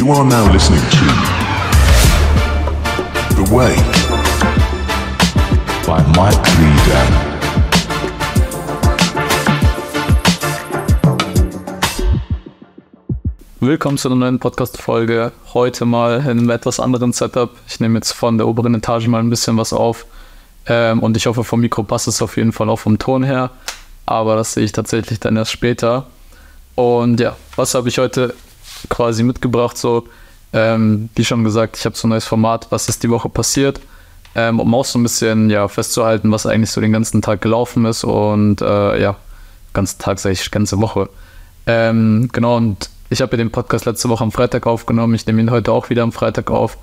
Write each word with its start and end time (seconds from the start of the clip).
You 0.00 0.10
are 0.12 0.24
now 0.24 0.50
listening 0.50 0.80
to 0.80 1.04
The 3.36 3.44
Way 3.52 3.76
by 5.84 6.00
Mike 6.16 6.40
Leader. 6.58 7.04
Willkommen 13.60 13.98
zu 13.98 14.08
einer 14.08 14.16
neuen 14.16 14.38
Podcast-Folge. 14.38 15.32
Heute 15.52 15.84
mal 15.84 16.20
in 16.20 16.30
einem 16.30 16.48
etwas 16.48 16.80
anderen 16.80 17.12
Setup. 17.12 17.50
Ich 17.68 17.78
nehme 17.80 17.98
jetzt 17.98 18.12
von 18.12 18.38
der 18.38 18.48
oberen 18.48 18.74
Etage 18.74 19.06
mal 19.06 19.18
ein 19.18 19.28
bisschen 19.28 19.58
was 19.58 19.74
auf. 19.74 20.06
Ähm, 20.64 21.00
und 21.00 21.14
ich 21.18 21.26
hoffe, 21.26 21.44
vom 21.44 21.60
Mikro 21.60 21.82
passt 21.82 22.08
es 22.08 22.22
auf 22.22 22.38
jeden 22.38 22.52
Fall 22.52 22.70
auch 22.70 22.78
vom 22.78 22.98
Ton 22.98 23.22
her. 23.22 23.50
Aber 24.06 24.36
das 24.36 24.54
sehe 24.54 24.64
ich 24.64 24.72
tatsächlich 24.72 25.20
dann 25.20 25.36
erst 25.36 25.52
später. 25.52 26.06
Und 26.74 27.20
ja, 27.20 27.36
was 27.54 27.74
habe 27.74 27.90
ich 27.90 27.98
heute 27.98 28.34
quasi 28.88 29.22
mitgebracht? 29.22 29.76
So, 29.76 30.06
ähm, 30.52 31.08
wie 31.14 31.24
schon 31.24 31.44
gesagt, 31.44 31.76
ich 31.76 31.84
habe 31.84 31.96
so 31.96 32.06
ein 32.06 32.10
neues 32.10 32.24
Format, 32.26 32.66
was 32.70 32.88
ist 32.88 33.02
die 33.02 33.10
Woche 33.10 33.28
passiert, 33.28 33.80
ähm, 34.34 34.60
um 34.60 34.74
auch 34.74 34.84
so 34.84 34.98
ein 34.98 35.02
bisschen 35.02 35.50
ja, 35.50 35.68
festzuhalten, 35.68 36.30
was 36.32 36.46
eigentlich 36.46 36.70
so 36.70 36.80
den 36.80 36.92
ganzen 36.92 37.22
Tag 37.22 37.40
gelaufen 37.40 37.84
ist 37.84 38.04
und 38.04 38.60
äh, 38.60 39.00
ja, 39.00 39.16
ganzen 39.72 39.98
Tag, 39.98 40.18
sage 40.18 40.32
ich, 40.32 40.50
ganze 40.50 40.80
Woche. 40.80 41.08
Ähm, 41.66 42.28
genau, 42.32 42.56
und 42.56 42.90
ich 43.10 43.20
habe 43.20 43.32
ja 43.32 43.38
den 43.38 43.50
Podcast 43.50 43.84
letzte 43.84 44.08
Woche 44.08 44.24
am 44.24 44.32
Freitag 44.32 44.66
aufgenommen. 44.66 45.14
Ich 45.14 45.26
nehme 45.26 45.40
ihn 45.40 45.50
heute 45.50 45.72
auch 45.72 45.90
wieder 45.90 46.02
am 46.02 46.12
Freitag 46.12 46.50
auf. 46.50 46.78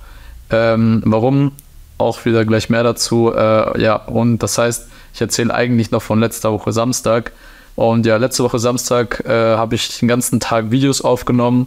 Ähm, 0.50 1.02
warum? 1.04 1.52
Auch 1.98 2.24
wieder 2.24 2.44
gleich 2.44 2.70
mehr 2.70 2.82
dazu. 2.82 3.32
Äh, 3.34 3.80
ja, 3.82 3.96
und 3.96 4.38
das 4.38 4.56
heißt, 4.56 4.88
ich 5.14 5.20
erzähle 5.20 5.52
eigentlich 5.52 5.90
noch 5.90 6.02
von 6.02 6.20
letzter 6.20 6.52
Woche 6.52 6.72
Samstag. 6.72 7.32
Und 7.76 8.06
ja, 8.06 8.16
letzte 8.16 8.44
Woche 8.44 8.58
Samstag 8.58 9.24
äh, 9.26 9.56
habe 9.56 9.74
ich 9.74 9.98
den 9.98 10.08
ganzen 10.08 10.40
Tag 10.40 10.70
Videos 10.70 11.00
aufgenommen 11.00 11.66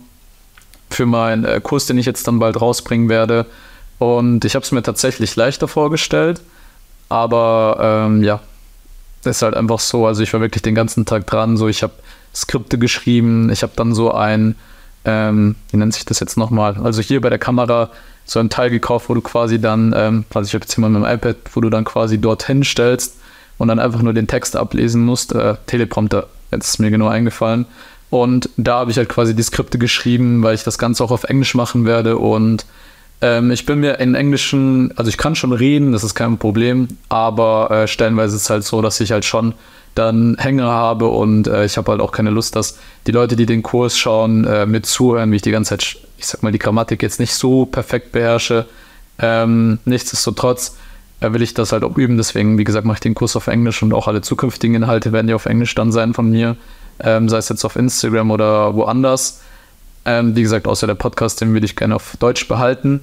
für 0.94 1.06
meinen 1.06 1.46
äh, 1.46 1.60
Kurs, 1.62 1.86
den 1.86 1.98
ich 1.98 2.06
jetzt 2.06 2.28
dann 2.28 2.40
bald 2.40 2.60
rausbringen 2.60 3.10
werde. 3.10 3.46
Und 4.00 4.46
ich 4.46 4.56
habe 4.56 4.64
es 4.64 4.72
mir 4.72 4.84
tatsächlich 4.84 5.36
leichter 5.36 5.68
vorgestellt. 5.68 6.42
Aber 7.10 7.78
ähm, 8.08 8.24
ja, 8.24 8.40
ist 9.26 9.42
halt 9.42 9.56
einfach 9.56 9.80
so. 9.80 10.08
Also 10.08 10.24
ich 10.24 10.34
war 10.34 10.42
wirklich 10.42 10.64
den 10.64 10.76
ganzen 10.76 11.06
Tag 11.06 11.28
dran. 11.28 11.58
So, 11.58 11.68
ich 11.68 11.84
habe 11.84 11.94
Skripte 12.34 12.78
geschrieben. 12.78 13.50
Ich 13.52 13.64
habe 13.64 13.74
dann 13.76 13.94
so 13.94 14.12
ein, 14.14 14.56
ähm, 15.06 15.56
wie 15.70 15.78
nennt 15.78 15.94
sich 15.94 16.06
das 16.06 16.20
jetzt 16.20 16.38
nochmal? 16.38 16.78
Also 16.84 17.02
hier 17.02 17.22
bei 17.22 17.30
der 17.30 17.40
Kamera 17.40 17.90
so 18.26 18.40
ein 18.40 18.50
Teil 18.50 18.70
gekauft, 18.70 19.10
wo 19.10 19.14
du 19.14 19.22
quasi 19.22 19.60
dann, 19.60 19.94
ähm, 19.96 20.26
also 20.34 20.48
ich 20.48 20.54
habe 20.54 20.64
jetzt 20.64 20.74
hier 20.74 20.82
mal 20.82 20.90
mit 20.90 21.04
dem 21.04 21.14
iPad, 21.14 21.36
wo 21.54 21.62
du 21.62 21.70
dann 21.70 21.84
quasi 21.84 22.20
dorthin 22.20 22.64
stellst 22.64 23.18
und 23.58 23.68
dann 23.68 23.80
einfach 23.80 24.02
nur 24.02 24.14
den 24.14 24.28
Text 24.28 24.56
ablesen 24.56 25.04
musst. 25.04 25.34
Äh, 25.34 25.56
Teleprompter, 25.68 26.28
jetzt 26.52 26.70
ist 26.70 26.80
mir 26.80 26.92
genau 26.92 27.08
eingefallen. 27.08 27.66
Und 28.12 28.50
da 28.58 28.80
habe 28.80 28.92
ich 28.92 28.98
halt 28.98 29.10
quasi 29.10 29.36
die 29.36 29.42
Skripte 29.42 29.80
geschrieben, 29.80 30.44
weil 30.44 30.54
ich 30.54 30.64
das 30.64 30.78
Ganze 30.78 31.04
auch 31.04 31.12
auf 31.12 31.24
Englisch 31.24 31.56
machen 31.56 31.86
werde. 31.86 32.18
Und 32.18 32.66
ähm, 33.22 33.52
ich 33.52 33.66
bin 33.66 33.80
mir 33.80 34.00
in 34.00 34.16
Englischen, 34.16 34.92
also 34.98 35.10
ich 35.10 35.18
kann 35.18 35.34
schon 35.34 35.54
reden, 35.54 35.94
das 35.94 36.04
ist 36.04 36.14
kein 36.14 36.38
Problem, 36.38 36.90
aber 37.08 37.72
äh, 37.72 37.88
stellenweise 37.88 38.36
ist 38.36 38.44
es 38.44 38.50
halt 38.50 38.66
so, 38.66 38.82
dass 38.82 39.00
ich 39.00 39.12
halt 39.12 39.26
schon 39.26 39.54
dann 39.96 40.36
Hänger 40.40 40.66
habe 40.68 41.08
und 41.08 41.48
äh, 41.48 41.66
ich 41.66 41.78
habe 41.78 41.92
halt 41.92 42.02
auch 42.02 42.12
keine 42.12 42.32
Lust, 42.32 42.56
dass 42.56 42.80
die 43.08 43.12
Leute, 43.12 43.36
die 43.36 43.46
den 43.46 43.62
Kurs 43.62 43.98
schauen, 43.98 44.46
äh, 44.46 44.66
mit 44.66 44.86
zuhören, 44.86 45.32
wie 45.32 45.38
ich 45.38 45.42
die 45.42 45.52
ganze 45.52 45.78
Zeit, 45.78 45.98
ich 46.18 46.26
sag 46.26 46.44
mal, 46.44 46.52
die 46.52 46.60
Grammatik 46.60 47.02
jetzt 47.02 47.20
nicht 47.20 47.34
so 47.34 47.66
perfekt 47.66 48.12
beherrsche. 48.12 48.66
Ähm, 49.20 49.80
nichtsdestotrotz 49.86 50.78
äh, 51.20 51.32
will 51.32 51.42
ich 51.42 51.54
das 51.54 51.72
halt 51.72 51.84
auch 51.84 51.98
üben, 51.98 52.18
deswegen, 52.18 52.58
wie 52.58 52.64
gesagt, 52.64 52.86
mache 52.86 52.98
ich 52.98 53.02
den 53.02 53.16
Kurs 53.16 53.36
auf 53.36 53.48
Englisch 53.48 53.84
und 53.84 53.94
auch 53.94 54.08
alle 54.08 54.22
zukünftigen 54.22 54.76
Inhalte 54.76 55.12
werden 55.12 55.30
ja 55.30 55.36
auf 55.36 55.46
Englisch 55.46 55.76
dann 55.76 55.92
sein 55.92 56.14
von 56.14 56.30
mir, 56.30 56.56
ähm, 57.04 57.30
sei 57.30 57.38
es 57.38 57.50
jetzt 57.50 57.66
auf 57.66 57.76
Instagram 57.76 58.32
oder 58.32 58.76
woanders. 58.76 59.42
Ähm, 60.06 60.36
wie 60.36 60.42
gesagt, 60.42 60.68
außer 60.68 60.88
der 60.88 60.96
Podcast, 60.96 61.42
den 61.42 61.54
würde 61.54 61.66
ich 61.66 61.76
gerne 61.76 61.96
auf 61.96 62.18
Deutsch 62.20 62.48
behalten. 62.48 63.02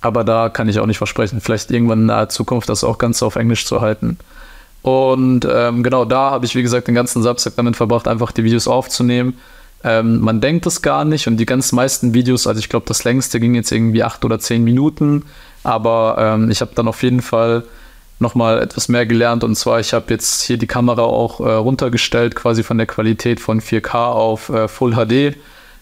Aber 0.00 0.24
da 0.24 0.48
kann 0.48 0.68
ich 0.68 0.80
auch 0.80 0.86
nicht 0.86 0.98
versprechen, 0.98 1.40
vielleicht 1.40 1.70
irgendwann 1.70 2.00
in 2.00 2.06
naher 2.06 2.28
Zukunft 2.28 2.68
das 2.68 2.82
auch 2.82 2.98
ganz 2.98 3.22
auf 3.22 3.36
Englisch 3.36 3.66
zu 3.66 3.80
halten. 3.80 4.18
Und 4.82 5.46
ähm, 5.48 5.84
genau 5.84 6.04
da 6.04 6.32
habe 6.32 6.44
ich, 6.44 6.56
wie 6.56 6.62
gesagt, 6.62 6.88
den 6.88 6.96
ganzen 6.96 7.22
Samstag 7.22 7.54
damit 7.56 7.76
verbracht, 7.76 8.08
einfach 8.08 8.32
die 8.32 8.42
Videos 8.42 8.66
aufzunehmen. 8.66 9.38
Ähm, 9.84 10.20
man 10.20 10.40
denkt 10.40 10.66
es 10.66 10.82
gar 10.82 11.04
nicht 11.04 11.28
und 11.28 11.36
die 11.36 11.46
ganz 11.46 11.72
meisten 11.72 12.14
Videos, 12.14 12.46
also 12.46 12.58
ich 12.58 12.68
glaube, 12.68 12.86
das 12.86 13.04
längste 13.04 13.40
ging 13.40 13.54
jetzt 13.54 13.72
irgendwie 13.72 14.02
acht 14.02 14.24
oder 14.24 14.38
zehn 14.38 14.62
Minuten, 14.62 15.24
aber 15.64 16.16
ähm, 16.18 16.50
ich 16.50 16.60
habe 16.60 16.72
dann 16.74 16.88
auf 16.88 17.02
jeden 17.02 17.22
Fall 17.22 17.64
nochmal 18.22 18.62
etwas 18.62 18.88
mehr 18.88 19.04
gelernt 19.04 19.44
und 19.44 19.54
zwar, 19.56 19.80
ich 19.80 19.92
habe 19.92 20.06
jetzt 20.08 20.42
hier 20.42 20.56
die 20.56 20.66
Kamera 20.66 21.02
auch 21.02 21.40
äh, 21.40 21.52
runtergestellt, 21.52 22.34
quasi 22.34 22.62
von 22.62 22.78
der 22.78 22.86
Qualität 22.86 23.40
von 23.40 23.60
4K 23.60 23.94
auf 23.94 24.48
äh, 24.48 24.68
Full 24.68 24.94
HD. 24.94 25.36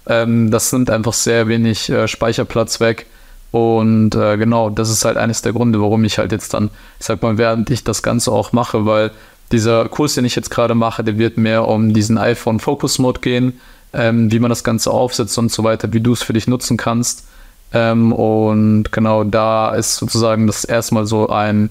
Ähm, 0.07 0.51
das 0.51 0.73
nimmt 0.73 0.91
einfach 0.91 1.13
sehr 1.13 1.47
wenig 1.47 1.89
äh, 1.91 2.09
Speicherplatz 2.09 2.81
weg 2.81 3.07
und 3.51 4.15
äh, 4.15 4.37
genau, 4.37 4.71
das 4.71 4.91
ist 4.91 5.05
halt 5.05 5.17
eines 5.17 5.43
der 5.43 5.53
Gründe, 5.53 5.81
warum 5.81 6.05
ich 6.05 6.19
halt 6.19 6.33
jetzt 6.33 6.55
dann, 6.55 6.71
ich 6.99 7.07
sag 7.07 7.23
mal, 7.23 7.37
während 7.37 7.69
ich 7.71 7.83
das 7.83 8.03
Ganze 8.03 8.31
auch 8.31 8.53
mache, 8.53 8.87
weil 8.87 9.11
dieser 9.51 9.89
Kurs, 9.89 10.15
den 10.15 10.25
ich 10.25 10.37
jetzt 10.37 10.51
gerade 10.51 10.75
mache, 10.75 11.03
der 11.03 11.19
wird 11.19 11.37
mehr 11.37 11.67
um 11.67 11.93
diesen 11.93 12.19
iPhone 12.19 12.61
Focus 12.61 12.99
Mode 13.01 13.21
gehen, 13.21 13.61
ähm, 13.93 14.31
wie 14.31 14.39
man 14.39 14.51
das 14.51 14.63
Ganze 14.63 14.93
aufsetzt 14.93 15.37
und 15.39 15.51
so 15.51 15.65
weiter, 15.65 15.93
wie 15.93 16.01
du 16.01 16.13
es 16.13 16.23
für 16.23 16.33
dich 16.33 16.47
nutzen 16.47 16.77
kannst. 16.77 17.27
Ähm, 17.73 18.13
und 18.13 18.93
genau 18.93 19.25
da 19.25 19.75
ist 19.75 19.97
sozusagen 19.97 20.47
das 20.47 20.65
erstmal 20.65 21.07
so 21.07 21.29
ein, 21.29 21.71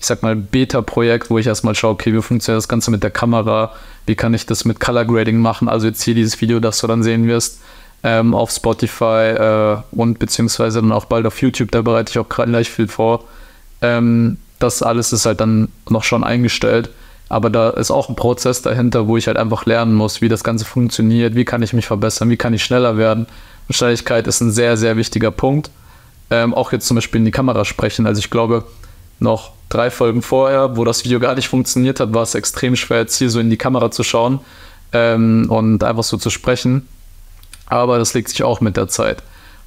ich 0.00 0.06
sag 0.06 0.22
mal, 0.22 0.34
Beta-Projekt, 0.34 1.30
wo 1.30 1.38
ich 1.38 1.46
erstmal 1.46 1.74
schaue, 1.74 1.92
okay, 1.92 2.12
wie 2.14 2.22
funktioniert 2.22 2.58
das 2.58 2.68
Ganze 2.68 2.90
mit 2.90 3.02
der 3.02 3.10
Kamera, 3.10 3.72
wie 4.06 4.14
kann 4.16 4.34
ich 4.34 4.46
das 4.46 4.64
mit 4.64 4.80
Color 4.80 5.04
Grading 5.04 5.38
machen, 5.38 5.68
also 5.68 5.86
jetzt 5.86 6.02
hier 6.02 6.14
dieses 6.14 6.40
Video, 6.40 6.58
das 6.58 6.80
du 6.80 6.86
dann 6.86 7.02
sehen 7.02 7.26
wirst 7.28 7.60
ähm, 8.02 8.34
auf 8.34 8.50
Spotify 8.50 9.04
äh, 9.04 9.76
und 9.92 10.18
beziehungsweise 10.18 10.80
dann 10.80 10.92
auch 10.92 11.04
bald 11.04 11.26
auf 11.26 11.40
YouTube, 11.42 11.70
da 11.70 11.82
bereite 11.82 12.10
ich 12.10 12.18
auch 12.18 12.28
gleich 12.28 12.70
viel 12.70 12.88
vor. 12.88 13.24
Ähm, 13.82 14.38
das 14.58 14.82
alles 14.82 15.12
ist 15.12 15.26
halt 15.26 15.40
dann 15.40 15.68
noch 15.88 16.04
schon 16.04 16.24
eingestellt. 16.24 16.90
Aber 17.28 17.48
da 17.48 17.70
ist 17.70 17.92
auch 17.92 18.08
ein 18.08 18.16
Prozess 18.16 18.60
dahinter, 18.60 19.06
wo 19.06 19.16
ich 19.16 19.28
halt 19.28 19.36
einfach 19.36 19.64
lernen 19.64 19.94
muss, 19.94 20.20
wie 20.20 20.28
das 20.28 20.42
Ganze 20.42 20.64
funktioniert, 20.64 21.36
wie 21.36 21.44
kann 21.44 21.62
ich 21.62 21.72
mich 21.72 21.86
verbessern, 21.86 22.28
wie 22.28 22.36
kann 22.36 22.52
ich 22.52 22.64
schneller 22.64 22.96
werden. 22.96 23.26
Und 23.68 23.74
Schnelligkeit 23.74 24.26
ist 24.26 24.40
ein 24.40 24.50
sehr, 24.50 24.76
sehr 24.76 24.96
wichtiger 24.96 25.30
Punkt. 25.30 25.70
Ähm, 26.30 26.54
auch 26.54 26.72
jetzt 26.72 26.88
zum 26.88 26.96
Beispiel 26.96 27.20
in 27.20 27.24
die 27.24 27.30
Kamera 27.30 27.64
sprechen. 27.64 28.06
Also 28.06 28.18
ich 28.18 28.30
glaube, 28.30 28.64
noch 29.20 29.52
drei 29.70 29.90
Folgen 29.90 30.20
vorher, 30.20 30.76
wo 30.76 30.84
das 30.84 31.04
Video 31.04 31.18
gar 31.18 31.34
nicht 31.34 31.48
funktioniert 31.48 31.98
hat, 31.98 32.12
war 32.12 32.22
es 32.22 32.34
extrem 32.34 32.76
schwer, 32.76 32.98
jetzt 32.98 33.16
hier 33.16 33.30
so 33.30 33.40
in 33.40 33.48
die 33.48 33.56
Kamera 33.56 33.90
zu 33.90 34.02
schauen 34.02 34.40
ähm, 34.92 35.46
und 35.48 35.82
einfach 35.82 36.04
so 36.04 36.18
zu 36.18 36.28
sprechen 36.28 36.86
aber 37.70 37.98
das 37.98 38.12
legt 38.12 38.28
sich 38.28 38.42
auch 38.42 38.60
mit 38.60 38.76
der 38.76 38.88
Zeit. 38.88 39.22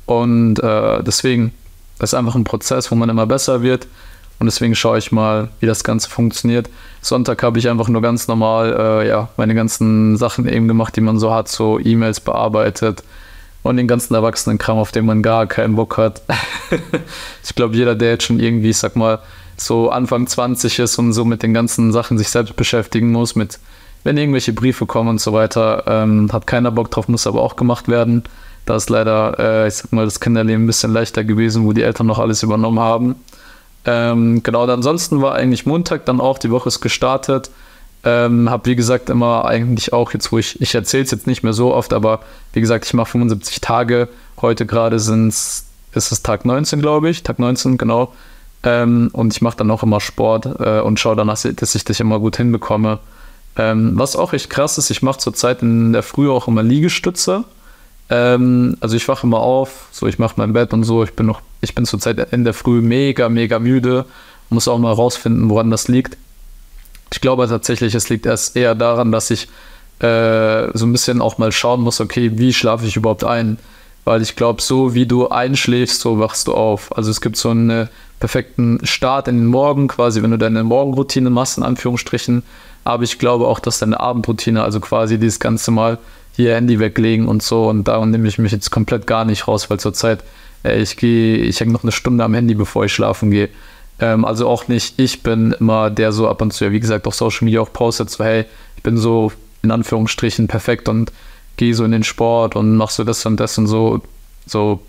Und 0.06 0.62
äh, 0.62 1.02
deswegen 1.02 1.54
ist 2.00 2.14
einfach 2.14 2.36
ein 2.36 2.44
Prozess, 2.44 2.92
wo 2.92 2.96
man 2.96 3.10
immer 3.10 3.26
besser 3.26 3.64
wird. 3.64 3.88
Und 4.40 4.46
deswegen 4.46 4.76
schaue 4.76 4.98
ich 4.98 5.12
mal, 5.12 5.48
wie 5.62 5.66
das 5.66 5.86
Ganze 5.86 6.10
funktioniert. 6.10 6.70
Sonntag 7.02 7.42
habe 7.44 7.60
ich 7.60 7.70
einfach 7.70 7.88
nur 7.88 8.02
ganz 8.02 8.28
normal 8.28 8.76
äh, 8.78 9.08
ja, 9.08 9.30
meine 9.38 9.56
ganzen 9.56 10.18
Sachen 10.18 10.48
eben 10.48 10.68
gemacht, 10.68 10.96
die 10.98 11.02
man 11.02 11.18
so 11.18 11.34
hat, 11.34 11.48
so 11.48 11.80
E-Mails 11.80 12.20
bearbeitet 12.20 13.04
und 13.62 13.78
den 13.78 13.88
ganzen 13.88 14.14
Erwachsenenkram, 14.14 14.78
auf 14.78 14.92
den 14.92 15.06
man 15.06 15.22
gar 15.22 15.48
keinen 15.48 15.78
Bock 15.78 15.98
hat. 15.98 16.22
ich 17.44 17.56
glaube, 17.56 17.78
jeder, 17.78 17.96
der 17.96 18.12
jetzt 18.12 18.26
schon 18.26 18.42
irgendwie, 18.42 18.72
ich 18.72 18.78
sag 18.78 18.98
mal, 18.98 19.20
so 19.58 19.90
Anfang 19.90 20.28
20 20.28 20.80
ist 20.80 20.98
und 20.98 21.14
so 21.14 21.26
mit 21.26 21.44
den 21.44 21.54
ganzen 21.54 21.92
Sachen 21.92 22.18
sich 22.18 22.30
selbst 22.30 22.56
beschäftigen 22.56 23.12
muss, 23.12 23.36
mit 23.36 23.60
wenn 24.04 24.18
irgendwelche 24.18 24.54
Briefe 24.54 24.86
kommen 24.86 25.10
und 25.10 25.22
so 25.22 25.34
weiter, 25.34 25.84
ähm, 25.88 26.30
hat 26.32 26.46
keiner 26.46 26.72
Bock 26.72 26.92
drauf, 26.92 27.08
muss 27.08 27.26
aber 27.26 27.42
auch 27.42 27.56
gemacht 27.56 27.88
werden. 27.88 28.24
Da 28.66 28.76
ist 28.76 28.90
leider, 28.90 29.40
äh, 29.40 29.68
ich 29.68 29.76
sag 29.76 29.92
mal, 29.92 30.06
das 30.06 30.20
Kinderleben 30.20 30.64
ein 30.64 30.68
bisschen 30.68 30.94
leichter 30.94 31.24
gewesen, 31.24 31.66
wo 31.66 31.74
die 31.74 31.84
Eltern 31.84 32.08
noch 32.08 32.20
alles 32.20 32.44
übernommen 32.44 32.80
haben. 32.80 33.16
Ähm, 33.86 34.44
genau, 34.44 34.66
ansonsten 34.66 35.22
war 35.22 35.36
eigentlich 35.36 35.66
Montag 35.66 36.06
dann 36.06 36.22
auch, 36.22 36.38
die 36.38 36.52
Woche 36.52 36.70
ist 36.70 36.82
gestartet. 36.82 37.50
Ähm, 38.06 38.50
habe 38.50 38.66
wie 38.66 38.76
gesagt 38.76 39.10
immer 39.10 39.46
eigentlich 39.46 39.94
auch 39.94 40.14
jetzt, 40.14 40.32
wo 40.34 40.38
ich, 40.38 40.62
ich 40.62 40.76
erzähle 40.76 41.04
es 41.04 41.12
jetzt 41.12 41.26
nicht 41.26 41.44
mehr 41.44 41.54
so 41.54 41.74
oft, 41.74 41.94
aber 41.94 42.20
wie 42.52 42.60
gesagt, 42.60 42.86
ich 42.86 42.94
mache 42.94 43.12
75 43.12 43.62
Tage. 43.62 44.10
Heute 44.42 44.66
gerade 44.66 45.00
sind 45.00 45.30
es, 45.30 45.66
ist 45.94 46.12
es 46.12 46.22
Tag 46.22 46.44
19, 46.44 46.82
glaube 46.82 47.10
ich, 47.10 47.24
Tag 47.24 47.40
19, 47.40 47.78
genau. 47.78 48.14
Ähm, 48.64 49.10
und 49.14 49.34
ich 49.34 49.42
mache 49.42 49.58
dann 49.58 49.72
auch 49.72 49.84
immer 49.84 50.00
Sport 50.00 50.48
äh, 50.60 50.80
und 50.80 51.00
schaue 51.00 51.16
dann, 51.16 51.28
dass 51.28 51.46
ich 51.76 51.84
das 51.84 52.00
immer 52.00 52.20
gut 52.20 52.38
hinbekomme. 52.38 53.00
Ähm, 53.56 53.92
was 53.96 54.16
auch 54.16 54.34
echt 54.34 54.50
krass 54.50 54.78
ist, 54.78 54.90
ich 54.90 55.02
mache 55.02 55.20
zurzeit 55.20 55.62
in 55.62 55.94
der 55.94 56.04
Früh 56.04 56.30
auch 56.30 56.48
immer 56.48 56.64
Liegestütze. 56.64 57.44
Ähm, 58.10 58.78
also 58.80 58.96
ich 58.96 59.08
wache 59.08 59.28
immer 59.28 59.40
auf, 59.40 59.88
so 59.92 60.08
ich 60.08 60.18
mache 60.18 60.36
mein 60.38 60.54
Bett 60.54 60.74
und 60.74 60.84
so. 60.84 61.04
Ich 61.04 61.14
bin 61.14 61.26
noch, 61.26 61.42
ich 61.62 61.76
bin 61.76 61.86
zurzeit 61.86 62.32
in 62.32 62.44
der 62.46 62.54
Früh 62.54 62.82
mega, 62.82 63.30
mega 63.30 63.60
müde. 63.60 64.06
Muss 64.50 64.68
auch 64.68 64.80
mal 64.80 64.94
rausfinden, 64.94 65.50
woran 65.50 65.70
das 65.70 65.88
liegt. 65.88 66.18
Ich 67.12 67.22
glaube 67.22 67.48
tatsächlich, 67.48 67.94
es 67.96 68.10
liegt 68.10 68.26
erst 68.26 68.56
eher 68.56 68.76
daran, 68.76 69.12
dass 69.12 69.30
ich 69.30 69.48
äh, 70.00 70.70
so 70.74 70.86
ein 70.86 70.92
bisschen 70.92 71.22
auch 71.22 71.38
mal 71.38 71.52
schauen 71.52 71.82
muss, 71.82 72.02
okay, 72.02 72.32
wie 72.36 72.54
schlafe 72.54 72.86
ich 72.86 72.96
überhaupt 72.96 73.24
ein? 73.24 73.58
Weil 74.04 74.22
ich 74.22 74.36
glaube, 74.36 74.62
so 74.62 74.94
wie 74.94 75.06
du 75.06 75.30
einschläfst, 75.30 76.02
so 76.02 76.20
wachst 76.20 76.48
du 76.48 76.54
auf. 76.54 76.96
Also 76.98 77.12
es 77.12 77.22
gibt 77.22 77.38
so 77.38 77.50
einen 77.52 77.88
perfekten 78.24 78.80
Start 78.86 79.28
in 79.28 79.38
den 79.38 79.48
Morgen, 79.48 79.90
quasi, 79.90 80.24
wenn 80.24 80.32
du 80.32 80.38
deine 80.38 80.64
Morgenroutine 80.64 81.30
machst, 81.30 81.58
in 81.58 81.64
Anführungsstrichen, 81.66 82.44
aber 82.86 83.04
ich 83.04 83.20
glaube 83.20 83.48
auch, 83.48 83.60
dass 83.60 83.80
deine 83.80 84.00
Abendroutine, 84.00 84.64
also 84.64 84.80
quasi 84.80 85.20
dieses 85.20 85.42
Ganze 85.42 85.72
mal 85.72 85.98
hier 86.34 86.56
Handy 86.56 86.80
weglegen 86.80 87.28
und 87.28 87.44
so. 87.44 87.68
Und 87.68 87.86
da 87.86 88.06
nehme 88.06 88.26
ich 88.30 88.38
mich 88.38 88.54
jetzt 88.54 88.70
komplett 88.70 89.08
gar 89.08 89.26
nicht 89.26 89.50
raus, 89.50 89.70
weil 89.70 89.82
zurzeit 89.82 90.24
äh, 90.64 90.82
ich 90.82 90.96
gehe, 90.96 91.36
ich 91.36 91.60
hänge 91.60 91.74
noch 91.74 91.84
eine 91.84 91.92
Stunde 91.92 92.24
am 92.24 92.34
Handy, 92.34 92.56
bevor 92.56 92.86
ich 92.86 92.94
schlafen 92.94 93.30
gehe. 93.30 93.50
Ähm, 94.00 94.24
also 94.24 94.48
auch 94.48 94.70
nicht, 94.70 94.98
ich 95.02 95.22
bin 95.22 95.54
immer 95.60 95.90
der 95.90 96.14
so 96.14 96.30
ab 96.30 96.42
und 96.42 96.54
zu, 96.54 96.72
wie 96.72 96.80
gesagt, 96.80 97.06
auf 97.08 97.16
Social 97.16 97.44
Media 97.44 97.60
auch 97.60 97.74
postet, 97.74 98.10
so 98.10 98.24
hey, 98.24 98.46
ich 98.78 98.84
bin 98.84 98.96
so 98.96 99.34
in 99.64 99.72
Anführungsstrichen 99.72 100.48
perfekt 100.48 100.88
und 100.88 101.12
gehe 101.58 101.76
so 101.76 101.84
in 101.84 101.92
den 101.92 102.06
Sport 102.06 102.56
und 102.56 102.78
mach 102.78 102.90
so 102.90 103.04
das 103.04 103.26
und 103.26 103.38
das 103.42 103.58
und 103.58 103.68
so, 103.68 104.02
so, 104.46 104.80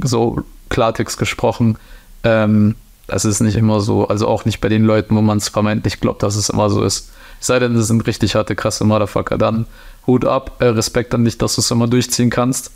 so 0.00 0.44
Klartext 0.68 1.18
gesprochen. 1.18 1.76
Ähm, 2.22 2.76
das 3.06 3.24
ist 3.24 3.40
nicht 3.40 3.56
immer 3.56 3.80
so, 3.80 4.08
also 4.08 4.26
auch 4.28 4.44
nicht 4.44 4.60
bei 4.60 4.68
den 4.68 4.84
Leuten, 4.84 5.14
wo 5.16 5.20
man 5.20 5.38
es 5.38 5.48
vermeintlich 5.48 6.00
glaubt, 6.00 6.22
dass 6.22 6.36
es 6.36 6.48
immer 6.48 6.70
so 6.70 6.82
ist. 6.82 7.10
Es 7.40 7.48
sei 7.48 7.58
denn, 7.58 7.74
das 7.74 7.88
sind 7.88 8.06
richtig 8.06 8.34
harte, 8.34 8.56
krasse 8.56 8.84
Motherfucker, 8.84 9.36
dann 9.36 9.66
Hut 10.06 10.24
ab, 10.24 10.56
äh, 10.60 10.66
Respekt 10.66 11.14
an 11.14 11.24
dich, 11.24 11.38
dass 11.38 11.56
du 11.56 11.60
es 11.60 11.70
immer 11.70 11.86
durchziehen 11.86 12.30
kannst. 12.30 12.70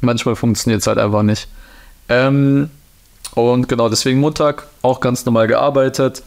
Manchmal 0.00 0.34
funktioniert 0.36 0.80
es 0.80 0.86
halt 0.86 0.98
einfach 0.98 1.22
nicht. 1.22 1.48
Ähm, 2.08 2.70
und 3.34 3.68
genau, 3.68 3.88
deswegen 3.88 4.18
Montag 4.18 4.66
auch 4.82 5.00
ganz 5.00 5.24
normal 5.24 5.46
gearbeitet, 5.46 6.22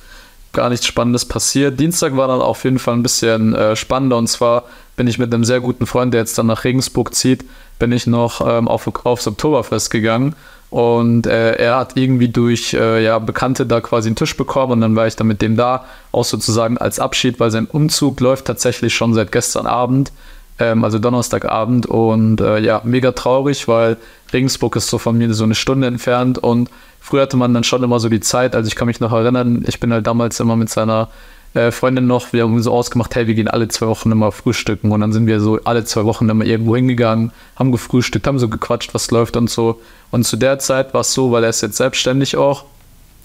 gar 0.53 0.69
nichts 0.69 0.85
Spannendes 0.85 1.25
passiert. 1.25 1.79
Dienstag 1.79 2.15
war 2.15 2.27
dann 2.27 2.39
auf 2.39 2.63
jeden 2.63 2.79
Fall 2.79 2.93
ein 2.93 3.03
bisschen 3.03 3.53
äh, 3.53 3.75
spannender 3.75 4.17
und 4.17 4.27
zwar 4.27 4.63
bin 4.95 5.07
ich 5.07 5.17
mit 5.17 5.33
einem 5.33 5.43
sehr 5.43 5.59
guten 5.59 5.85
Freund, 5.85 6.13
der 6.13 6.21
jetzt 6.21 6.37
dann 6.37 6.45
nach 6.45 6.63
Regensburg 6.63 7.13
zieht, 7.13 7.43
bin 7.79 7.91
ich 7.91 8.07
noch 8.07 8.47
ähm, 8.47 8.67
auf, 8.67 8.87
aufs 9.05 9.27
Oktoberfest 9.27 9.89
gegangen 9.89 10.35
und 10.73 11.27
äh, 11.27 11.53
er 11.57 11.75
hat 11.75 11.97
irgendwie 11.97 12.29
durch 12.29 12.73
äh, 12.73 13.03
ja, 13.03 13.19
Bekannte 13.19 13.67
da 13.67 13.79
quasi 13.79 14.09
einen 14.09 14.15
Tisch 14.15 14.35
bekommen 14.35 14.71
und 14.71 14.81
dann 14.81 14.95
war 14.95 15.05
ich 15.05 15.15
dann 15.15 15.27
mit 15.27 15.43
dem 15.43 15.55
da, 15.55 15.85
auch 16.11 16.25
sozusagen 16.25 16.79
als 16.79 16.99
Abschied, 16.99 17.39
weil 17.39 17.51
sein 17.51 17.67
Umzug 17.67 18.19
läuft 18.19 18.45
tatsächlich 18.45 18.95
schon 18.95 19.13
seit 19.13 19.31
gestern 19.31 19.67
Abend, 19.67 20.11
ähm, 20.57 20.83
also 20.83 20.97
Donnerstagabend. 20.97 21.85
Und 21.85 22.41
äh, 22.41 22.57
ja, 22.57 22.81
mega 22.85 23.11
traurig, 23.11 23.67
weil 23.67 23.97
Regensburg 24.33 24.75
ist 24.75 24.87
so 24.87 24.97
von 24.97 25.15
mir 25.15 25.31
so 25.35 25.43
eine 25.43 25.53
Stunde 25.53 25.85
entfernt. 25.85 26.39
Und 26.39 26.71
früher 26.99 27.21
hatte 27.21 27.37
man 27.37 27.53
dann 27.53 27.63
schon 27.63 27.83
immer 27.83 27.99
so 27.99 28.09
die 28.09 28.21
Zeit, 28.21 28.55
also 28.55 28.67
ich 28.67 28.75
kann 28.75 28.87
mich 28.87 28.99
noch 28.99 29.13
erinnern, 29.13 29.63
ich 29.67 29.79
bin 29.79 29.93
halt 29.93 30.07
damals 30.07 30.39
immer 30.39 30.55
mit 30.55 30.69
seiner 30.69 31.09
äh, 31.53 31.71
Freundin 31.71 32.07
noch, 32.07 32.33
wir 32.33 32.43
haben 32.43 32.61
so 32.61 32.71
ausgemacht, 32.71 33.15
hey, 33.15 33.27
wir 33.27 33.35
gehen 33.35 33.47
alle 33.47 33.67
zwei 33.67 33.87
Wochen 33.87 34.11
immer 34.11 34.31
frühstücken 34.31 34.91
und 34.91 35.01
dann 35.01 35.13
sind 35.13 35.27
wir 35.27 35.39
so 35.39 35.59
alle 35.63 35.85
zwei 35.85 36.05
Wochen 36.05 36.29
immer 36.29 36.45
irgendwo 36.45 36.75
hingegangen, 36.75 37.31
haben 37.55 37.71
gefrühstückt, 37.71 38.25
haben 38.25 38.39
so 38.39 38.49
gequatscht, 38.49 38.93
was 38.93 39.11
läuft 39.11 39.37
und 39.37 39.49
so. 39.49 39.79
Und 40.11 40.25
zu 40.25 40.37
der 40.37 40.59
Zeit 40.59 40.93
war 40.93 41.01
es 41.01 41.13
so, 41.13 41.31
weil 41.31 41.43
er 41.43 41.49
ist 41.49 41.61
jetzt 41.61 41.77
selbstständig 41.77 42.37
auch, 42.37 42.65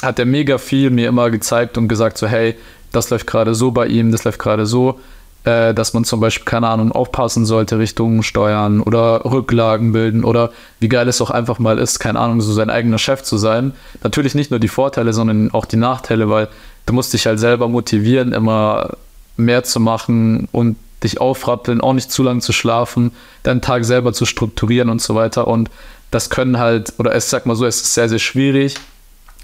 hat 0.03 0.19
er 0.19 0.27
mega 0.27 0.59
viel 0.59 0.91
mir 0.91 1.09
immer 1.09 1.31
gezeigt 1.31 1.79
und 1.79 1.89
gesagt 1.89 2.19
so, 2.19 2.27
hey, 2.27 2.55
das 2.93 3.11
läuft 3.11 3.27
gerade 3.27 3.55
so 3.55 3.71
bei 3.71 3.87
ihm, 3.87 4.13
das 4.13 4.25
läuft 4.25 4.39
gerade 4.39 4.67
so, 4.67 4.99
äh, 5.45 5.73
dass 5.73 5.95
man 5.95 6.05
zum 6.05 6.21
Beispiel, 6.21 6.45
keine 6.45 6.69
Ahnung, 6.69 6.93
aufpassen 6.93 7.47
sollte 7.47 7.79
Richtung 7.79 8.23
Steuern 8.23 8.81
oder 8.81 9.25
Rücklagen 9.25 9.93
bilden 9.93 10.25
oder 10.25 10.51
wie 10.81 10.89
geil 10.89 11.09
es 11.09 11.21
auch 11.21 11.31
einfach 11.31 11.59
mal 11.59 11.79
ist, 11.79 11.99
keine 11.99 12.19
Ahnung, 12.19 12.41
so 12.41 12.53
sein 12.53 12.71
eigener 12.71 12.99
Chef 12.99 13.23
zu 13.23 13.37
sein. 13.39 13.73
Natürlich 14.03 14.35
nicht 14.35 14.51
nur 14.51 14.61
die 14.61 14.69
Vorteile, 14.69 15.13
sondern 15.13 15.53
auch 15.53 15.65
die 15.65 15.77
Nachteile, 15.77 16.29
weil 16.29 16.49
du 16.89 16.95
musst 16.95 17.13
dich 17.13 17.27
halt 17.27 17.39
selber 17.39 17.69
motivieren, 17.69 18.33
immer 18.33 18.97
mehr 19.37 19.63
zu 19.63 19.79
machen 19.79 20.49
und 20.53 20.77
dich 21.03 21.21
aufrappeln, 21.21 21.81
auch 21.81 21.93
nicht 21.93 22.11
zu 22.11 22.23
lang 22.23 22.41
zu 22.41 22.53
schlafen, 22.53 23.13
deinen 23.43 23.61
Tag 23.61 23.85
selber 23.85 24.13
zu 24.13 24.25
strukturieren 24.25 24.89
und 24.89 25.03
so 25.03 25.15
weiter. 25.15 25.47
Und 25.47 25.71
das 26.11 26.31
können 26.31 26.59
halt, 26.59 26.95
oder 26.99 27.15
ich 27.15 27.25
sag 27.25 27.45
mal 27.45 27.57
so, 27.57 27.67
es 27.67 27.83
ist 27.83 27.95
sehr, 27.95 28.09
sehr 28.09 28.19
schwierig. 28.19 28.75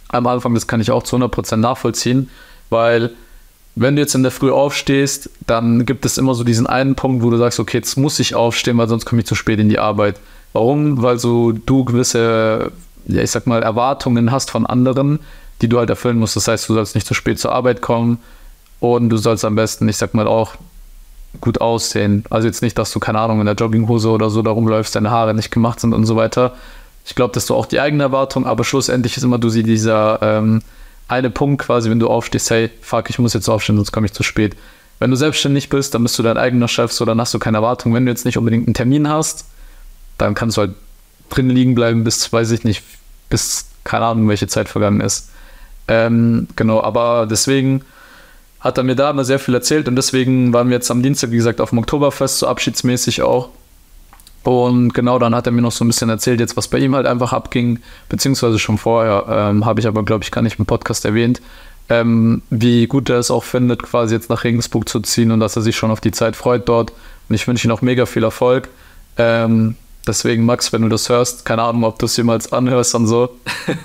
Am 0.09 0.27
Anfang, 0.27 0.55
das 0.55 0.67
kann 0.67 0.81
ich 0.81 0.91
auch 0.91 1.03
zu 1.03 1.17
100% 1.17 1.57
nachvollziehen, 1.57 2.31
weil 2.71 3.11
wenn 3.77 3.95
du 3.95 4.03
jetzt 4.03 4.15
in 4.15 4.23
der 4.23 4.33
Früh 4.33 4.51
aufstehst, 4.51 5.29
dann 5.47 5.85
gibt 5.85 6.07
es 6.07 6.17
immer 6.17 6.35
so 6.35 6.45
diesen 6.45 6.67
einen 6.67 6.95
Punkt, 6.95 7.23
wo 7.23 7.31
du 7.31 7.37
sagst, 7.37 7.61
okay, 7.61 7.77
jetzt 7.79 7.97
muss 7.97 8.21
ich 8.21 8.35
aufstehen, 8.35 8.79
weil 8.79 8.89
sonst 8.89 9.05
komme 9.05 9.21
ich 9.21 9.27
zu 9.27 9.35
spät 9.35 9.59
in 9.59 9.69
die 9.69 9.79
Arbeit. 9.79 10.19
Warum? 10.53 11.03
Weil 11.03 11.19
so 11.19 11.53
du 11.53 11.85
gewisse, 11.85 12.73
ja, 13.07 13.23
ich 13.23 13.31
sag 13.31 13.47
mal, 13.47 13.63
Erwartungen 13.63 14.31
hast 14.33 14.51
von 14.51 14.65
anderen, 14.65 15.19
die 15.65 15.69
du 15.71 15.79
halt 15.79 15.89
erfüllen 15.89 16.19
musst. 16.19 16.37
Das 16.37 16.47
heißt, 16.47 16.69
du 16.69 16.75
sollst 16.75 16.95
nicht 16.95 17.07
zu 17.07 17.15
spät 17.15 17.41
zur 17.41 17.53
Arbeit 17.53 17.81
kommen 17.81 18.19
und 18.81 19.09
du 19.09 19.17
sollst 19.17 19.47
am 19.47 19.55
besten, 19.55 19.89
ich 19.89 19.97
sag 19.97 20.13
mal, 20.13 20.27
auch 20.27 20.57
gut 21.41 21.63
aussehen. 21.63 22.23
Also 22.29 22.47
jetzt 22.47 22.61
nicht, 22.61 22.77
dass 22.77 22.93
du, 22.93 23.01
keine 23.01 23.19
Ahnung, 23.19 23.41
in 23.41 23.47
der 23.47 23.55
Jogginghose 23.55 24.11
oder 24.11 24.29
so 24.29 24.43
da 24.43 24.51
rumläufst, 24.51 24.95
deine 24.95 25.11
Haare 25.11 25.33
nicht 25.33 25.51
gemacht 25.51 25.81
sind 25.81 25.95
und 25.95 26.05
so 26.05 26.17
weiter. 26.17 26.55
Ich 27.07 27.15
glaube, 27.15 27.33
dass 27.33 27.47
du 27.47 27.55
auch 27.55 27.65
die 27.65 27.81
eigene 27.81 28.03
Erwartung, 28.03 28.47
aber 28.47 28.63
schlussendlich 28.63 29.17
ist 29.17 29.23
immer 29.23 29.39
du 29.39 29.49
sie 29.49 29.63
dieser 29.63 30.19
ähm, 30.21 30.61
eine 31.09 31.31
Punkt 31.31 31.63
quasi, 31.63 31.89
wenn 31.89 31.99
du 31.99 32.09
aufstehst, 32.09 32.51
hey, 32.51 32.71
fuck, 32.83 33.09
ich 33.09 33.19
muss 33.19 33.33
jetzt 33.33 33.49
aufstehen, 33.49 33.77
sonst 33.77 33.91
komme 33.91 34.07
ich 34.07 34.13
zu 34.13 34.23
spät. 34.23 34.55
Wenn 34.99 35.11
du 35.11 35.17
selbstständig 35.17 35.71
bist, 35.71 35.95
dann 35.95 36.03
bist 36.03 36.19
du 36.19 36.23
dein 36.23 36.37
eigener 36.37 36.69
Chef, 36.69 36.93
so 36.93 37.07
dann 37.07 37.19
hast 37.19 37.33
du 37.33 37.39
keine 37.39 37.57
Erwartung. 37.57 37.95
Wenn 37.95 38.05
du 38.05 38.13
jetzt 38.13 38.27
nicht 38.27 38.37
unbedingt 38.37 38.67
einen 38.67 38.75
Termin 38.75 39.09
hast, 39.09 39.47
dann 40.19 40.35
kannst 40.35 40.59
du 40.59 40.61
halt 40.61 40.75
drin 41.31 41.49
liegen 41.49 41.75
bleiben, 41.75 42.05
bis, 42.05 42.31
weiß 42.31 42.51
ich 42.51 42.65
nicht, 42.65 42.83
bis 43.31 43.67
keine 43.83 44.05
Ahnung, 44.05 44.29
welche 44.29 44.47
Zeit 44.47 44.69
vergangen 44.69 45.01
ist. 45.01 45.31
Ähm, 45.89 46.49
genau, 46.57 46.83
aber 46.83 47.27
deswegen 47.31 47.83
hat 48.61 48.79
er 48.79 48.85
mir 48.85 48.97
da 48.97 49.11
immer 49.11 49.25
sehr 49.25 49.39
viel 49.39 49.55
erzählt 49.55 49.89
und 49.89 49.97
deswegen 49.97 50.53
waren 50.53 50.69
wir 50.69 50.77
jetzt 50.77 50.91
am 50.91 51.03
Dienstag, 51.03 51.31
wie 51.31 51.37
gesagt, 51.37 51.61
auf 51.61 51.71
dem 51.71 51.79
Oktoberfest, 51.79 52.39
so 52.39 52.47
abschiedsmäßig 52.47 53.23
auch. 53.23 53.51
Und 54.43 54.93
genau, 54.93 55.19
dann 55.19 55.35
hat 55.35 55.47
er 55.47 55.53
mir 55.53 55.63
noch 55.63 55.73
so 55.73 55.85
ein 55.85 55.89
bisschen 55.89 56.11
erzählt, 56.11 56.41
jetzt 56.41 56.57
was 56.57 56.69
bei 56.69 56.79
ihm 56.79 56.95
halt 56.95 57.07
einfach 57.07 57.33
abging, 57.33 57.81
beziehungsweise 58.09 58.59
schon 58.59 58.79
vorher, 58.79 59.25
ähm, 59.29 59.65
habe 59.65 59.81
ich 59.81 59.87
aber, 59.87 60.03
glaube 60.03 60.25
ich, 60.25 60.31
gar 60.31 60.43
nicht 60.43 60.59
im 60.59 60.67
Podcast 60.67 61.05
erwähnt, 61.05 61.41
ähm, 61.89 62.43
wie 62.51 62.87
gut 62.87 63.11
er 63.11 63.19
es 63.19 63.31
auch 63.31 63.45
findet, 63.45 63.83
quasi 63.83 64.15
jetzt 64.15 64.31
nach 64.31 64.45
Regensburg 64.45 64.89
zu 64.89 65.01
ziehen 65.01 65.31
und 65.31 65.41
dass 65.41 65.57
er 65.57 65.63
sich 65.63 65.77
schon 65.77 65.91
auf 65.91 66.01
die 66.01 66.13
Zeit 66.13 66.37
freut 66.37 66.69
dort. 66.69 66.93
Und 67.29 67.35
ich 67.35 67.47
wünsche 67.47 67.67
ihm 67.67 67.71
auch 67.71 67.83
mega 67.83 68.07
viel 68.07 68.23
Erfolg. 68.23 68.69
Ähm, 69.17 69.77
Deswegen, 70.07 70.45
Max, 70.45 70.73
wenn 70.73 70.83
du 70.83 70.89
das 70.89 71.09
hörst, 71.09 71.45
keine 71.45 71.63
Ahnung, 71.63 71.85
ob 71.85 71.99
du 71.99 72.07
es 72.07 72.17
jemals 72.17 72.53
anhörst 72.53 72.95
und 72.95 73.07
so. 73.07 73.31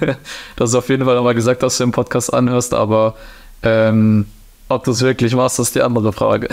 das 0.55 0.69
ist 0.69 0.75
auf 0.75 0.89
jeden 0.89 1.05
Fall 1.05 1.15
nochmal 1.15 1.35
gesagt, 1.35 1.63
dass 1.63 1.77
du 1.77 1.85
den 1.85 1.91
Podcast 1.91 2.33
anhörst, 2.33 2.73
aber 2.73 3.15
ähm, 3.63 4.25
ob 4.67 4.83
du 4.83 4.91
es 4.91 5.01
wirklich 5.01 5.33
machst, 5.33 5.59
ist 5.59 5.75
die 5.75 5.81
andere 5.81 6.11
Frage. 6.11 6.49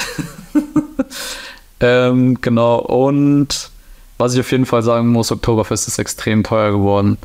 ähm, 1.80 2.38
genau, 2.40 2.78
und 2.78 3.70
was 4.18 4.34
ich 4.34 4.40
auf 4.40 4.50
jeden 4.52 4.66
Fall 4.66 4.82
sagen 4.82 5.08
muss, 5.08 5.32
Oktoberfest 5.32 5.88
ist 5.88 5.98
extrem 5.98 6.44
teuer 6.44 6.70
geworden. 6.70 7.18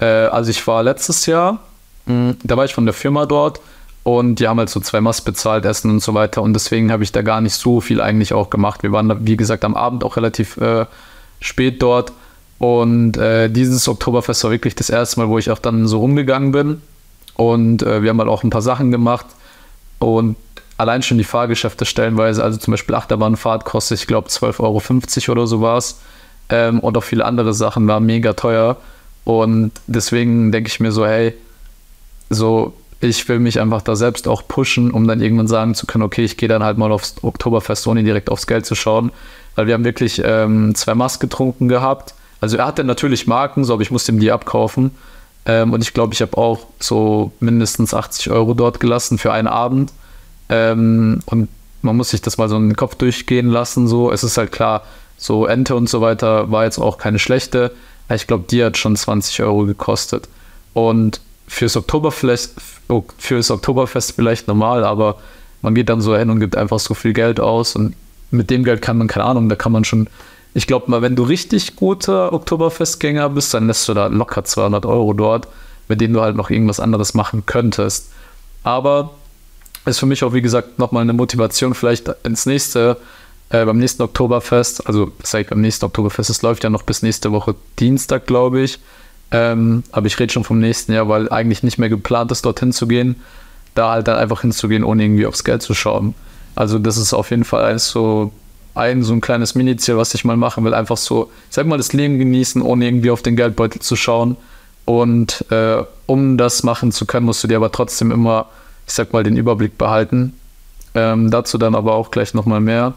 Äh, 0.00 0.04
also 0.04 0.50
ich 0.50 0.66
war 0.66 0.82
letztes 0.82 1.26
Jahr, 1.26 1.60
mh, 2.06 2.12
hm, 2.30 2.36
da 2.42 2.56
war 2.56 2.64
ich 2.64 2.74
von 2.74 2.86
der 2.86 2.94
Firma 2.94 3.24
dort 3.26 3.60
und 4.02 4.40
die 4.40 4.48
haben 4.48 4.58
halt 4.58 4.68
so 4.68 4.80
zwei 4.80 5.00
Mast 5.00 5.24
bezahlt, 5.24 5.64
Essen 5.64 5.90
und 5.90 6.02
so 6.02 6.12
weiter 6.12 6.42
und 6.42 6.54
deswegen 6.54 6.90
habe 6.92 7.04
ich 7.04 7.12
da 7.12 7.22
gar 7.22 7.40
nicht 7.40 7.54
so 7.54 7.80
viel 7.80 8.00
eigentlich 8.00 8.34
auch 8.34 8.50
gemacht. 8.50 8.82
Wir 8.82 8.92
waren 8.92 9.08
da, 9.08 9.16
wie 9.20 9.36
gesagt, 9.36 9.64
am 9.64 9.76
Abend 9.76 10.04
auch 10.04 10.16
relativ 10.16 10.56
äh, 10.58 10.86
spät 11.44 11.82
dort. 11.82 12.12
Und 12.58 13.16
äh, 13.16 13.50
dieses 13.50 13.86
Oktoberfest 13.86 14.42
war 14.44 14.50
wirklich 14.50 14.74
das 14.74 14.88
erste 14.88 15.20
Mal, 15.20 15.28
wo 15.28 15.38
ich 15.38 15.50
auch 15.50 15.58
dann 15.58 15.86
so 15.86 15.98
rumgegangen 15.98 16.52
bin. 16.52 16.80
Und 17.36 17.82
äh, 17.82 18.02
wir 18.02 18.10
haben 18.10 18.18
halt 18.18 18.30
auch 18.30 18.42
ein 18.42 18.50
paar 18.50 18.62
Sachen 18.62 18.90
gemacht. 18.90 19.26
Und 19.98 20.36
allein 20.78 21.02
schon 21.02 21.18
die 21.18 21.24
Fahrgeschäfte 21.24 21.84
stellenweise, 21.84 22.42
also 22.42 22.58
zum 22.58 22.72
Beispiel 22.72 22.94
Achterbahnfahrt 22.94 23.64
kostet, 23.64 24.00
ich 24.00 24.06
glaube, 24.06 24.28
12,50 24.28 25.28
Euro 25.28 25.32
oder 25.32 25.46
so 25.46 25.60
war 25.60 25.76
es. 25.76 26.00
Ähm, 26.48 26.80
und 26.80 26.96
auch 26.96 27.04
viele 27.04 27.24
andere 27.24 27.52
Sachen 27.52 27.86
waren 27.86 28.06
mega 28.06 28.32
teuer. 28.32 28.78
Und 29.24 29.72
deswegen 29.86 30.50
denke 30.50 30.68
ich 30.68 30.80
mir 30.80 30.92
so, 30.92 31.06
hey, 31.06 31.34
so, 32.30 32.72
ich 33.00 33.28
will 33.28 33.38
mich 33.40 33.60
einfach 33.60 33.82
da 33.82 33.96
selbst 33.96 34.28
auch 34.28 34.46
pushen, 34.48 34.90
um 34.90 35.06
dann 35.06 35.20
irgendwann 35.20 35.48
sagen 35.48 35.74
zu 35.74 35.86
können, 35.86 36.04
okay, 36.04 36.24
ich 36.24 36.38
gehe 36.38 36.48
dann 36.48 36.62
halt 36.62 36.78
mal 36.78 36.92
aufs 36.92 37.16
Oktoberfest, 37.22 37.86
ohne 37.86 38.02
direkt 38.02 38.30
aufs 38.30 38.46
Geld 38.46 38.64
zu 38.64 38.74
schauen 38.74 39.10
weil 39.54 39.66
wir 39.66 39.74
haben 39.74 39.84
wirklich 39.84 40.20
ähm, 40.24 40.74
zwei 40.74 40.94
Maß 40.94 41.20
getrunken 41.20 41.68
gehabt. 41.68 42.14
Also 42.40 42.56
er 42.56 42.66
hatte 42.66 42.84
natürlich 42.84 43.26
Marken, 43.26 43.64
so, 43.64 43.72
aber 43.72 43.82
ich 43.82 43.90
musste 43.90 44.12
ihm 44.12 44.20
die 44.20 44.32
abkaufen. 44.32 44.92
Ähm, 45.46 45.72
und 45.72 45.82
ich 45.82 45.92
glaube, 45.92 46.14
ich 46.14 46.22
habe 46.22 46.36
auch 46.36 46.66
so 46.78 47.32
mindestens 47.40 47.94
80 47.94 48.30
Euro 48.30 48.54
dort 48.54 48.80
gelassen 48.80 49.18
für 49.18 49.32
einen 49.32 49.48
Abend. 49.48 49.92
Ähm, 50.48 51.20
und 51.26 51.48
man 51.82 51.96
muss 51.96 52.10
sich 52.10 52.22
das 52.22 52.38
mal 52.38 52.48
so 52.48 52.56
in 52.56 52.70
den 52.70 52.76
Kopf 52.76 52.94
durchgehen 52.96 53.48
lassen. 53.48 53.86
So, 53.86 54.10
es 54.10 54.24
ist 54.24 54.38
halt 54.38 54.52
klar, 54.52 54.82
so 55.16 55.46
Ente 55.46 55.74
und 55.74 55.88
so 55.88 56.00
weiter 56.00 56.50
war 56.50 56.64
jetzt 56.64 56.78
auch 56.78 56.98
keine 56.98 57.18
schlechte. 57.18 57.72
Ich 58.12 58.26
glaube, 58.26 58.44
die 58.50 58.64
hat 58.64 58.76
schon 58.76 58.96
20 58.96 59.42
Euro 59.42 59.64
gekostet. 59.64 60.28
Und 60.72 61.20
fürs 61.46 61.76
Oktoberfest, 61.76 62.56
fürs 63.18 63.50
Oktoberfest 63.50 64.12
vielleicht 64.12 64.48
normal, 64.48 64.84
aber 64.84 65.16
man 65.62 65.74
geht 65.74 65.88
dann 65.88 66.00
so 66.00 66.16
hin 66.16 66.30
und 66.30 66.40
gibt 66.40 66.56
einfach 66.56 66.78
so 66.78 66.94
viel 66.94 67.12
Geld 67.12 67.40
aus 67.40 67.76
und 67.76 67.94
mit 68.34 68.50
dem 68.50 68.64
Geld 68.64 68.82
kann 68.82 68.98
man, 68.98 69.08
keine 69.08 69.24
Ahnung, 69.24 69.48
da 69.48 69.56
kann 69.56 69.72
man 69.72 69.84
schon, 69.84 70.08
ich 70.54 70.66
glaube 70.66 70.90
mal, 70.90 71.02
wenn 71.02 71.16
du 71.16 71.22
richtig 71.22 71.76
guter 71.76 72.32
Oktoberfestgänger 72.32 73.30
bist, 73.30 73.54
dann 73.54 73.66
lässt 73.66 73.88
du 73.88 73.94
da 73.94 74.06
locker 74.06 74.44
200 74.44 74.86
Euro 74.86 75.12
dort, 75.12 75.48
mit 75.88 76.00
denen 76.00 76.14
du 76.14 76.20
halt 76.20 76.36
noch 76.36 76.50
irgendwas 76.50 76.80
anderes 76.80 77.14
machen 77.14 77.44
könntest. 77.46 78.10
Aber 78.62 79.10
ist 79.84 79.98
für 79.98 80.06
mich 80.06 80.24
auch, 80.24 80.32
wie 80.32 80.42
gesagt, 80.42 80.78
nochmal 80.78 81.02
eine 81.02 81.12
Motivation, 81.12 81.74
vielleicht 81.74 82.08
ins 82.24 82.46
nächste, 82.46 82.96
äh, 83.50 83.64
beim 83.64 83.78
nächsten 83.78 84.02
Oktoberfest, 84.02 84.86
also 84.86 85.12
seit 85.22 85.50
beim 85.50 85.60
nächsten 85.60 85.84
Oktoberfest, 85.84 86.30
es 86.30 86.42
läuft 86.42 86.64
ja 86.64 86.70
noch 86.70 86.82
bis 86.82 87.02
nächste 87.02 87.32
Woche 87.32 87.54
Dienstag, 87.78 88.26
glaube 88.26 88.60
ich. 88.62 88.78
Ähm, 89.30 89.82
aber 89.92 90.06
ich 90.06 90.18
rede 90.18 90.32
schon 90.32 90.44
vom 90.44 90.58
nächsten 90.58 90.92
Jahr, 90.92 91.08
weil 91.08 91.28
eigentlich 91.30 91.62
nicht 91.62 91.78
mehr 91.78 91.88
geplant 91.88 92.30
ist, 92.32 92.44
dorthin 92.44 92.72
zu 92.72 92.86
gehen. 92.86 93.16
Da 93.74 93.90
halt 93.90 94.06
dann 94.08 94.16
einfach 94.16 94.42
hinzugehen, 94.42 94.84
ohne 94.84 95.02
irgendwie 95.02 95.26
aufs 95.26 95.44
Geld 95.44 95.60
zu 95.62 95.74
schauen. 95.74 96.14
Also 96.54 96.78
das 96.78 96.96
ist 96.96 97.12
auf 97.14 97.30
jeden 97.30 97.44
Fall 97.44 97.64
eins 97.64 97.88
so 97.88 98.32
ein 98.74 99.02
so 99.02 99.12
ein 99.12 99.20
kleines 99.20 99.54
Mini-Ziel, 99.54 99.96
was 99.96 100.14
ich 100.14 100.24
mal 100.24 100.36
machen 100.36 100.64
will. 100.64 100.74
Einfach 100.74 100.96
so, 100.96 101.30
ich 101.48 101.54
sag 101.54 101.66
mal, 101.66 101.76
das 101.76 101.92
Leben 101.92 102.18
genießen, 102.18 102.60
ohne 102.62 102.86
irgendwie 102.86 103.10
auf 103.10 103.22
den 103.22 103.36
Geldbeutel 103.36 103.80
zu 103.80 103.96
schauen. 103.96 104.36
Und 104.84 105.44
äh, 105.50 105.82
um 106.06 106.36
das 106.36 106.62
machen 106.62 106.92
zu 106.92 107.06
können, 107.06 107.26
musst 107.26 107.42
du 107.42 107.48
dir 107.48 107.56
aber 107.56 107.72
trotzdem 107.72 108.10
immer, 108.10 108.46
ich 108.86 108.92
sag 108.92 109.12
mal, 109.12 109.22
den 109.22 109.36
Überblick 109.36 109.78
behalten. 109.78 110.34
Ähm, 110.94 111.30
dazu 111.30 111.58
dann 111.58 111.74
aber 111.74 111.94
auch 111.94 112.10
gleich 112.10 112.34
nochmal 112.34 112.60
mehr. 112.60 112.94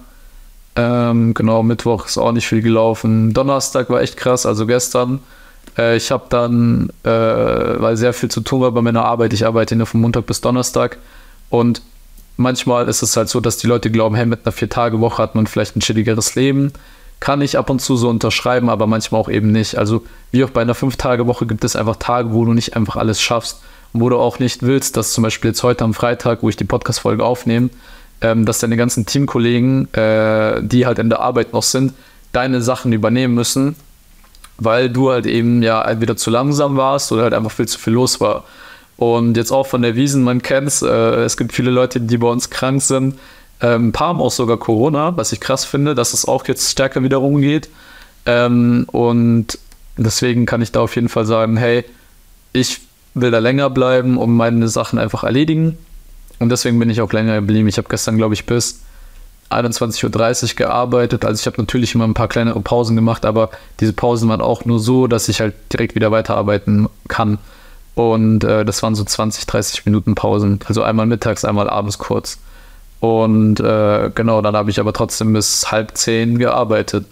Ähm, 0.75 1.33
genau, 1.33 1.63
Mittwoch 1.63 2.05
ist 2.05 2.17
auch 2.17 2.31
nicht 2.31 2.47
viel 2.47 2.61
gelaufen. 2.61 3.33
Donnerstag 3.33 3.89
war 3.89 4.01
echt 4.01 4.17
krass, 4.17 4.45
also 4.45 4.67
gestern. 4.67 5.19
Äh, 5.77 5.97
ich 5.97 6.11
habe 6.11 6.25
dann, 6.29 6.91
äh, 7.03 7.09
weil 7.09 7.97
sehr 7.97 8.13
viel 8.13 8.29
zu 8.29 8.41
tun 8.41 8.61
war 8.61 8.71
bei 8.71 8.81
meiner 8.81 9.05
Arbeit, 9.05 9.33
ich 9.33 9.45
arbeite 9.45 9.75
nur 9.75 9.87
von 9.87 10.01
Montag 10.01 10.27
bis 10.27 10.41
Donnerstag. 10.41 10.97
Und 11.49 11.81
manchmal 12.37 12.87
ist 12.87 13.01
es 13.01 13.17
halt 13.17 13.29
so, 13.29 13.39
dass 13.39 13.57
die 13.57 13.67
Leute 13.67 13.91
glauben, 13.91 14.15
hey, 14.15 14.25
mit 14.25 14.45
einer 14.45 14.51
Vier-Tage-Woche 14.51 15.21
hat 15.21 15.35
man 15.35 15.47
vielleicht 15.47 15.75
ein 15.75 15.81
chilligeres 15.81 16.35
Leben. 16.35 16.71
Kann 17.19 17.41
ich 17.41 17.57
ab 17.57 17.69
und 17.69 17.81
zu 17.81 17.97
so 17.97 18.09
unterschreiben, 18.09 18.69
aber 18.69 18.85
manchmal 18.85 19.19
auch 19.19 19.29
eben 19.29 19.51
nicht. 19.51 19.77
Also 19.77 20.03
wie 20.31 20.43
auch 20.43 20.51
bei 20.51 20.61
einer 20.61 20.75
Fünf-Tage-Woche 20.75 21.47
gibt 21.47 21.63
es 21.63 21.75
einfach 21.75 21.95
Tage, 21.95 22.31
wo 22.31 22.45
du 22.45 22.53
nicht 22.53 22.75
einfach 22.75 22.95
alles 22.95 23.19
schaffst 23.21 23.61
und 23.91 24.01
wo 24.01 24.09
du 24.09 24.17
auch 24.17 24.39
nicht 24.39 24.61
willst, 24.61 24.97
dass 24.97 25.13
zum 25.13 25.23
Beispiel 25.23 25.49
jetzt 25.49 25.63
heute 25.63 25.83
am 25.83 25.95
Freitag, 25.95 26.43
wo 26.43 26.49
ich 26.49 26.55
die 26.55 26.63
Podcast-Folge 26.63 27.25
aufnehme, 27.25 27.69
ähm, 28.21 28.45
dass 28.45 28.59
deine 28.59 28.77
ganzen 28.77 29.05
Teamkollegen, 29.05 29.91
äh, 29.93 30.61
die 30.61 30.85
halt 30.85 30.99
in 30.99 31.09
der 31.09 31.19
Arbeit 31.19 31.53
noch 31.53 31.63
sind, 31.63 31.93
deine 32.33 32.61
Sachen 32.61 32.93
übernehmen 32.93 33.33
müssen, 33.33 33.75
weil 34.57 34.89
du 34.89 35.09
halt 35.11 35.25
eben 35.25 35.63
ja 35.63 35.81
entweder 35.83 36.17
zu 36.17 36.29
langsam 36.29 36.77
warst 36.77 37.11
oder 37.11 37.23
halt 37.23 37.33
einfach 37.33 37.51
viel 37.51 37.67
zu 37.67 37.79
viel 37.79 37.93
los 37.93 38.19
war. 38.21 38.43
Und 38.97 39.37
jetzt 39.37 39.51
auch 39.51 39.67
von 39.67 39.83
der 39.83 39.95
Wiesen, 39.95 40.23
man 40.23 40.41
kennt 40.41 40.67
es, 40.67 40.81
äh, 40.81 40.87
es 40.87 41.37
gibt 41.37 41.53
viele 41.53 41.69
Leute, 41.69 42.01
die 42.01 42.17
bei 42.17 42.27
uns 42.27 42.49
krank 42.49 42.81
sind. 42.81 43.19
Ähm, 43.61 43.89
ein 43.89 43.91
paar 43.91 44.09
haben 44.09 44.21
auch 44.21 44.31
sogar 44.31 44.57
Corona, 44.57 45.15
was 45.15 45.31
ich 45.31 45.39
krass 45.39 45.65
finde, 45.65 45.95
dass 45.95 46.13
es 46.13 46.27
auch 46.27 46.47
jetzt 46.47 46.71
stärker 46.71 47.03
wieder 47.03 47.17
rumgeht. 47.17 47.69
Ähm, 48.25 48.85
und 48.91 49.59
deswegen 49.97 50.45
kann 50.45 50.61
ich 50.61 50.71
da 50.71 50.81
auf 50.81 50.95
jeden 50.95 51.09
Fall 51.09 51.25
sagen, 51.25 51.57
hey, 51.57 51.85
ich 52.53 52.81
will 53.13 53.31
da 53.31 53.39
länger 53.39 53.69
bleiben, 53.69 54.17
um 54.17 54.35
meine 54.35 54.67
Sachen 54.67 54.99
einfach 54.99 55.23
erledigen. 55.23 55.77
Und 56.39 56.49
deswegen 56.49 56.77
bin 56.79 56.89
ich 56.89 57.01
auch 57.01 57.11
länger 57.13 57.35
geblieben. 57.35 57.67
Ich 57.67 57.77
habe 57.77 57.89
gestern, 57.89 58.17
glaube 58.17 58.33
ich, 58.33 58.45
bis 58.45 58.81
21.30 59.49 60.43
Uhr 60.43 60.55
gearbeitet. 60.55 61.25
Also 61.25 61.39
ich 61.39 61.45
habe 61.47 61.61
natürlich 61.61 61.95
immer 61.95 62.05
ein 62.05 62.13
paar 62.13 62.27
kleinere 62.27 62.59
Pausen 62.61 62.95
gemacht, 62.95 63.25
aber 63.25 63.49
diese 63.79 63.93
Pausen 63.93 64.29
waren 64.29 64.41
auch 64.41 64.65
nur 64.65 64.79
so, 64.79 65.07
dass 65.07 65.29
ich 65.29 65.39
halt 65.39 65.55
direkt 65.71 65.95
wieder 65.95 66.11
weiterarbeiten 66.11 66.89
kann. 67.07 67.37
Und 67.97 68.43
äh, 68.43 68.63
das 68.63 68.83
waren 68.83 68.93
so 68.93 69.03
20, 69.03 69.47
30 69.47 69.87
Minuten 69.87 70.13
Pausen. 70.13 70.59
Also 70.67 70.83
einmal 70.83 71.07
mittags, 71.07 71.43
einmal 71.43 71.67
abends 71.67 71.97
kurz. 71.97 72.37
Und 72.99 73.59
äh, 73.59 74.11
genau, 74.13 74.43
dann 74.43 74.55
habe 74.55 74.69
ich 74.69 74.79
aber 74.79 74.93
trotzdem 74.93 75.33
bis 75.33 75.71
halb 75.71 75.97
zehn 75.97 76.37
gearbeitet. 76.37 77.07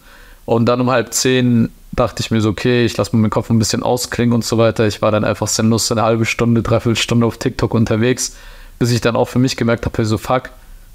Und 0.45 0.67
dann 0.67 0.79
um 0.81 0.91
halb 0.91 1.11
zehn 1.11 1.69
dachte 1.91 2.21
ich 2.21 2.29
mir 2.29 2.39
so, 2.39 2.49
okay, 2.49 2.85
ich 2.85 2.95
lasse 2.97 3.15
meinen 3.15 3.31
Kopf 3.31 3.49
ein 3.49 3.57
bisschen 3.57 3.81
ausklingen 3.81 4.35
und 4.35 4.45
so 4.45 4.59
weiter. 4.59 4.85
Ich 4.85 5.01
war 5.01 5.09
dann 5.09 5.23
einfach 5.23 5.47
sinnlos 5.47 5.91
eine 5.91 6.03
halbe 6.03 6.25
Stunde, 6.25 6.61
dreiviertel 6.61 7.01
Stunde 7.01 7.25
auf 7.25 7.37
TikTok 7.37 7.73
unterwegs, 7.73 8.35
bis 8.77 8.91
ich 8.91 9.01
dann 9.01 9.15
auch 9.15 9.25
für 9.27 9.39
mich 9.39 9.57
gemerkt 9.57 9.87
habe, 9.87 10.05
so 10.05 10.19
fuck, 10.19 10.51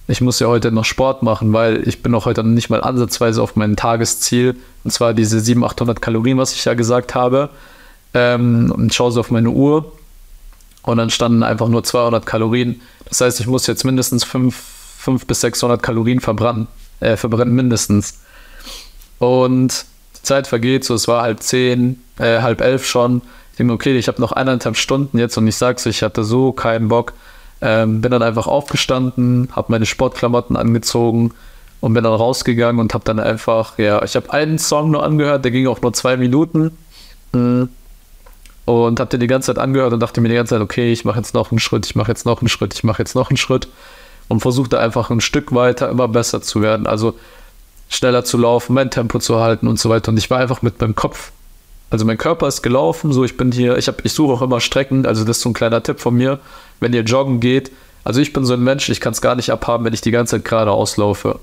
ich 0.07 0.21
muss 0.21 0.39
ja 0.39 0.47
heute 0.47 0.71
noch 0.71 0.85
Sport 0.85 1.25
machen, 1.25 1.53
weil 1.53 1.89
ich 1.89 2.01
bin 2.01 2.15
auch 2.15 2.27
heute 2.27 2.45
nicht 2.45 2.71
mal 2.71 2.83
ansatzweise 2.85 3.43
auf 3.43 3.57
mein 3.57 3.75
Tagesziel, 3.75 4.55
und 4.85 4.93
zwar 4.93 5.15
diese 5.15 5.41
700, 5.41 5.73
800 5.73 6.01
Kalorien, 6.01 6.39
was 6.39 6.53
ich 6.53 6.65
ja 6.65 6.75
gesagt 6.75 7.17
habe. 7.17 7.51
Ähm, 8.13 8.73
und 8.75 8.93
schaue 8.93 9.13
so 9.13 9.21
auf 9.21 9.31
meine 9.31 9.51
Uhr 9.51 9.93
und 10.83 10.97
dann 10.97 11.11
standen 11.11 11.43
einfach 11.43 11.69
nur 11.69 11.85
200 11.85 12.27
Kalorien. 12.27 12.81
Das 13.09 13.21
heißt, 13.21 13.41
ich 13.41 13.47
muss 13.47 13.67
jetzt 13.67 13.85
mindestens 13.85 14.25
5, 14.25 14.57
5 14.57 15.27
bis 15.27 15.41
600 15.43 15.83
Kalorien 15.83 16.21
verbrennen, 16.21 16.67
äh, 17.01 17.17
verbrennen 17.17 17.55
mindestens. 17.55 18.21
Und 19.19 19.85
die 20.17 20.23
Zeit 20.23 20.47
vergeht, 20.47 20.85
so 20.85 20.95
es 20.95 21.07
war 21.09 21.23
halb 21.23 21.43
zehn, 21.43 22.03
äh, 22.19 22.41
halb 22.41 22.61
elf 22.61 22.87
schon. 22.87 23.23
Ich 23.53 23.59
denke, 23.59 23.75
okay, 23.75 23.97
ich 23.97 24.09
habe 24.09 24.21
noch 24.21 24.33
eineinhalb 24.33 24.77
Stunden 24.77 25.19
jetzt 25.19 25.37
und 25.37 25.47
ich 25.47 25.57
sag's, 25.57 25.87
ich 25.87 26.03
hatte 26.03 26.25
so 26.25 26.53
keinen 26.53 26.89
Bock. 26.89 27.13
Ähm, 27.63 28.01
bin 28.01 28.11
dann 28.11 28.23
einfach 28.23 28.47
aufgestanden, 28.47 29.51
habe 29.53 29.71
meine 29.73 29.85
Sportklamotten 29.85 30.57
angezogen 30.57 31.35
und 31.81 31.93
bin 31.93 32.05
dann 32.05 32.15
rausgegangen 32.15 32.81
und 32.81 32.95
habe 32.95 33.05
dann 33.05 33.21
einfach, 33.21 33.79
ja, 33.79 34.03
ich 34.03 34.17
habe 34.17 34.33
einen 34.33 34.59
Song 34.59 34.91
nur 34.91 35.03
angehört, 35.03 35.45
der 35.45 35.53
ging 35.53 35.67
auch 35.67 35.83
nur 35.83 35.93
zwei 35.93 36.17
Minuten. 36.17 36.77
Mhm. 37.33 37.69
Und 38.71 39.01
habe 39.01 39.11
den 39.11 39.21
die 39.21 39.27
ganze 39.27 39.47
Zeit 39.53 39.63
angehört 39.63 39.93
und 39.93 40.01
dachte 40.01 40.21
mir 40.21 40.29
die 40.29 40.35
ganze 40.35 40.55
Zeit, 40.55 40.63
okay, 40.63 40.93
ich 40.93 41.05
mache 41.05 41.19
jetzt 41.19 41.35
noch 41.35 41.51
einen 41.51 41.59
Schritt, 41.59 41.87
ich 41.87 41.97
mache 41.97 42.11
jetzt 42.11 42.25
noch 42.25 42.41
einen 42.41 42.49
Schritt, 42.49 42.75
ich 42.75 42.85
mache 42.85 43.03
jetzt 43.03 43.15
noch 43.15 43.31
einen 43.31 43.37
Schritt 43.37 43.69
und 44.29 44.41
versuchte 44.41 44.79
einfach 44.79 45.11
ein 45.11 45.21
Stück 45.21 45.53
weiter 45.55 45.89
immer 45.89 46.07
besser 46.07 46.41
zu 46.41 46.63
werden. 46.63 46.87
Also 46.87 47.15
schneller 47.89 48.25
zu 48.25 48.39
laufen, 48.39 48.75
mein 48.75 48.91
Tempo 48.91 49.19
zu 49.19 49.41
halten 49.41 49.67
und 49.67 49.81
so 49.81 49.91
weiter. 49.91 50.13
Und 50.13 50.19
ich 50.19 50.31
war 50.31 50.39
einfach 50.39 50.63
mit 50.63 50.81
meinem 50.81 50.95
Kopf, 50.95 51.33
also 51.91 52.05
mein 52.05 52.19
Körper 52.19 52.47
ist 52.47 52.63
gelaufen, 52.63 53.13
so 53.13 53.25
ich 53.25 53.37
bin 53.37 53.51
hier, 53.51 53.77
ich, 53.77 53.91
ich 54.05 54.13
suche 54.13 54.35
auch 54.35 54.43
immer 54.43 54.61
Strecken, 54.61 55.07
also 55.07 55.25
das 55.25 55.39
ist 55.39 55.43
so 55.43 55.51
ein 55.51 55.55
kleiner 55.55 55.83
Tipp 55.83 55.99
von 55.99 56.15
mir, 56.15 56.39
wenn 56.79 56.93
ihr 56.93 57.03
joggen 57.03 57.41
geht. 57.41 57.73
Also 58.05 58.21
ich 58.21 58.33
bin 58.33 58.45
so 58.45 58.55
ein 58.55 58.63
Mensch, 58.63 58.89
ich 58.89 59.01
kann 59.01 59.13
es 59.13 59.21
gar 59.21 59.35
nicht 59.35 59.51
abhaben, 59.51 59.85
wenn 59.85 59.93
ich 59.93 60.01
die 60.01 60.13
ganze 60.13 60.37
Zeit 60.37 60.45
geradeaus 60.45 60.97
laufe. 60.97 61.41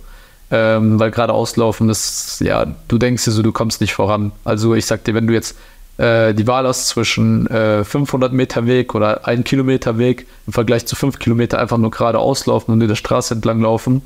Ähm, 0.50 0.98
weil 0.98 1.12
geradeaus 1.12 1.58
laufen, 1.58 1.90
das, 1.90 2.40
ja, 2.40 2.66
du 2.88 2.98
denkst 2.98 3.26
dir 3.26 3.32
so, 3.32 3.42
du 3.42 3.52
kommst 3.52 3.82
nicht 3.82 3.94
voran. 3.94 4.32
Also 4.46 4.76
ich 4.76 4.86
sag 4.86 5.04
dir, 5.04 5.14
wenn 5.14 5.28
du 5.28 5.34
jetzt 5.34 5.58
äh, 5.98 6.34
die 6.34 6.48
Wahl 6.48 6.68
hast 6.68 6.88
zwischen 6.88 7.48
äh, 7.48 7.84
500 7.84 8.34
Meter 8.34 8.66
Weg 8.66 8.96
oder 8.96 9.28
1 9.28 9.44
Kilometer 9.46 9.98
Weg 9.98 10.28
im 10.46 10.54
Vergleich 10.54 10.86
zu 10.86 10.96
5 10.96 11.20
Kilometer 11.20 11.60
einfach 11.60 11.78
nur 11.78 11.92
geradeaus 11.92 12.46
laufen 12.46 12.72
und 12.72 12.82
in 12.82 12.88
der 12.88 12.96
Straße 12.96 13.34
entlang 13.34 13.62
laufen, 13.62 14.04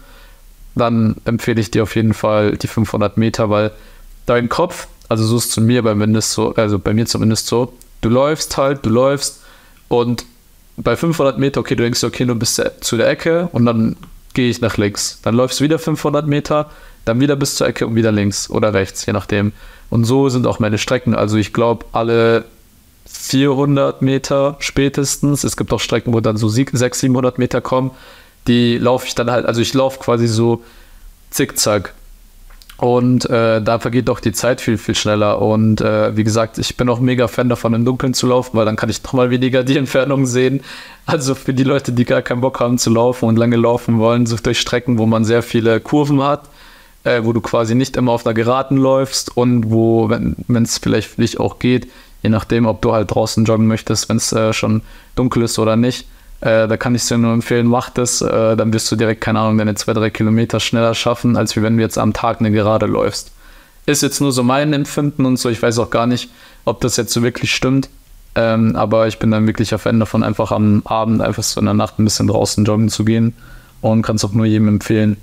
dann 0.75 1.15
empfehle 1.25 1.59
ich 1.59 1.71
dir 1.71 1.83
auf 1.83 1.95
jeden 1.95 2.13
Fall 2.13 2.57
die 2.57 2.67
500 2.67 3.17
Meter, 3.17 3.49
weil 3.49 3.71
dein 4.25 4.49
Kopf, 4.49 4.87
also 5.09 5.25
so 5.25 5.37
ist 5.37 5.45
es 5.45 5.51
zu 5.51 5.61
mir 5.61 5.83
zumindest 5.83 6.31
so, 6.31 6.55
also 6.55 6.79
bei 6.79 6.93
mir 6.93 7.05
zumindest 7.05 7.47
so, 7.47 7.73
du 7.99 8.09
läufst 8.09 8.57
halt, 8.57 8.85
du 8.85 8.89
läufst 8.89 9.41
und 9.89 10.25
bei 10.77 10.95
500 10.95 11.37
Meter, 11.37 11.59
okay, 11.59 11.75
du 11.75 11.83
denkst, 11.83 12.03
okay, 12.03 12.25
du 12.25 12.35
bist 12.35 12.61
zu 12.79 12.97
der 12.97 13.09
Ecke 13.09 13.49
und 13.51 13.65
dann 13.65 13.97
gehe 14.33 14.49
ich 14.49 14.61
nach 14.61 14.77
links. 14.77 15.19
Dann 15.21 15.35
läufst 15.35 15.59
du 15.59 15.65
wieder 15.65 15.79
500 15.79 16.25
Meter, 16.25 16.69
dann 17.05 17.19
wieder 17.19 17.35
bis 17.35 17.55
zur 17.55 17.67
Ecke 17.67 17.85
und 17.85 17.95
wieder 17.95 18.11
links 18.11 18.49
oder 18.49 18.73
rechts, 18.73 19.05
je 19.05 19.13
nachdem. 19.13 19.51
Und 19.91 20.05
so 20.05 20.29
sind 20.29 20.47
auch 20.47 20.57
meine 20.57 20.79
Strecken. 20.79 21.13
Also 21.13 21.37
ich 21.37 21.53
glaube, 21.53 21.85
alle 21.91 22.45
400 23.05 24.01
Meter 24.01 24.55
spätestens, 24.59 25.43
es 25.43 25.57
gibt 25.57 25.71
auch 25.73 25.81
Strecken, 25.81 26.13
wo 26.13 26.21
dann 26.21 26.37
so 26.37 26.47
600, 26.47 26.95
700 26.95 27.37
Meter 27.37 27.61
kommen, 27.61 27.91
die 28.47 28.77
laufe 28.77 29.05
ich 29.05 29.15
dann 29.15 29.29
halt, 29.29 29.45
also 29.45 29.61
ich 29.61 29.73
laufe 29.73 29.99
quasi 29.99 30.27
so 30.27 30.63
zickzack. 31.29 31.93
Und 32.77 33.29
äh, 33.29 33.61
da 33.61 33.77
vergeht 33.77 34.07
doch 34.07 34.21
die 34.21 34.31
Zeit 34.31 34.61
viel, 34.61 34.77
viel 34.77 34.95
schneller. 34.95 35.39
Und 35.41 35.81
äh, 35.81 36.15
wie 36.15 36.23
gesagt, 36.23 36.57
ich 36.57 36.77
bin 36.77 36.89
auch 36.89 36.99
mega 36.99 37.27
Fan 37.27 37.49
davon, 37.49 37.73
im 37.73 37.85
Dunkeln 37.85 38.15
zu 38.15 38.27
laufen, 38.27 38.57
weil 38.57 38.65
dann 38.65 38.77
kann 38.77 38.89
ich 38.89 39.03
nochmal 39.03 39.29
weniger 39.29 39.63
die 39.63 39.77
Entfernung 39.77 40.25
sehen. 40.25 40.61
Also 41.05 41.35
für 41.35 41.53
die 41.53 41.63
Leute, 41.63 41.91
die 41.91 42.05
gar 42.05 42.23
keinen 42.23 42.41
Bock 42.41 42.59
haben 42.59 42.79
zu 42.79 42.89
laufen 42.89 43.25
und 43.25 43.35
lange 43.35 43.57
laufen 43.57 43.99
wollen, 43.99 44.25
sucht 44.25 44.45
durch 44.45 44.59
Strecken, 44.59 44.97
wo 44.97 45.05
man 45.05 45.25
sehr 45.25 45.43
viele 45.43 45.79
Kurven 45.79 46.23
hat, 46.23 46.49
äh, 47.03 47.23
wo 47.23 47.33
du 47.33 47.41
quasi 47.41 47.75
nicht 47.75 47.97
immer 47.97 48.11
auf 48.11 48.25
einer 48.25 48.33
Geraden 48.33 48.77
läufst 48.77 49.35
und 49.35 49.71
wo, 49.71 50.09
wenn 50.09 50.63
es 50.63 50.77
vielleicht 50.77 51.09
für 51.09 51.21
dich 51.21 51.39
auch 51.39 51.59
geht, 51.59 51.87
je 52.21 52.29
nachdem, 52.29 52.65
ob 52.65 52.81
du 52.81 52.93
halt 52.93 53.11
draußen 53.11 53.45
joggen 53.45 53.67
möchtest, 53.67 54.09
wenn 54.09 54.17
es 54.17 54.31
äh, 54.31 54.53
schon 54.53 54.81
dunkel 55.15 55.43
ist 55.43 55.57
oder 55.59 55.75
nicht, 55.75 56.07
äh, 56.41 56.67
da 56.67 56.75
kann 56.75 56.95
ich 56.95 57.05
dir 57.05 57.17
nur 57.17 57.33
empfehlen, 57.33 57.67
mach 57.67 57.89
das. 57.89 58.21
Äh, 58.21 58.57
dann 58.57 58.73
wirst 58.73 58.91
du 58.91 58.95
direkt, 58.95 59.21
keine 59.21 59.39
Ahnung, 59.39 59.59
deine 59.59 59.75
zwei, 59.75 59.93
drei 59.93 60.09
Kilometer 60.09 60.59
schneller 60.59 60.95
schaffen, 60.95 61.37
als 61.37 61.55
wenn 61.55 61.77
du 61.77 61.83
jetzt 61.83 61.97
am 61.97 62.13
Tag 62.13 62.39
eine 62.39 62.51
Gerade 62.51 62.87
läufst. 62.87 63.31
Ist 63.85 64.01
jetzt 64.01 64.21
nur 64.21 64.31
so 64.31 64.43
mein 64.43 64.73
Empfinden 64.73 65.25
und 65.25 65.37
so. 65.37 65.49
Ich 65.49 65.61
weiß 65.61 65.77
auch 65.79 65.89
gar 65.91 66.07
nicht, 66.07 66.29
ob 66.65 66.81
das 66.81 66.97
jetzt 66.97 67.13
so 67.13 67.21
wirklich 67.21 67.53
stimmt. 67.53 67.89
Ähm, 68.33 68.75
aber 68.75 69.07
ich 69.07 69.19
bin 69.19 69.29
dann 69.29 69.45
wirklich 69.45 69.73
ein 69.73 69.79
Fan 69.79 69.99
davon, 69.99 70.23
einfach 70.23 70.51
am 70.51 70.81
Abend, 70.85 71.21
einfach 71.21 71.43
so 71.43 71.59
in 71.59 71.65
der 71.65 71.73
Nacht 71.73 71.99
ein 71.99 72.05
bisschen 72.05 72.27
draußen 72.27 72.63
joggen 72.63 72.89
zu 72.89 73.03
gehen 73.03 73.33
und 73.81 74.03
kann 74.03 74.15
es 74.15 74.23
auch 74.23 74.31
nur 74.31 74.45
jedem 74.45 74.67
empfehlen. 74.67 75.17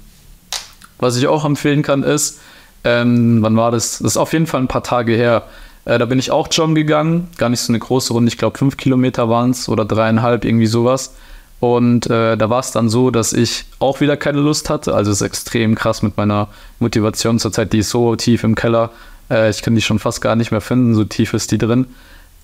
Was 0.98 1.16
ich 1.16 1.26
auch 1.26 1.44
empfehlen 1.44 1.82
kann, 1.82 2.02
ist, 2.02 2.40
ähm, 2.84 3.42
wann 3.42 3.56
war 3.56 3.70
das? 3.70 3.98
Das 3.98 4.12
ist 4.12 4.16
auf 4.16 4.32
jeden 4.32 4.46
Fall 4.46 4.60
ein 4.60 4.68
paar 4.68 4.82
Tage 4.82 5.14
her. 5.14 5.44
Äh, 5.84 5.98
da 5.98 6.06
bin 6.06 6.18
ich 6.18 6.30
auch 6.30 6.48
joggen 6.50 6.74
gegangen, 6.74 7.28
gar 7.38 7.48
nicht 7.48 7.60
so 7.60 7.72
eine 7.72 7.78
große 7.78 8.12
Runde, 8.12 8.28
ich 8.28 8.38
glaube 8.38 8.58
fünf 8.58 8.76
Kilometer 8.76 9.28
waren 9.28 9.50
es 9.50 9.68
oder 9.68 9.84
dreieinhalb, 9.84 10.44
irgendwie 10.44 10.66
sowas. 10.66 11.14
Und 11.60 12.08
äh, 12.08 12.36
da 12.36 12.50
war 12.50 12.60
es 12.60 12.70
dann 12.70 12.88
so, 12.88 13.10
dass 13.10 13.32
ich 13.32 13.64
auch 13.80 14.00
wieder 14.00 14.16
keine 14.16 14.38
Lust 14.38 14.70
hatte. 14.70 14.94
Also 14.94 15.10
es 15.10 15.20
ist 15.20 15.26
extrem 15.26 15.74
krass 15.74 16.02
mit 16.02 16.16
meiner 16.16 16.48
Motivation 16.78 17.38
zurzeit, 17.38 17.72
die 17.72 17.78
ist 17.78 17.90
so 17.90 18.14
tief 18.14 18.44
im 18.44 18.54
Keller. 18.54 18.90
Äh, 19.30 19.50
ich 19.50 19.62
kann 19.62 19.74
die 19.74 19.82
schon 19.82 19.98
fast 19.98 20.20
gar 20.20 20.36
nicht 20.36 20.50
mehr 20.50 20.60
finden, 20.60 20.94
so 20.94 21.04
tief 21.04 21.34
ist 21.34 21.50
die 21.50 21.58
drin. 21.58 21.86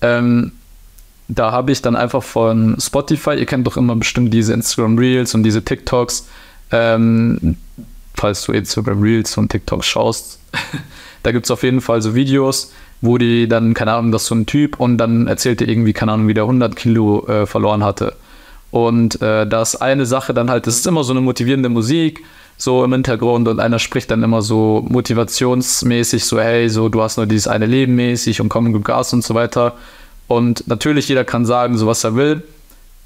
Ähm, 0.01 0.51
da 1.27 1.51
habe 1.51 1.71
ich 1.71 1.81
dann 1.81 1.95
einfach 1.95 2.23
von 2.23 2.77
Spotify, 2.79 3.35
ihr 3.35 3.45
kennt 3.45 3.65
doch 3.65 3.77
immer 3.77 3.95
bestimmt 3.95 4.33
diese 4.33 4.53
Instagram 4.53 4.97
Reels 4.97 5.33
und 5.33 5.43
diese 5.43 5.63
TikToks, 5.63 6.27
ähm, 6.71 7.57
falls 8.15 8.43
du 8.43 8.51
Instagram 8.51 9.01
Reels 9.01 9.37
und 9.37 9.49
TikToks 9.49 9.85
schaust, 9.85 10.39
da 11.23 11.31
gibt 11.31 11.45
es 11.45 11.51
auf 11.51 11.63
jeden 11.63 11.81
Fall 11.81 12.01
so 12.01 12.15
Videos, 12.15 12.71
wo 13.01 13.17
die 13.17 13.47
dann, 13.47 13.73
keine 13.73 13.93
Ahnung, 13.93 14.11
das 14.11 14.23
ist 14.23 14.27
so 14.29 14.35
ein 14.35 14.45
Typ 14.45 14.79
und 14.79 14.97
dann 14.97 15.27
erzählt 15.27 15.61
er 15.61 15.67
irgendwie, 15.67 15.93
keine 15.93 16.13
Ahnung, 16.13 16.27
wie 16.27 16.33
der 16.33 16.43
100 16.43 16.75
Kilo 16.75 17.27
äh, 17.27 17.45
verloren 17.45 17.83
hatte. 17.83 18.15
Und 18.71 19.21
äh, 19.21 19.47
da 19.47 19.61
ist 19.61 19.75
eine 19.77 20.05
Sache 20.05 20.33
dann 20.33 20.49
halt, 20.49 20.67
das 20.67 20.77
ist 20.77 20.87
immer 20.87 21.03
so 21.03 21.13
eine 21.13 21.21
motivierende 21.21 21.69
Musik 21.69 22.23
so 22.57 22.83
im 22.83 22.93
Hintergrund 22.93 23.47
und 23.47 23.59
einer 23.59 23.79
spricht 23.79 24.11
dann 24.11 24.23
immer 24.23 24.41
so 24.41 24.85
motivationsmäßig, 24.87 26.23
so 26.23 26.39
hey, 26.39 26.69
so 26.69 26.89
du 26.89 27.01
hast 27.01 27.17
nur 27.17 27.25
dieses 27.25 27.47
eine 27.47 27.65
Leben 27.65 27.95
mäßig 27.95 28.39
und 28.41 28.49
komm, 28.49 28.71
gib 28.71 28.85
Gas 28.85 29.13
und 29.13 29.23
so 29.23 29.35
weiter. 29.35 29.73
Und 30.27 30.67
natürlich, 30.67 31.07
jeder 31.07 31.25
kann 31.25 31.45
sagen, 31.45 31.77
so 31.77 31.85
was 31.85 32.03
er 32.03 32.15
will 32.15 32.43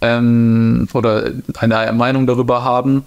ähm, 0.01 0.87
oder 0.93 1.31
eine 1.57 1.91
Meinung 1.93 2.27
darüber 2.27 2.63
haben. 2.63 3.03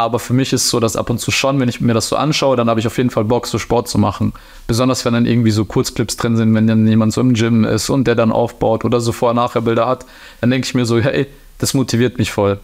Aber 0.00 0.18
für 0.18 0.32
mich 0.32 0.54
ist 0.54 0.64
es 0.64 0.70
so, 0.70 0.80
dass 0.80 0.96
ab 0.96 1.10
und 1.10 1.18
zu 1.18 1.30
schon, 1.30 1.60
wenn 1.60 1.68
ich 1.68 1.82
mir 1.82 1.92
das 1.92 2.08
so 2.08 2.16
anschaue, 2.16 2.56
dann 2.56 2.70
habe 2.70 2.80
ich 2.80 2.86
auf 2.86 2.96
jeden 2.96 3.10
Fall 3.10 3.24
Bock, 3.24 3.46
so 3.46 3.58
Sport 3.58 3.86
zu 3.86 3.98
machen. 3.98 4.32
Besonders 4.66 5.04
wenn 5.04 5.12
dann 5.12 5.26
irgendwie 5.26 5.50
so 5.50 5.66
Kurzclips 5.66 6.16
drin 6.16 6.38
sind, 6.38 6.54
wenn 6.54 6.66
dann 6.66 6.88
jemand 6.88 7.12
so 7.12 7.20
im 7.20 7.34
Gym 7.34 7.64
ist 7.64 7.90
und 7.90 8.06
der 8.06 8.14
dann 8.14 8.32
aufbaut 8.32 8.86
oder 8.86 9.02
so 9.02 9.12
Vorher-Nachher-Bilder 9.12 9.86
hat, 9.86 10.06
dann 10.40 10.50
denke 10.50 10.66
ich 10.66 10.74
mir 10.74 10.86
so, 10.86 10.98
hey, 11.00 11.26
das 11.58 11.74
motiviert 11.74 12.16
mich 12.16 12.32
voll. 12.32 12.58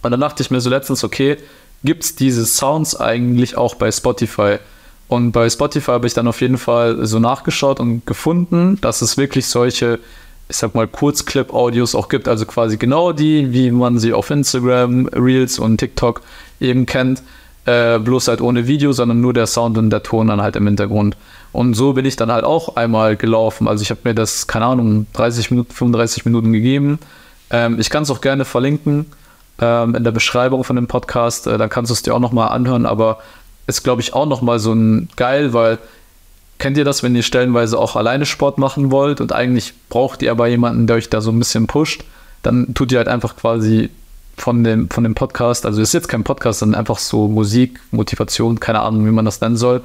Und 0.00 0.10
dann 0.10 0.20
dachte 0.20 0.42
ich 0.42 0.50
mir 0.50 0.62
so 0.62 0.70
letztens, 0.70 1.04
okay, 1.04 1.36
gibt 1.84 2.04
es 2.04 2.14
diese 2.14 2.46
Sounds 2.46 2.98
eigentlich 2.98 3.58
auch 3.58 3.74
bei 3.74 3.92
Spotify? 3.92 4.56
Und 5.06 5.32
bei 5.32 5.50
Spotify 5.50 5.90
habe 5.90 6.06
ich 6.06 6.14
dann 6.14 6.28
auf 6.28 6.40
jeden 6.40 6.56
Fall 6.56 7.04
so 7.04 7.18
nachgeschaut 7.18 7.78
und 7.78 8.06
gefunden, 8.06 8.80
dass 8.80 9.02
es 9.02 9.18
wirklich 9.18 9.48
solche 9.48 9.98
ich 10.48 10.56
sag 10.56 10.74
mal, 10.74 10.86
Kurzclip-Audios 10.86 11.94
auch 11.94 12.08
gibt, 12.08 12.26
also 12.26 12.46
quasi 12.46 12.78
genau 12.78 13.12
die, 13.12 13.52
wie 13.52 13.70
man 13.70 13.98
sie 13.98 14.12
auf 14.12 14.30
Instagram, 14.30 15.06
Reels 15.08 15.58
und 15.58 15.78
TikTok 15.78 16.22
eben 16.60 16.86
kennt, 16.86 17.22
äh, 17.66 17.98
bloß 17.98 18.28
halt 18.28 18.40
ohne 18.40 18.66
Video, 18.66 18.92
sondern 18.92 19.20
nur 19.20 19.34
der 19.34 19.46
Sound 19.46 19.76
und 19.76 19.90
der 19.90 20.02
Ton 20.02 20.28
dann 20.28 20.40
halt 20.40 20.56
im 20.56 20.66
Hintergrund. 20.66 21.16
Und 21.52 21.74
so 21.74 21.92
bin 21.92 22.04
ich 22.04 22.16
dann 22.16 22.32
halt 22.32 22.44
auch 22.44 22.76
einmal 22.76 23.16
gelaufen. 23.16 23.68
Also 23.68 23.82
ich 23.82 23.90
habe 23.90 24.00
mir 24.04 24.14
das, 24.14 24.46
keine 24.46 24.66
Ahnung, 24.66 25.06
30 25.12 25.50
Minuten, 25.50 25.72
35 25.72 26.24
Minuten 26.24 26.52
gegeben. 26.52 26.98
Ähm, 27.50 27.78
ich 27.78 27.90
kann 27.90 28.02
es 28.02 28.10
auch 28.10 28.20
gerne 28.20 28.44
verlinken 28.44 29.06
ähm, 29.60 29.94
in 29.94 30.04
der 30.04 30.12
Beschreibung 30.12 30.64
von 30.64 30.76
dem 30.76 30.86
Podcast. 30.86 31.46
Äh, 31.46 31.58
dann 31.58 31.68
kannst 31.68 31.90
du 31.90 31.94
es 31.94 32.02
dir 32.02 32.14
auch 32.14 32.20
nochmal 32.20 32.48
anhören, 32.50 32.86
aber 32.86 33.18
ist, 33.66 33.82
glaube 33.82 34.00
ich, 34.00 34.14
auch 34.14 34.26
nochmal 34.26 34.58
so 34.58 34.72
ein 34.72 35.08
geil, 35.16 35.52
weil 35.52 35.78
Kennt 36.58 36.76
ihr 36.76 36.84
das, 36.84 37.02
wenn 37.02 37.14
ihr 37.14 37.22
stellenweise 37.22 37.78
auch 37.78 37.94
alleine 37.94 38.26
Sport 38.26 38.58
machen 38.58 38.90
wollt 38.90 39.20
und 39.20 39.32
eigentlich 39.32 39.74
braucht 39.88 40.22
ihr 40.22 40.32
aber 40.32 40.48
jemanden, 40.48 40.86
der 40.88 40.96
euch 40.96 41.08
da 41.08 41.20
so 41.20 41.30
ein 41.30 41.38
bisschen 41.38 41.68
pusht? 41.68 42.04
Dann 42.42 42.74
tut 42.74 42.90
ihr 42.90 42.98
halt 42.98 43.08
einfach 43.08 43.36
quasi 43.36 43.90
von 44.36 44.64
dem, 44.64 44.90
von 44.90 45.04
dem 45.04 45.14
Podcast, 45.14 45.66
also 45.66 45.80
ist 45.80 45.94
jetzt 45.94 46.08
kein 46.08 46.24
Podcast, 46.24 46.60
sondern 46.60 46.78
einfach 46.78 46.98
so 46.98 47.28
Musik, 47.28 47.80
Motivation, 47.90 48.60
keine 48.60 48.80
Ahnung, 48.80 49.06
wie 49.06 49.10
man 49.10 49.24
das 49.24 49.40
nennen 49.40 49.56
soll. 49.56 49.82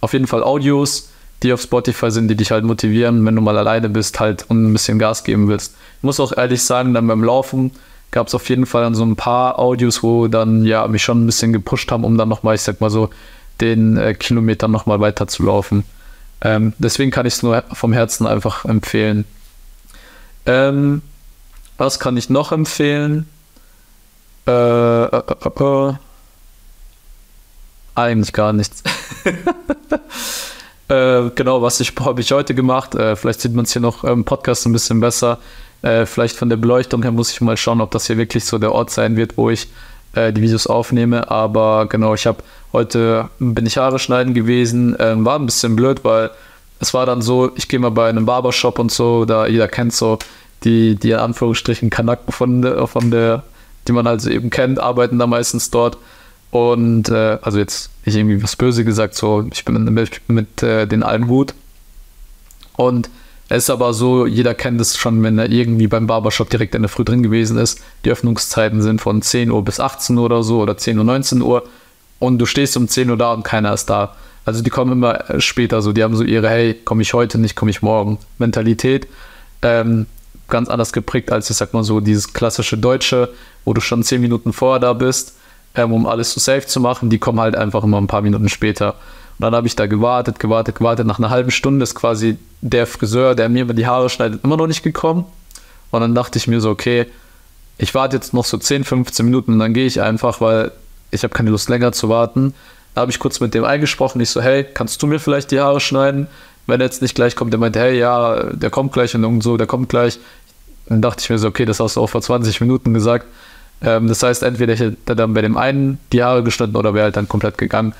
Auf 0.00 0.12
jeden 0.12 0.26
Fall 0.26 0.42
Audios, 0.42 1.10
die 1.42 1.52
auf 1.52 1.62
Spotify 1.62 2.10
sind, 2.10 2.28
die 2.28 2.36
dich 2.36 2.50
halt 2.50 2.64
motivieren, 2.64 3.24
wenn 3.24 3.36
du 3.36 3.42
mal 3.42 3.56
alleine 3.56 3.88
bist 3.88 4.20
halt 4.20 4.44
und 4.48 4.66
ein 4.66 4.72
bisschen 4.72 4.98
Gas 4.98 5.24
geben 5.24 5.48
willst. 5.48 5.74
Ich 5.98 6.02
muss 6.02 6.20
auch 6.20 6.36
ehrlich 6.36 6.62
sagen, 6.62 6.92
dann 6.92 7.06
beim 7.06 7.24
Laufen 7.24 7.72
gab 8.10 8.26
es 8.26 8.34
auf 8.34 8.48
jeden 8.48 8.66
Fall 8.66 8.82
dann 8.82 8.94
so 8.94 9.04
ein 9.04 9.16
paar 9.16 9.58
Audios, 9.58 10.02
wo 10.02 10.28
dann 10.28 10.64
ja 10.64 10.86
mich 10.86 11.02
schon 11.02 11.22
ein 11.22 11.26
bisschen 11.26 11.52
gepusht 11.52 11.90
haben, 11.92 12.04
um 12.04 12.18
dann 12.18 12.28
nochmal, 12.28 12.56
ich 12.56 12.62
sag 12.62 12.80
mal 12.80 12.90
so, 12.90 13.10
den 13.60 13.96
äh, 13.96 14.14
Kilometer 14.14 14.68
nochmal 14.68 15.00
weiter 15.00 15.26
zu 15.26 15.44
laufen. 15.44 15.84
Ähm, 16.42 16.72
deswegen 16.78 17.10
kann 17.10 17.26
ich 17.26 17.34
es 17.34 17.42
nur 17.42 17.62
vom 17.72 17.92
Herzen 17.92 18.26
einfach 18.26 18.64
empfehlen. 18.64 19.24
Ähm, 20.46 21.02
was 21.76 21.98
kann 21.98 22.16
ich 22.16 22.30
noch 22.30 22.52
empfehlen? 22.52 23.26
Äh, 24.46 24.50
äh, 24.50 25.22
äh, 25.44 25.64
äh 25.64 25.94
eigentlich 27.94 28.32
gar 28.32 28.52
nichts. 28.52 28.82
Äh, 30.88 31.30
genau, 31.36 31.62
was 31.62 31.78
ich, 31.78 31.94
habe 32.00 32.20
ich 32.20 32.32
heute 32.32 32.52
gemacht. 32.52 32.96
Äh, 32.96 33.14
vielleicht 33.14 33.40
sieht 33.40 33.54
man 33.54 33.64
es 33.64 33.72
hier 33.72 33.80
noch 33.80 34.02
im 34.02 34.24
Podcast 34.24 34.66
ein 34.66 34.72
bisschen 34.72 34.98
besser. 34.98 35.38
vielleicht 35.82 36.36
von 36.36 36.48
der 36.48 36.56
Beleuchtung 36.56 37.02
her 37.04 37.12
muss 37.12 37.30
ich 37.30 37.40
mal 37.40 37.56
schauen, 37.56 37.80
ob 37.80 37.92
das 37.92 38.08
hier 38.08 38.16
wirklich 38.16 38.44
so 38.44 38.58
der 38.58 38.72
Ort 38.72 38.90
sein 38.90 39.16
wird, 39.16 39.36
wo 39.36 39.50
ich 39.50 39.68
die 40.16 40.42
Videos 40.42 40.66
aufnehme. 40.66 41.30
Aber 41.30 41.86
genau, 41.86 42.14
ich 42.14 42.26
habe 42.26 42.42
Heute 42.72 43.28
bin 43.38 43.66
ich 43.66 43.78
Haare 43.78 43.98
schneiden 43.98 44.32
gewesen. 44.32 44.96
Ähm, 44.98 45.24
war 45.24 45.38
ein 45.38 45.46
bisschen 45.46 45.74
blöd, 45.74 46.04
weil 46.04 46.30
es 46.78 46.94
war 46.94 47.04
dann 47.04 47.20
so, 47.20 47.50
ich 47.56 47.68
gehe 47.68 47.80
mal 47.80 47.90
bei 47.90 48.08
einem 48.08 48.26
Barbershop 48.26 48.78
und 48.78 48.92
so, 48.92 49.24
da 49.24 49.46
jeder 49.46 49.68
kennt 49.68 49.92
so 49.92 50.18
die, 50.64 50.94
die 50.94 51.10
in 51.10 51.18
Anführungsstrichen 51.18 51.90
Kanaken 51.90 52.32
von 52.32 52.62
der, 52.62 52.86
von 52.86 53.10
der, 53.10 53.42
die 53.88 53.92
man 53.92 54.06
also 54.06 54.30
eben 54.30 54.50
kennt, 54.50 54.78
arbeiten 54.78 55.18
da 55.18 55.26
meistens 55.26 55.70
dort. 55.70 55.98
Und 56.50 57.08
äh, 57.08 57.38
also 57.42 57.58
jetzt 57.58 57.90
nicht 58.04 58.16
irgendwie 58.16 58.42
was 58.42 58.56
Böse 58.56 58.84
gesagt, 58.84 59.14
so 59.14 59.46
ich 59.52 59.64
bin 59.64 59.82
mit, 59.84 60.20
mit 60.28 60.62
äh, 60.62 60.86
den 60.86 61.02
allen 61.02 61.28
Hut. 61.28 61.54
Und 62.76 63.10
es 63.48 63.64
ist 63.64 63.70
aber 63.70 63.92
so, 63.94 64.26
jeder 64.26 64.54
kennt 64.54 64.80
es 64.80 64.96
schon, 64.96 65.22
wenn 65.24 65.38
er 65.38 65.50
irgendwie 65.50 65.88
beim 65.88 66.06
Barbershop 66.06 66.50
direkt 66.50 66.74
in 66.76 66.82
der 66.82 66.88
Früh 66.88 67.04
drin 67.04 67.22
gewesen 67.22 67.58
ist. 67.58 67.80
Die 68.04 68.10
Öffnungszeiten 68.10 68.80
sind 68.80 69.00
von 69.00 69.22
10 69.22 69.50
Uhr 69.50 69.64
bis 69.64 69.80
18 69.80 70.16
Uhr 70.16 70.24
oder 70.24 70.42
so 70.44 70.60
oder 70.60 70.76
10 70.76 70.98
Uhr, 70.98 71.04
19 71.04 71.42
Uhr 71.42 71.64
und 72.20 72.38
du 72.38 72.46
stehst 72.46 72.76
um 72.76 72.86
10 72.86 73.10
Uhr 73.10 73.16
da 73.16 73.32
und 73.32 73.42
keiner 73.42 73.72
ist 73.72 73.90
da. 73.90 74.14
Also 74.44 74.62
die 74.62 74.70
kommen 74.70 74.92
immer 74.92 75.40
später 75.40 75.82
so, 75.82 75.92
die 75.92 76.04
haben 76.04 76.14
so 76.14 76.22
ihre, 76.22 76.48
hey, 76.48 76.74
komme 76.74 77.02
ich 77.02 77.12
heute 77.12 77.38
nicht, 77.38 77.56
komme 77.56 77.72
ich 77.72 77.82
morgen 77.82 78.18
Mentalität. 78.38 79.08
Ähm, 79.62 80.06
ganz 80.48 80.68
anders 80.68 80.92
geprägt 80.92 81.32
als, 81.32 81.50
ich 81.50 81.56
sag 81.56 81.72
mal 81.72 81.82
so, 81.82 82.00
dieses 82.00 82.32
klassische 82.32 82.78
Deutsche, 82.78 83.30
wo 83.64 83.72
du 83.72 83.80
schon 83.80 84.02
10 84.02 84.20
Minuten 84.20 84.52
vorher 84.52 84.80
da 84.80 84.92
bist, 84.92 85.34
ähm, 85.74 85.92
um 85.92 86.06
alles 86.06 86.32
so 86.32 86.40
safe 86.40 86.66
zu 86.66 86.80
machen. 86.80 87.10
Die 87.10 87.18
kommen 87.18 87.40
halt 87.40 87.56
einfach 87.56 87.84
immer 87.84 88.00
ein 88.00 88.06
paar 88.06 88.22
Minuten 88.22 88.48
später. 88.48 88.94
Und 89.38 89.44
dann 89.44 89.54
habe 89.54 89.66
ich 89.66 89.76
da 89.76 89.86
gewartet, 89.86 90.38
gewartet, 90.38 90.76
gewartet. 90.76 91.06
Nach 91.06 91.18
einer 91.18 91.30
halben 91.30 91.50
Stunde 91.50 91.82
ist 91.82 91.94
quasi 91.94 92.36
der 92.60 92.86
Friseur, 92.86 93.34
der 93.34 93.48
mir 93.48 93.62
immer 93.62 93.74
die 93.74 93.86
Haare 93.86 94.10
schneidet, 94.10 94.44
immer 94.44 94.56
noch 94.56 94.66
nicht 94.66 94.82
gekommen. 94.82 95.24
Und 95.90 96.00
dann 96.00 96.14
dachte 96.14 96.38
ich 96.38 96.46
mir 96.46 96.60
so, 96.60 96.70
okay, 96.70 97.06
ich 97.78 97.94
warte 97.94 98.16
jetzt 98.16 98.34
noch 98.34 98.44
so 98.44 98.58
10, 98.58 98.84
15 98.84 99.24
Minuten 99.24 99.54
und 99.54 99.58
dann 99.58 99.72
gehe 99.72 99.86
ich 99.86 100.02
einfach, 100.02 100.40
weil 100.42 100.72
ich 101.10 101.22
habe 101.22 101.34
keine 101.34 101.50
Lust 101.50 101.68
länger 101.68 101.92
zu 101.92 102.08
warten. 102.08 102.54
Da 102.94 103.02
habe 103.02 103.10
ich 103.10 103.18
kurz 103.18 103.40
mit 103.40 103.54
dem 103.54 103.64
eingesprochen. 103.64 104.20
Ich 104.20 104.30
so, 104.30 104.40
hey, 104.40 104.64
kannst 104.64 105.02
du 105.02 105.06
mir 105.06 105.18
vielleicht 105.18 105.50
die 105.50 105.60
Haare 105.60 105.80
schneiden? 105.80 106.26
Wenn 106.66 106.80
er 106.80 106.86
jetzt 106.86 107.02
nicht 107.02 107.14
gleich 107.14 107.36
kommt, 107.36 107.52
der 107.52 107.60
meinte, 107.60 107.78
hey, 107.78 107.98
ja, 107.98 108.44
der 108.52 108.70
kommt 108.70 108.92
gleich 108.92 109.14
und 109.14 109.42
so, 109.42 109.56
der 109.56 109.66
kommt 109.66 109.88
gleich. 109.88 110.18
Dann 110.86 111.02
dachte 111.02 111.22
ich 111.22 111.30
mir 111.30 111.38
so, 111.38 111.48
okay, 111.48 111.64
das 111.64 111.80
hast 111.80 111.96
du 111.96 112.00
auch 112.00 112.08
vor 112.08 112.20
20 112.20 112.60
Minuten 112.60 112.92
gesagt. 112.92 113.26
Ähm, 113.82 114.08
das 114.08 114.22
heißt, 114.22 114.42
entweder 114.42 114.74
hätte 114.74 115.16
dann 115.16 115.34
bei 115.34 115.42
dem 115.42 115.56
einen 115.56 115.98
die 116.12 116.22
Haare 116.22 116.42
geschnitten 116.42 116.76
oder 116.76 116.94
wäre 116.94 117.04
halt 117.04 117.16
dann 117.16 117.28
komplett 117.28 117.58
gegangen. 117.58 117.94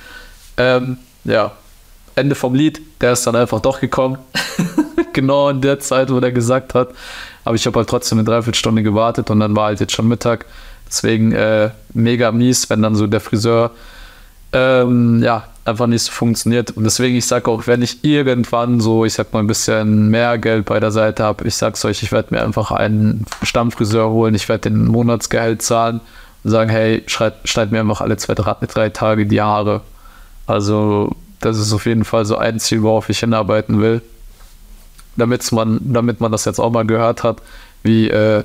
Ähm, 0.57 0.99
ja, 1.25 1.53
Ende 2.17 2.35
vom 2.35 2.55
Lied, 2.55 2.81
der 3.01 3.13
ist 3.13 3.27
dann 3.27 3.37
einfach 3.37 3.61
doch 3.61 3.81
gekommen. 3.81 4.19
genau 5.13 5.49
in 5.49 5.61
der 5.61 5.81
Zeit, 5.81 6.13
wo 6.13 6.21
der 6.21 6.33
gesagt 6.33 6.75
hat. 6.75 6.91
Aber 7.45 7.55
ich 7.55 7.67
habe 7.67 7.79
halt 7.79 7.89
trotzdem 7.89 8.19
eine 8.19 8.25
Dreiviertelstunde 8.25 8.83
gewartet 8.83 9.31
und 9.31 9.41
dann 9.41 9.57
war 9.57 9.67
halt 9.67 9.81
jetzt 9.81 9.93
schon 9.93 10.09
Mittag. 10.09 10.47
Deswegen 10.91 11.33
äh, 11.33 11.71
mega 11.95 12.33
mies, 12.33 12.69
wenn 12.69 12.83
dann 12.83 12.97
so 12.97 13.07
der 13.07 13.21
Friseur 13.21 13.71
ähm, 14.53 15.23
ja, 15.23 15.45
einfach 15.65 15.87
nicht 15.87 16.03
so 16.03 16.13
funktioniert. 16.13 16.73
Und 16.73 16.85
deswegen, 16.85 17.17
ich 17.17 17.27
sage 17.27 17.51
auch, 17.51 17.67
wenn 17.67 17.83
ich 17.83 18.05
irgendwann 18.05 18.81
so, 18.81 19.05
ich 19.05 19.15
sag 19.15 19.33
mal, 19.33 19.39
ein 19.39 19.47
bisschen 19.47 20.09
mehr 20.11 20.39
Geld 20.39 20.67
bei 20.67 20.81
der 20.81 20.91
Seite 20.91 21.23
habe, 21.23 21.47
ich 21.47 21.55
sag's 21.55 21.85
euch, 21.85 22.03
ich 22.03 22.13
werde 22.13 22.35
mir 22.35 22.43
einfach 22.43 22.73
einen 22.73 23.25
Stammfriseur 23.43 24.11
holen, 24.11 24.35
ich 24.35 24.49
werde 24.49 24.71
den 24.71 24.87
Monatsgehalt 24.87 25.63
zahlen 25.63 26.01
und 26.43 26.51
sagen, 26.51 26.71
hey, 26.71 27.05
schneid, 27.07 27.35
schneid 27.45 27.71
mir 27.71 27.81
einfach 27.81 28.01
alle 28.01 28.17
zwei, 28.17 28.35
drei, 28.35 28.57
drei 28.67 28.89
Tage 28.89 29.27
die 29.27 29.41
Haare. 29.41 29.83
Also, 30.47 31.15
das 31.39 31.59
ist 31.59 31.73
auf 31.73 31.87
jeden 31.87 32.05
Fall 32.05 32.25
so 32.25 32.37
ein 32.37 32.59
Ziel, 32.59 32.83
worauf 32.83 33.09
ich 33.09 33.21
hinarbeiten 33.21 33.81
will. 33.81 34.03
Damit's 35.17 35.53
man, 35.53 35.81
damit 35.85 36.21
man 36.21 36.33
das 36.33 36.45
jetzt 36.45 36.59
auch 36.59 36.71
mal 36.71 36.87
gehört 36.87 37.23
hat, 37.23 37.43
wie 37.83 38.09
äh, 38.09 38.43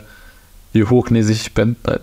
wie 0.76 0.84
hochnäsig 0.84 1.42
ich 1.42 1.54
bin. 1.54 1.76
Nein. 1.86 2.00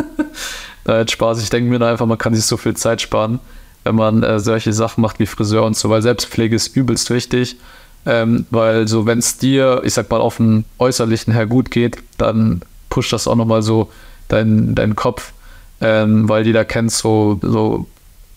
Nein, 0.84 1.06
Spaß. 1.06 1.42
Ich 1.42 1.50
denke 1.50 1.70
mir 1.70 1.86
einfach, 1.86 2.06
man 2.06 2.18
kann 2.18 2.34
sich 2.34 2.44
so 2.44 2.56
viel 2.56 2.74
Zeit 2.74 3.00
sparen, 3.00 3.38
wenn 3.84 3.94
man 3.94 4.22
äh, 4.22 4.40
solche 4.40 4.72
Sachen 4.72 5.02
macht 5.02 5.20
wie 5.20 5.26
Friseur 5.26 5.64
und 5.64 5.76
so, 5.76 5.90
weil 5.90 6.02
Selbstpflege 6.02 6.56
ist 6.56 6.74
übelst 6.74 7.10
wichtig. 7.10 7.56
Ähm, 8.04 8.46
weil 8.50 8.88
so, 8.88 9.06
wenn 9.06 9.18
es 9.18 9.38
dir, 9.38 9.82
ich 9.84 9.94
sag 9.94 10.10
mal, 10.10 10.20
auf 10.20 10.38
dem 10.38 10.64
Äußerlichen 10.78 11.32
her 11.32 11.46
gut 11.46 11.70
geht, 11.70 11.98
dann 12.18 12.62
pusht 12.88 13.12
das 13.12 13.28
auch 13.28 13.36
nochmal 13.36 13.62
so 13.62 13.92
deinen 14.26 14.74
dein 14.74 14.96
Kopf, 14.96 15.32
ähm, 15.80 16.28
weil 16.28 16.44
jeder 16.44 16.64
kennt 16.64 16.90
so, 16.90 17.38
so, 17.42 17.86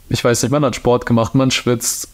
ich 0.10 0.24
weiß 0.24 0.44
nicht, 0.44 0.52
man 0.52 0.64
hat 0.64 0.76
Sport 0.76 1.08
gemacht, 1.08 1.34
man 1.34 1.50
schwitzt, 1.50 2.10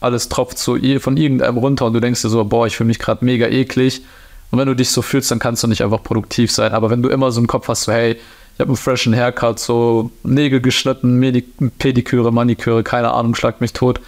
alles 0.00 0.28
tropft 0.28 0.58
so 0.58 0.76
von 0.98 1.16
irgendeinem 1.16 1.56
runter 1.56 1.86
und 1.86 1.94
du 1.94 2.00
denkst 2.00 2.20
dir 2.20 2.28
so, 2.28 2.44
boah, 2.44 2.66
ich 2.66 2.76
fühle 2.76 2.88
mich 2.88 2.98
gerade 2.98 3.24
mega 3.24 3.46
eklig 3.46 4.02
und 4.50 4.58
wenn 4.58 4.66
du 4.66 4.74
dich 4.74 4.90
so 4.90 5.02
fühlst, 5.02 5.30
dann 5.30 5.38
kannst 5.38 5.62
du 5.62 5.66
nicht 5.66 5.82
einfach 5.82 6.02
produktiv 6.02 6.50
sein. 6.50 6.72
Aber 6.72 6.90
wenn 6.90 7.02
du 7.02 7.08
immer 7.08 7.30
so 7.30 7.40
im 7.40 7.46
Kopf 7.46 7.68
hast, 7.68 7.84
so, 7.84 7.92
hey, 7.92 8.12
ich 8.12 8.60
habe 8.60 8.68
einen 8.68 8.76
freshen 8.76 9.14
Haircut, 9.14 9.58
so 9.58 10.10
Nägel 10.22 10.60
geschnitten, 10.60 11.14
Medi 11.14 11.42
Pediküre, 11.78 12.32
Maniküre, 12.32 12.82
keine 12.82 13.12
Ahnung, 13.12 13.34
schlag 13.34 13.60
mich 13.60 13.72
tot, 13.72 14.00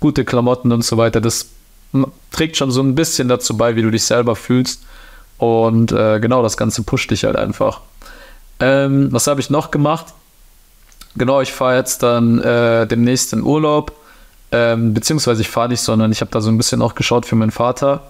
gute 0.00 0.24
Klamotten 0.24 0.72
und 0.72 0.84
so 0.84 0.96
weiter, 0.96 1.20
das 1.20 1.50
trägt 2.30 2.56
schon 2.56 2.70
so 2.70 2.82
ein 2.82 2.94
bisschen 2.94 3.28
dazu 3.28 3.56
bei, 3.56 3.76
wie 3.76 3.82
du 3.82 3.90
dich 3.90 4.04
selber 4.04 4.36
fühlst. 4.36 4.84
Und 5.38 5.92
äh, 5.92 6.20
genau, 6.20 6.42
das 6.42 6.56
Ganze 6.56 6.82
pusht 6.82 7.10
dich 7.10 7.24
halt 7.24 7.36
einfach. 7.36 7.80
Ähm, 8.60 9.08
was 9.10 9.26
habe 9.26 9.40
ich 9.40 9.50
noch 9.50 9.70
gemacht? 9.70 10.06
Genau, 11.16 11.40
ich 11.40 11.52
fahre 11.52 11.76
jetzt 11.76 12.02
dann 12.02 12.40
äh, 12.40 12.86
demnächst 12.86 13.32
in 13.32 13.42
Urlaub. 13.42 13.92
Ähm, 14.52 14.94
beziehungsweise 14.94 15.42
ich 15.42 15.48
fahre 15.48 15.70
nicht, 15.70 15.80
sondern 15.80 16.12
ich 16.12 16.20
habe 16.20 16.30
da 16.30 16.40
so 16.40 16.50
ein 16.50 16.56
bisschen 16.56 16.82
auch 16.82 16.94
geschaut 16.94 17.26
für 17.26 17.36
meinen 17.36 17.50
Vater. 17.50 18.02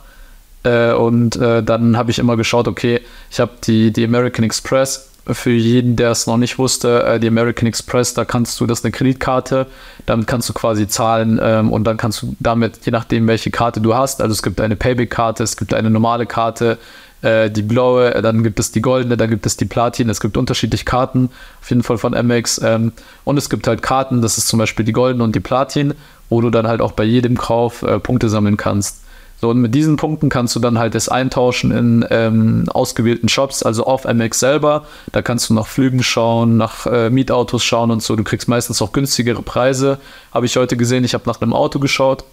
Äh, 0.62 0.92
und 0.92 1.36
äh, 1.36 1.62
dann 1.62 1.96
habe 1.96 2.10
ich 2.10 2.18
immer 2.18 2.36
geschaut, 2.36 2.68
okay, 2.68 3.00
ich 3.30 3.40
habe 3.40 3.52
die, 3.64 3.92
die 3.92 4.04
American 4.04 4.44
Express, 4.44 5.10
für 5.34 5.50
jeden, 5.50 5.96
der 5.96 6.10
es 6.10 6.26
noch 6.26 6.36
nicht 6.36 6.58
wusste, 6.58 7.04
äh, 7.04 7.20
die 7.20 7.28
American 7.28 7.66
Express, 7.66 8.14
da 8.14 8.24
kannst 8.24 8.58
du, 8.60 8.66
das 8.66 8.80
ist 8.80 8.84
eine 8.84 8.92
Kreditkarte, 8.92 9.66
damit 10.06 10.26
kannst 10.26 10.48
du 10.48 10.52
quasi 10.52 10.88
zahlen 10.88 11.38
ähm, 11.42 11.72
und 11.72 11.84
dann 11.84 11.96
kannst 11.96 12.22
du 12.22 12.36
damit, 12.40 12.84
je 12.84 12.92
nachdem, 12.92 13.26
welche 13.26 13.50
Karte 13.50 13.80
du 13.80 13.94
hast, 13.94 14.20
also 14.20 14.32
es 14.32 14.42
gibt 14.42 14.60
eine 14.60 14.76
Payback-Karte, 14.76 15.42
es 15.42 15.56
gibt 15.56 15.74
eine 15.74 15.90
normale 15.90 16.26
Karte, 16.26 16.78
äh, 17.22 17.50
die 17.50 17.62
blaue, 17.62 18.10
dann 18.22 18.42
gibt 18.42 18.58
es 18.58 18.72
die 18.72 18.80
goldene, 18.80 19.16
dann 19.16 19.30
gibt 19.30 19.46
es 19.46 19.56
die 19.56 19.66
Platin, 19.66 20.08
es 20.08 20.20
gibt 20.20 20.36
unterschiedliche 20.36 20.84
Karten, 20.84 21.30
auf 21.60 21.68
jeden 21.68 21.82
Fall 21.82 21.98
von 21.98 22.14
Amex 22.14 22.60
ähm, 22.62 22.92
und 23.24 23.36
es 23.36 23.50
gibt 23.50 23.66
halt 23.66 23.82
Karten, 23.82 24.22
das 24.22 24.38
ist 24.38 24.48
zum 24.48 24.58
Beispiel 24.58 24.84
die 24.84 24.92
goldene 24.92 25.22
und 25.22 25.34
die 25.34 25.40
Platin, 25.40 25.94
wo 26.28 26.40
du 26.40 26.50
dann 26.50 26.66
halt 26.66 26.80
auch 26.80 26.92
bei 26.92 27.04
jedem 27.04 27.36
Kauf 27.36 27.84
Punkte 28.04 28.28
sammeln 28.28 28.56
kannst. 28.56 28.99
So, 29.40 29.48
und 29.48 29.58
mit 29.58 29.74
diesen 29.74 29.96
Punkten 29.96 30.28
kannst 30.28 30.54
du 30.54 30.60
dann 30.60 30.78
halt 30.78 30.94
das 30.94 31.08
eintauschen 31.08 31.70
in 31.72 32.06
ähm, 32.10 32.66
ausgewählten 32.68 33.28
Shops, 33.28 33.62
also 33.62 33.84
auf 33.84 34.04
MX 34.04 34.38
selber. 34.38 34.84
Da 35.12 35.22
kannst 35.22 35.48
du 35.48 35.54
nach 35.54 35.66
Flügen 35.66 36.02
schauen, 36.02 36.58
nach 36.58 36.86
äh, 36.86 37.08
Mietautos 37.08 37.64
schauen 37.64 37.90
und 37.90 38.02
so. 38.02 38.16
Du 38.16 38.22
kriegst 38.22 38.48
meistens 38.48 38.82
auch 38.82 38.92
günstigere 38.92 39.40
Preise. 39.40 39.98
Habe 40.32 40.44
ich 40.44 40.56
heute 40.56 40.76
gesehen, 40.76 41.04
ich 41.04 41.14
habe 41.14 41.24
nach 41.26 41.40
einem 41.40 41.54
Auto 41.54 41.78
geschaut. 41.78 42.24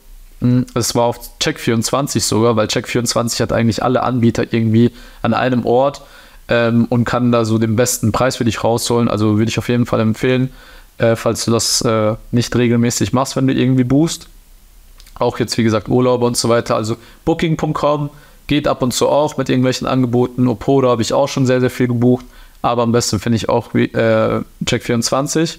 Hm, 0.42 0.66
es 0.74 0.96
war 0.96 1.06
auf 1.06 1.20
Check24 1.40 2.20
sogar, 2.20 2.58
weil 2.58 2.68
Check24 2.68 3.42
hat 3.42 3.54
eigentlich 3.54 3.84
alle 3.84 4.04
Anbieter 4.04 4.44
irgendwie 4.52 4.92
an 5.22 5.34
einem 5.34 5.66
Ort 5.66 6.02
ähm, 6.50 6.88
und 6.90 7.06
kann 7.06 7.32
da 7.32 7.46
so 7.46 7.58
den 7.58 7.78
besten 7.78 8.12
Preis 8.12 8.36
für 8.36 8.46
dich 8.46 8.66
rausholen. 8.66 9.08
Also 9.08 9.38
würde 9.38 9.50
ich 9.50 9.58
auf 9.58 9.70
jeden 9.70 9.86
Fall 9.86 10.02
empfehlen, 10.02 10.52
äh, 10.98 11.16
falls 11.16 11.46
du 11.46 11.52
das 11.52 11.80
äh, 11.84 12.16
nicht 12.32 12.54
regelmäßig 12.54 13.14
machst, 13.14 13.38
wenn 13.38 13.48
du 13.48 13.54
irgendwie 13.54 13.86
boost 13.86 14.28
auch 15.20 15.40
jetzt, 15.40 15.58
wie 15.58 15.64
gesagt, 15.64 15.90
Urlaube 15.90 16.26
und 16.26 16.38
so 16.38 16.50
weiter. 16.50 16.76
Also 16.76 16.98
Booking.com 17.26 18.10
geht 18.48 18.68
ab 18.68 18.82
und 18.82 18.94
zu 18.94 19.10
auch 19.10 19.38
mit 19.38 19.50
irgendwelchen 19.50 19.88
Angeboten. 19.88 20.48
Opoda 20.48 20.90
habe 20.90 21.02
ich 21.02 21.14
auch 21.14 21.28
schon 21.28 21.46
sehr, 21.46 21.60
sehr 21.60 21.70
viel 21.70 21.88
gebucht. 21.88 22.26
Aber 22.62 22.84
am 22.84 22.92
besten 22.92 23.20
finde 23.20 23.36
ich 23.36 23.50
auch 23.50 23.74
äh, 23.74 24.42
Check24. 24.66 25.58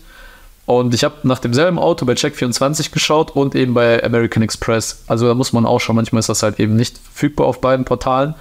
Und 0.66 0.92
ich 0.92 1.04
habe 1.04 1.14
nach 1.22 1.38
demselben 1.38 1.78
Auto 1.78 2.04
bei 2.04 2.12
Check24 2.12 2.92
geschaut 2.92 3.30
und 3.30 3.54
eben 3.54 3.72
bei 3.72 4.04
American 4.04 4.42
Express. 4.42 5.02
Also 5.06 5.26
da 5.26 5.34
muss 5.34 5.52
man 5.52 5.64
auch 5.64 5.78
schauen. 5.78 5.96
Manchmal 5.96 6.20
ist 6.20 6.28
das 6.28 6.42
halt 6.42 6.60
eben 6.60 6.76
nicht 6.76 6.98
verfügbar 6.98 7.46
auf 7.46 7.60
beiden 7.60 7.84
Portalen. 7.84 8.34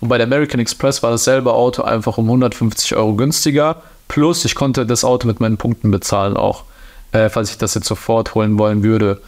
Und 0.00 0.08
bei 0.08 0.18
der 0.18 0.26
American 0.26 0.60
Express 0.60 1.02
war 1.02 1.10
dasselbe 1.10 1.52
Auto 1.52 1.82
einfach 1.82 2.18
um 2.18 2.26
150 2.26 2.94
Euro 2.94 3.14
günstiger. 3.14 3.82
Plus 4.08 4.44
ich 4.44 4.54
konnte 4.54 4.86
das 4.86 5.04
Auto 5.04 5.26
mit 5.26 5.40
meinen 5.40 5.56
Punkten 5.56 5.90
bezahlen 5.90 6.36
auch, 6.36 6.64
äh, 7.12 7.28
falls 7.28 7.50
ich 7.50 7.58
das 7.58 7.74
jetzt 7.74 7.86
sofort 7.86 8.34
holen 8.34 8.58
wollen 8.58 8.82
würde. 8.82 9.20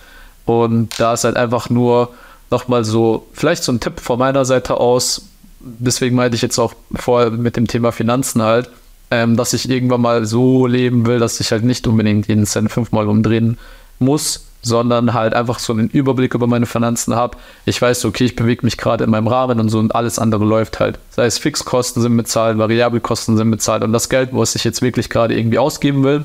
Und 0.46 0.98
da 0.98 1.14
ist 1.14 1.24
halt 1.24 1.36
einfach 1.36 1.70
nur 1.70 2.10
nochmal 2.50 2.84
so, 2.84 3.26
vielleicht 3.32 3.64
so 3.64 3.72
ein 3.72 3.80
Tipp 3.80 4.00
von 4.00 4.18
meiner 4.18 4.44
Seite 4.44 4.78
aus, 4.78 5.26
deswegen 5.60 6.16
meinte 6.16 6.36
ich 6.36 6.42
jetzt 6.42 6.58
auch 6.58 6.74
vorher 6.94 7.30
mit 7.30 7.56
dem 7.56 7.66
Thema 7.66 7.92
Finanzen 7.92 8.42
halt, 8.42 8.70
ähm, 9.10 9.36
dass 9.36 9.52
ich 9.52 9.68
irgendwann 9.68 10.00
mal 10.00 10.26
so 10.26 10.66
leben 10.66 11.06
will, 11.06 11.18
dass 11.18 11.40
ich 11.40 11.50
halt 11.52 11.64
nicht 11.64 11.86
unbedingt 11.86 12.28
jeden 12.28 12.46
Cent 12.46 12.70
fünfmal 12.70 13.08
umdrehen 13.08 13.58
muss, 13.98 14.46
sondern 14.62 15.14
halt 15.14 15.34
einfach 15.34 15.58
so 15.58 15.72
einen 15.72 15.88
Überblick 15.88 16.34
über 16.34 16.46
meine 16.46 16.66
Finanzen 16.66 17.14
habe. 17.14 17.36
Ich 17.64 17.80
weiß, 17.80 18.04
okay, 18.06 18.24
ich 18.24 18.36
bewege 18.36 18.64
mich 18.64 18.76
gerade 18.76 19.04
in 19.04 19.10
meinem 19.10 19.28
Rahmen 19.28 19.60
und 19.60 19.68
so 19.68 19.78
und 19.78 19.94
alles 19.94 20.18
andere 20.18 20.44
läuft 20.44 20.80
halt. 20.80 20.98
Sei 21.10 21.26
es 21.26 21.38
Fixkosten 21.38 22.02
sind 22.02 22.16
bezahlt, 22.16 22.58
Variabelkosten 22.58 23.36
sind 23.36 23.50
bezahlt 23.50 23.82
und 23.82 23.92
das 23.92 24.08
Geld, 24.08 24.30
was 24.32 24.54
ich 24.54 24.64
jetzt 24.64 24.82
wirklich 24.82 25.10
gerade 25.10 25.36
irgendwie 25.36 25.58
ausgeben 25.58 26.02
will, 26.02 26.24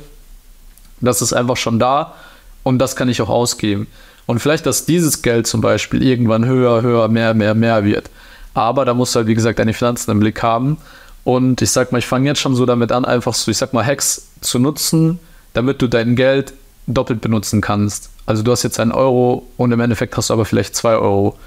das 1.02 1.22
ist 1.22 1.34
einfach 1.34 1.58
schon 1.58 1.80
da 1.80 2.14
und 2.64 2.80
das 2.80 2.96
kann 2.96 3.10
ich 3.10 3.22
auch 3.22 3.30
ausgeben. 3.30 3.88
Und 4.26 4.40
vielleicht, 4.40 4.66
dass 4.66 4.86
dieses 4.86 5.22
Geld 5.22 5.48
zum 5.48 5.62
Beispiel 5.62 6.04
irgendwann 6.04 6.46
höher, 6.46 6.82
höher, 6.82 7.08
mehr, 7.08 7.34
mehr, 7.34 7.56
mehr 7.56 7.84
wird. 7.84 8.10
Aber 8.54 8.86
da 8.86 8.94
musst 8.94 9.16
du 9.16 9.18
halt, 9.18 9.28
wie 9.28 9.36
gesagt, 9.36 9.58
deine 9.60 9.74
Finanzen 9.74 10.12
im 10.12 10.20
Blick 10.20 10.44
haben. 10.44 10.78
Und 11.24 11.62
ich 11.62 11.72
sag 11.72 11.92
mal, 11.92 11.98
ich 11.98 12.06
fange 12.06 12.28
jetzt 12.28 12.40
schon 12.40 12.56
so 12.56 12.66
damit 12.66 12.92
an, 12.92 13.06
einfach 13.06 13.34
so, 13.34 13.50
ich 13.50 13.58
sag 13.58 13.74
mal, 13.74 13.86
Hacks 13.86 14.30
zu 14.42 14.60
nutzen, 14.60 15.20
damit 15.54 15.82
du 15.82 15.88
dein 15.88 16.16
Geld 16.16 16.54
doppelt 16.88 17.22
benutzen 17.22 17.62
kannst. 17.62 18.10
Also 18.26 18.44
du 18.44 18.52
hast 18.52 18.64
jetzt 18.64 18.80
einen 18.80 18.92
Euro 18.92 19.48
und 19.58 19.72
im 19.72 19.80
Endeffekt 19.80 20.16
hast 20.18 20.30
du 20.30 20.34
aber 20.34 20.46
vielleicht 20.46 20.76
zwei 20.76 20.96
Euro. 20.96 21.38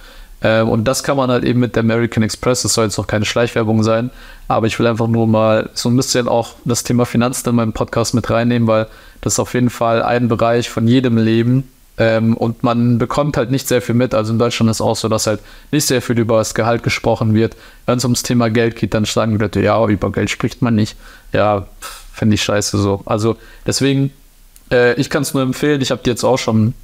Ähm, 0.43 0.69
und 0.69 0.85
das 0.85 1.03
kann 1.03 1.17
man 1.17 1.31
halt 1.31 1.45
eben 1.45 1.61
mit 1.61 1.77
der 1.77 1.83
American 1.83 2.23
Express, 2.23 2.63
das 2.63 2.75
soll 2.75 2.85
jetzt 2.85 2.99
auch 2.99 3.07
keine 3.07 3.25
Schleichwerbung 3.25 3.83
sein, 3.83 4.11
aber 4.49 4.67
ich 4.67 4.79
will 4.79 4.87
einfach 4.87 5.09
nur 5.09 5.27
mal 5.27 5.71
so 5.75 5.89
ein 5.89 5.97
bisschen 5.97 6.29
auch 6.29 6.55
das 6.65 6.83
Thema 6.83 7.07
Finanzen 7.07 7.51
in 7.51 7.55
meinem 7.55 7.73
Podcast 7.73 8.15
mit 8.15 8.29
reinnehmen, 8.29 8.67
weil 8.67 8.89
das 9.21 9.35
ist 9.35 9.39
auf 9.39 9.55
jeden 9.55 9.71
Fall 9.71 10.03
ein 10.03 10.29
Bereich 10.29 10.69
von 10.69 10.89
jedem 10.89 11.17
Leben, 11.17 11.69
ähm, 11.99 12.37
und 12.37 12.63
man 12.63 12.99
bekommt 12.99 13.37
halt 13.37 13.51
nicht 13.51 13.69
sehr 13.69 13.83
viel 13.83 13.95
mit. 13.95 14.15
Also 14.15 14.33
in 14.33 14.39
Deutschland 14.39 14.71
ist 14.71 14.81
auch 14.81 14.97
so, 14.97 15.09
dass 15.09 15.27
halt 15.27 15.41
nicht 15.71 15.87
sehr 15.87 16.01
viel 16.01 16.19
über 16.19 16.39
das 16.39 16.55
Gehalt 16.55 16.83
gesprochen 16.83 17.35
wird. 17.35 17.55
Wenn 17.87 17.99
es 17.99 18.05
ums 18.05 18.23
Thema 18.23 18.49
Geld 18.49 18.77
geht, 18.77 18.95
dann 18.95 19.05
sagen 19.05 19.39
Leute, 19.39 19.61
ja, 19.61 19.87
über 19.87 20.11
Geld 20.11 20.31
spricht 20.31 20.63
man 20.63 20.75
nicht. 20.75 20.97
Ja, 21.33 21.67
finde 22.13 22.35
ich 22.35 22.43
scheiße 22.43 22.79
so. 22.79 23.03
Also 23.05 23.37
deswegen, 23.67 24.11
äh, 24.71 24.95
ich 24.95 25.11
kann 25.11 25.23
es 25.23 25.35
nur 25.35 25.43
empfehlen. 25.43 25.81
Ich 25.83 25.91
habe 25.91 26.01
die 26.03 26.11
jetzt 26.11 26.25
auch 26.25 26.39
schon 26.39 26.75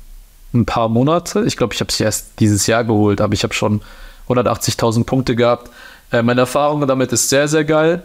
ein 0.54 0.66
paar 0.66 0.88
Monate. 0.88 1.44
Ich 1.44 1.56
glaube, 1.56 1.74
ich 1.74 1.80
habe 1.80 1.92
sie 1.92 2.04
erst 2.04 2.40
dieses 2.40 2.66
Jahr 2.66 2.84
geholt, 2.84 3.20
aber 3.20 3.34
ich 3.34 3.42
habe 3.42 3.54
schon 3.54 3.80
180.000 4.28 5.04
Punkte 5.04 5.36
gehabt. 5.36 5.70
Äh, 6.10 6.22
meine 6.22 6.42
Erfahrung 6.42 6.86
damit 6.86 7.12
ist 7.12 7.28
sehr, 7.28 7.48
sehr 7.48 7.64
geil. 7.64 8.02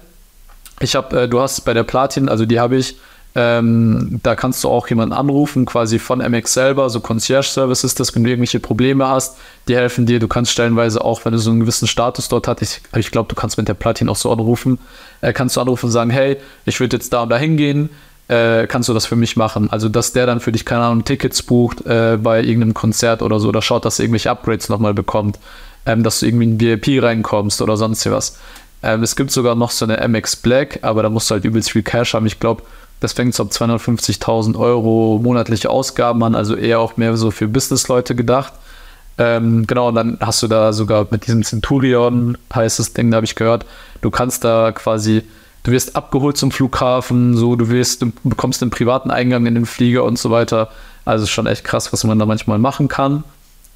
Ich 0.79 0.95
habe, 0.95 1.21
äh, 1.21 1.27
du 1.27 1.39
hast 1.39 1.61
bei 1.61 1.73
der 1.73 1.83
Platin, 1.83 2.29
also 2.29 2.45
die 2.45 2.59
habe 2.59 2.75
ich 2.75 2.97
ähm, 3.35 4.19
da 4.21 4.35
kannst 4.35 4.63
du 4.63 4.69
auch 4.69 4.87
jemanden 4.87 5.13
anrufen, 5.13 5.65
quasi 5.65 5.97
von 5.97 6.19
MX 6.19 6.53
selber, 6.53 6.89
so 6.89 6.99
Concierge-Service 6.99 7.83
ist 7.83 7.99
das, 7.99 8.13
wenn 8.13 8.23
du 8.23 8.29
irgendwelche 8.29 8.59
Probleme 8.59 9.07
hast, 9.07 9.37
die 9.67 9.75
helfen 9.75 10.05
dir. 10.05 10.19
Du 10.19 10.27
kannst 10.27 10.51
stellenweise 10.51 11.03
auch, 11.03 11.25
wenn 11.25 11.33
du 11.33 11.39
so 11.39 11.49
einen 11.49 11.61
gewissen 11.61 11.87
Status 11.87 12.29
dort 12.29 12.47
hast, 12.47 12.61
ich, 12.61 12.81
ich 12.95 13.09
glaube, 13.09 13.29
du 13.29 13.35
kannst 13.35 13.57
mit 13.57 13.67
der 13.67 13.73
Platin 13.73 14.07
auch 14.07 14.15
so 14.15 14.31
anrufen, 14.31 14.77
äh, 15.21 15.33
kannst 15.33 15.57
du 15.57 15.61
anrufen 15.61 15.87
und 15.87 15.91
sagen, 15.91 16.11
hey, 16.11 16.37
ich 16.65 16.79
würde 16.79 16.97
jetzt 16.97 17.11
da 17.11 17.23
und 17.23 17.29
da 17.29 17.37
hingehen, 17.37 17.89
äh, 18.27 18.67
kannst 18.67 18.89
du 18.89 18.93
das 18.93 19.05
für 19.05 19.15
mich 19.15 19.35
machen? 19.35 19.69
Also, 19.71 19.89
dass 19.89 20.13
der 20.13 20.25
dann 20.25 20.39
für 20.39 20.51
dich, 20.51 20.65
keine 20.65 20.83
Ahnung, 20.83 21.05
Tickets 21.05 21.43
bucht 21.43 21.85
äh, 21.85 22.17
bei 22.21 22.41
irgendeinem 22.41 22.73
Konzert 22.73 23.21
oder 23.21 23.39
so, 23.39 23.49
oder 23.49 23.61
schaut, 23.61 23.85
dass 23.85 23.99
er 23.99 24.05
irgendwelche 24.05 24.31
Upgrades 24.31 24.69
nochmal 24.69 24.93
bekommt, 24.93 25.39
ähm, 25.85 26.03
dass 26.03 26.19
du 26.19 26.27
irgendwie 26.27 26.45
in 26.45 26.59
VIP 26.59 27.03
reinkommst 27.03 27.61
oder 27.61 27.77
sonst 27.77 28.09
was. 28.09 28.37
Ähm, 28.81 29.03
es 29.03 29.15
gibt 29.15 29.31
sogar 29.31 29.55
noch 29.55 29.71
so 29.71 29.85
eine 29.85 30.05
MX 30.07 30.37
Black, 30.37 30.79
aber 30.81 31.03
da 31.03 31.09
musst 31.09 31.29
du 31.29 31.35
halt 31.35 31.45
übelst 31.45 31.71
viel 31.71 31.83
Cash 31.83 32.13
haben. 32.13 32.25
Ich 32.25 32.39
glaube, 32.39 32.63
das 32.99 33.13
fängt 33.13 33.33
so 33.33 33.43
ab 33.43 33.49
250.000 33.51 34.57
Euro 34.57 35.19
monatliche 35.21 35.69
Ausgaben 35.69 36.23
an, 36.23 36.35
also 36.35 36.55
eher 36.55 36.79
auch 36.79 36.95
mehr 36.97 37.17
so 37.17 37.31
für 37.31 37.47
Businessleute 37.47 38.15
gedacht. 38.15 38.53
Ähm, 39.17 39.67
genau, 39.67 39.89
und 39.89 39.95
dann 39.95 40.17
hast 40.21 40.41
du 40.41 40.47
da 40.47 40.73
sogar 40.73 41.07
mit 41.11 41.27
diesem 41.27 41.43
Centurion, 41.43 42.37
heißt 42.53 42.79
das 42.79 42.93
Ding, 42.93 43.11
da 43.11 43.17
habe 43.17 43.25
ich 43.25 43.35
gehört, 43.35 43.65
du 44.01 44.09
kannst 44.09 44.43
da 44.43 44.71
quasi, 44.71 45.23
du 45.63 45.71
wirst 45.71 45.95
abgeholt 45.95 46.37
zum 46.37 46.51
Flughafen, 46.51 47.35
so, 47.35 47.55
du 47.55 47.69
wirst, 47.69 48.01
du 48.01 48.11
bekommst 48.23 48.61
einen 48.61 48.71
privaten 48.71 49.11
Eingang 49.11 49.45
in 49.45 49.55
den 49.55 49.65
Flieger 49.65 50.03
und 50.03 50.19
so 50.19 50.29
weiter. 50.29 50.69
Also 51.05 51.25
schon 51.25 51.47
echt 51.47 51.63
krass, 51.63 51.91
was 51.91 52.03
man 52.03 52.19
da 52.19 52.25
manchmal 52.25 52.59
machen 52.59 52.87
kann. 52.87 53.23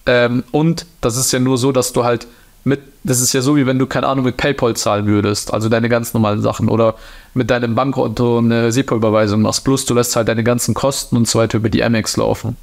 Ähm, 0.06 0.44
und 0.52 0.86
das 1.02 1.18
ist 1.18 1.32
ja 1.34 1.40
nur 1.40 1.58
so, 1.58 1.72
dass 1.72 1.94
du 1.94 2.04
halt 2.04 2.28
mit, 2.64 2.82
das 3.04 3.22
ist 3.22 3.34
ja 3.34 3.42
so, 3.42 3.56
wie 3.56 3.66
wenn 3.66 3.80
du, 3.80 3.88
keine 3.88 4.08
Ahnung, 4.08 4.26
mit 4.26 4.38
PayPal 4.38 4.76
zahlen 4.76 5.08
würdest, 5.08 5.54
also 5.54 5.70
deine 5.70 5.90
ganz 5.90 6.14
normalen 6.14 6.42
Sachen 6.42 6.70
oder 6.70 6.96
mit 7.34 7.50
deinem 7.50 7.76
Bankkonto 7.76 8.40
eine 8.40 8.72
SEPA-Überweisung 8.72 9.42
machst, 9.42 9.64
plus 9.64 9.86
du 9.86 9.94
lässt 9.94 10.16
halt 10.16 10.28
deine 10.28 10.44
ganzen 10.44 10.74
Kosten 10.74 11.16
und 11.16 11.28
so 11.28 11.40
weiter 11.40 11.58
über 11.58 11.70
die 11.70 11.84
Amex 11.84 12.18
laufen. 12.18 12.58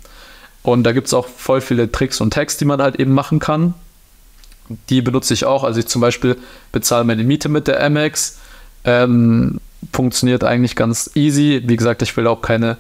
Und 0.63 0.85
da 0.85 0.93
gibt 0.93 1.07
es 1.07 1.15
auch 1.15 1.27
voll 1.27 1.61
viele 1.61 1.91
Tricks 1.91 2.21
und 2.21 2.33
Tags, 2.33 2.57
die 2.57 2.65
man 2.65 2.81
halt 2.81 2.97
eben 2.97 3.13
machen 3.13 3.39
kann. 3.39 3.75
Die 4.89 5.03
benutze 5.03 5.35
ich 5.35 5.45
auch. 5.45 5.63
Also 5.63 5.81
ich 5.81 5.87
zum 5.87 6.01
Beispiel 6.01 6.37
bezahle 6.73 7.05
meine 7.05 7.23
Miete 7.23 7.51
mit 7.51 7.67
der 7.69 7.83
Amex. 7.83 8.39
Ähm, 8.85 9.61
funktioniert 9.93 10.45
eigentlich 10.45 10.77
ganz 10.77 11.11
easy. 11.15 11.63
Wie 11.67 11.77
gesagt, 11.77 12.03
ich 12.03 12.17
will 12.17 12.27
auch 12.27 12.43
keine 12.43 12.77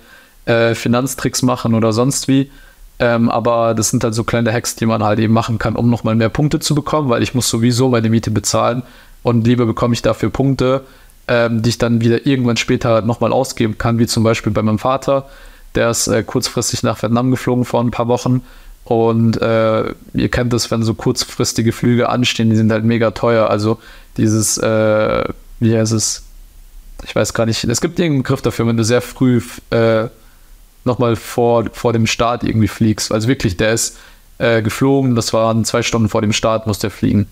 äh, 0.46 0.74
Finanztricks 0.74 1.42
machen 1.42 1.74
oder 1.74 1.92
sonst 1.92 2.28
wie. 2.28 2.50
Ähm, 2.98 3.28
aber 3.28 3.74
das 3.74 3.90
sind 3.90 4.04
halt 4.04 4.14
so 4.14 4.24
kleine 4.24 4.52
Hacks, 4.52 4.76
die 4.76 4.86
man 4.86 5.02
halt 5.02 5.18
eben 5.18 5.32
machen 5.32 5.58
kann, 5.58 5.74
um 5.74 5.90
nochmal 5.90 6.14
mehr 6.14 6.28
Punkte 6.28 6.60
zu 6.60 6.74
bekommen, 6.74 7.08
weil 7.08 7.22
ich 7.22 7.34
muss 7.34 7.48
sowieso 7.48 7.88
meine 7.88 8.08
Miete 8.08 8.30
bezahlen 8.30 8.82
und 9.24 9.46
lieber 9.46 9.66
bekomme 9.66 9.94
ich 9.94 10.02
dafür 10.02 10.30
Punkte, 10.30 10.82
ähm, 11.26 11.62
die 11.62 11.70
ich 11.70 11.78
dann 11.78 12.00
wieder 12.00 12.26
irgendwann 12.26 12.56
später 12.56 13.02
nochmal 13.02 13.32
ausgeben 13.32 13.78
kann, 13.78 13.98
wie 13.98 14.06
zum 14.06 14.22
Beispiel 14.22 14.52
bei 14.52 14.62
meinem 14.62 14.78
Vater. 14.78 15.28
Der 15.74 15.90
ist 15.90 16.06
äh, 16.06 16.22
kurzfristig 16.22 16.84
nach 16.84 17.02
Vietnam 17.02 17.32
geflogen 17.32 17.64
vor 17.64 17.80
ein 17.80 17.90
paar 17.90 18.06
Wochen. 18.06 18.42
Und 18.84 19.40
äh, 19.40 19.94
ihr 20.12 20.28
kennt 20.30 20.52
das, 20.52 20.70
wenn 20.70 20.82
so 20.82 20.94
kurzfristige 20.94 21.72
Flüge 21.72 22.10
anstehen, 22.10 22.50
die 22.50 22.56
sind 22.56 22.70
halt 22.70 22.84
mega 22.84 23.10
teuer. 23.10 23.48
Also 23.50 23.78
dieses, 24.18 24.58
äh, 24.58 25.24
wie 25.64 25.76
heißt 25.76 25.92
es? 25.92 26.22
Ich 27.04 27.14
weiß 27.14 27.34
gar 27.34 27.46
nicht. 27.46 27.64
Es 27.64 27.80
gibt 27.80 27.98
irgendeinen 27.98 28.22
Begriff 28.22 28.42
dafür, 28.42 28.66
wenn 28.66 28.76
du 28.76 28.84
sehr 28.84 29.00
früh 29.02 29.40
äh, 29.70 30.06
nochmal 30.84 31.16
vor, 31.16 31.64
vor 31.72 31.92
dem 31.92 32.06
Start 32.06 32.44
irgendwie 32.44 32.68
fliegst. 32.68 33.12
Also 33.12 33.28
wirklich, 33.28 33.56
der 33.56 33.72
ist 33.72 33.96
äh, 34.38 34.62
geflogen, 34.62 35.14
das 35.14 35.32
waren 35.32 35.64
zwei 35.64 35.82
Stunden 35.82 36.08
vor 36.08 36.22
dem 36.22 36.32
Start, 36.32 36.66
musste 36.66 36.88
er 36.88 36.90
fliegen. 36.90 37.26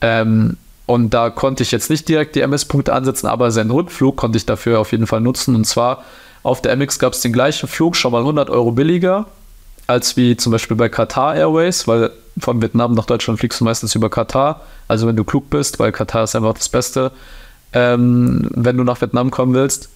Ähm, 0.00 0.56
und 0.86 1.10
da 1.10 1.30
konnte 1.30 1.62
ich 1.62 1.72
jetzt 1.72 1.90
nicht 1.90 2.08
direkt 2.08 2.36
die 2.36 2.40
MS-Punkte 2.40 2.92
ansetzen, 2.92 3.26
aber 3.26 3.50
seinen 3.50 3.70
Rückflug 3.70 4.16
konnte 4.16 4.38
ich 4.38 4.46
dafür 4.46 4.78
auf 4.80 4.92
jeden 4.92 5.06
Fall 5.06 5.20
nutzen. 5.20 5.54
Und 5.56 5.66
zwar 5.66 6.04
auf 6.42 6.62
der 6.62 6.76
MX 6.76 6.98
gab 6.98 7.12
es 7.12 7.20
den 7.20 7.32
gleichen 7.32 7.68
Flug, 7.68 7.96
schon 7.96 8.12
mal 8.12 8.20
100 8.20 8.50
Euro 8.50 8.70
billiger, 8.70 9.26
als 9.88 10.16
wie 10.16 10.36
zum 10.36 10.52
Beispiel 10.52 10.76
bei 10.76 10.88
Qatar 10.88 11.34
Airways, 11.34 11.88
weil 11.88 12.12
von 12.38 12.62
Vietnam 12.62 12.94
nach 12.94 13.06
Deutschland 13.06 13.40
fliegst 13.40 13.60
du 13.60 13.64
meistens 13.64 13.94
über 13.94 14.10
Katar. 14.10 14.60
Also 14.86 15.08
wenn 15.08 15.16
du 15.16 15.24
klug 15.24 15.50
bist, 15.50 15.78
weil 15.80 15.90
Katar 15.90 16.24
ist 16.24 16.36
einfach 16.36 16.54
das 16.54 16.68
Beste. 16.68 17.10
Ähm, 17.72 18.48
wenn 18.54 18.76
du 18.76 18.84
nach 18.84 19.00
Vietnam 19.00 19.30
kommen 19.30 19.54
willst. 19.54 19.88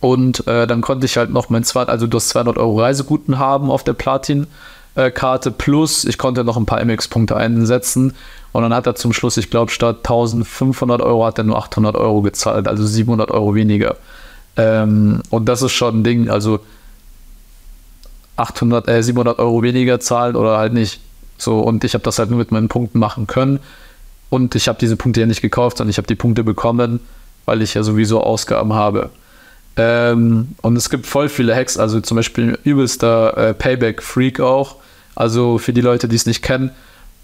Und 0.00 0.46
äh, 0.46 0.66
dann 0.66 0.80
konnte 0.80 1.06
ich 1.06 1.16
halt 1.16 1.30
noch 1.30 1.50
mein 1.50 1.64
200, 1.64 1.90
also 1.90 2.06
du 2.06 2.16
hast 2.16 2.28
200 2.30 2.56
Euro 2.58 2.80
Reiseguten 2.80 3.38
haben 3.38 3.70
auf 3.70 3.82
der 3.82 3.94
Platin-Karte 3.94 5.50
plus 5.50 6.04
ich 6.04 6.18
konnte 6.18 6.44
noch 6.44 6.56
ein 6.56 6.66
paar 6.66 6.84
MX-Punkte 6.84 7.36
einsetzen. 7.36 8.14
Und 8.52 8.62
dann 8.62 8.72
hat 8.72 8.86
er 8.86 8.94
zum 8.94 9.12
Schluss, 9.12 9.36
ich 9.36 9.50
glaube, 9.50 9.70
statt 9.70 9.98
1500 9.98 11.02
Euro 11.02 11.26
hat 11.26 11.38
er 11.38 11.44
nur 11.44 11.58
800 11.58 11.96
Euro 11.96 12.22
gezahlt, 12.22 12.68
also 12.68 12.86
700 12.86 13.30
Euro 13.30 13.54
weniger. 13.54 13.96
Ähm, 14.56 15.22
und 15.30 15.46
das 15.46 15.62
ist 15.62 15.72
schon 15.72 16.00
ein 16.00 16.04
Ding, 16.04 16.30
also 16.30 16.60
800, 18.36 18.88
äh, 18.88 19.02
700 19.02 19.38
Euro 19.38 19.62
weniger 19.62 20.00
zahlen 20.00 20.36
oder 20.36 20.58
halt 20.58 20.72
nicht. 20.72 21.00
So, 21.36 21.60
und 21.60 21.84
ich 21.84 21.94
habe 21.94 22.04
das 22.04 22.18
halt 22.18 22.30
nur 22.30 22.38
mit 22.38 22.52
meinen 22.52 22.68
Punkten 22.68 22.98
machen 22.98 23.26
können. 23.26 23.60
Und 24.30 24.54
ich 24.54 24.68
habe 24.68 24.78
diese 24.78 24.96
Punkte 24.96 25.20
ja 25.20 25.26
nicht 25.26 25.42
gekauft, 25.42 25.78
sondern 25.78 25.90
ich 25.90 25.98
habe 25.98 26.06
die 26.06 26.14
Punkte 26.14 26.44
bekommen, 26.44 27.00
weil 27.44 27.62
ich 27.62 27.74
ja 27.74 27.82
sowieso 27.82 28.22
Ausgaben 28.22 28.74
habe. 28.74 29.10
Ähm, 29.76 30.48
und 30.60 30.76
es 30.76 30.90
gibt 30.90 31.06
voll 31.06 31.28
viele 31.28 31.54
Hacks, 31.54 31.78
also 31.78 32.00
zum 32.00 32.16
Beispiel 32.16 32.58
übelster 32.64 33.36
äh, 33.36 33.54
Payback 33.54 34.02
Freak 34.02 34.40
auch. 34.40 34.76
Also 35.14 35.58
für 35.58 35.72
die 35.72 35.80
Leute, 35.80 36.08
die 36.08 36.16
es 36.16 36.26
nicht 36.26 36.42
kennen, 36.42 36.70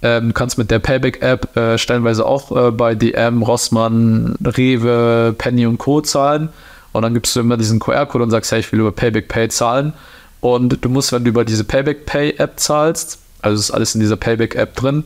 ähm, 0.02 0.28
du 0.28 0.34
kannst 0.34 0.58
mit 0.58 0.70
der 0.70 0.78
Payback-App 0.78 1.56
äh, 1.56 1.78
stellenweise 1.78 2.26
auch 2.26 2.54
äh, 2.54 2.70
bei 2.70 2.94
DM, 2.94 3.42
Rossmann, 3.42 4.36
Rewe, 4.44 5.34
Penny 5.36 5.66
und 5.66 5.78
Co. 5.78 6.00
zahlen. 6.00 6.50
Und 6.92 7.02
dann 7.02 7.14
gibst 7.14 7.34
du 7.34 7.40
immer 7.40 7.56
diesen 7.56 7.80
QR-Code 7.80 8.24
und 8.24 8.30
sagst, 8.30 8.52
hey, 8.52 8.60
ich 8.60 8.70
will 8.70 8.80
über 8.80 8.92
Payback 8.92 9.28
Pay 9.28 9.48
zahlen. 9.48 9.94
Und 10.40 10.84
du 10.84 10.88
musst, 10.90 11.12
wenn 11.12 11.24
du 11.24 11.30
über 11.30 11.44
diese 11.44 11.64
Payback 11.64 12.06
Pay 12.06 12.34
App 12.36 12.60
zahlst, 12.60 13.18
also 13.40 13.58
ist 13.58 13.70
alles 13.70 13.94
in 13.94 14.00
dieser 14.00 14.16
Payback 14.16 14.54
App 14.54 14.76
drin, 14.76 15.04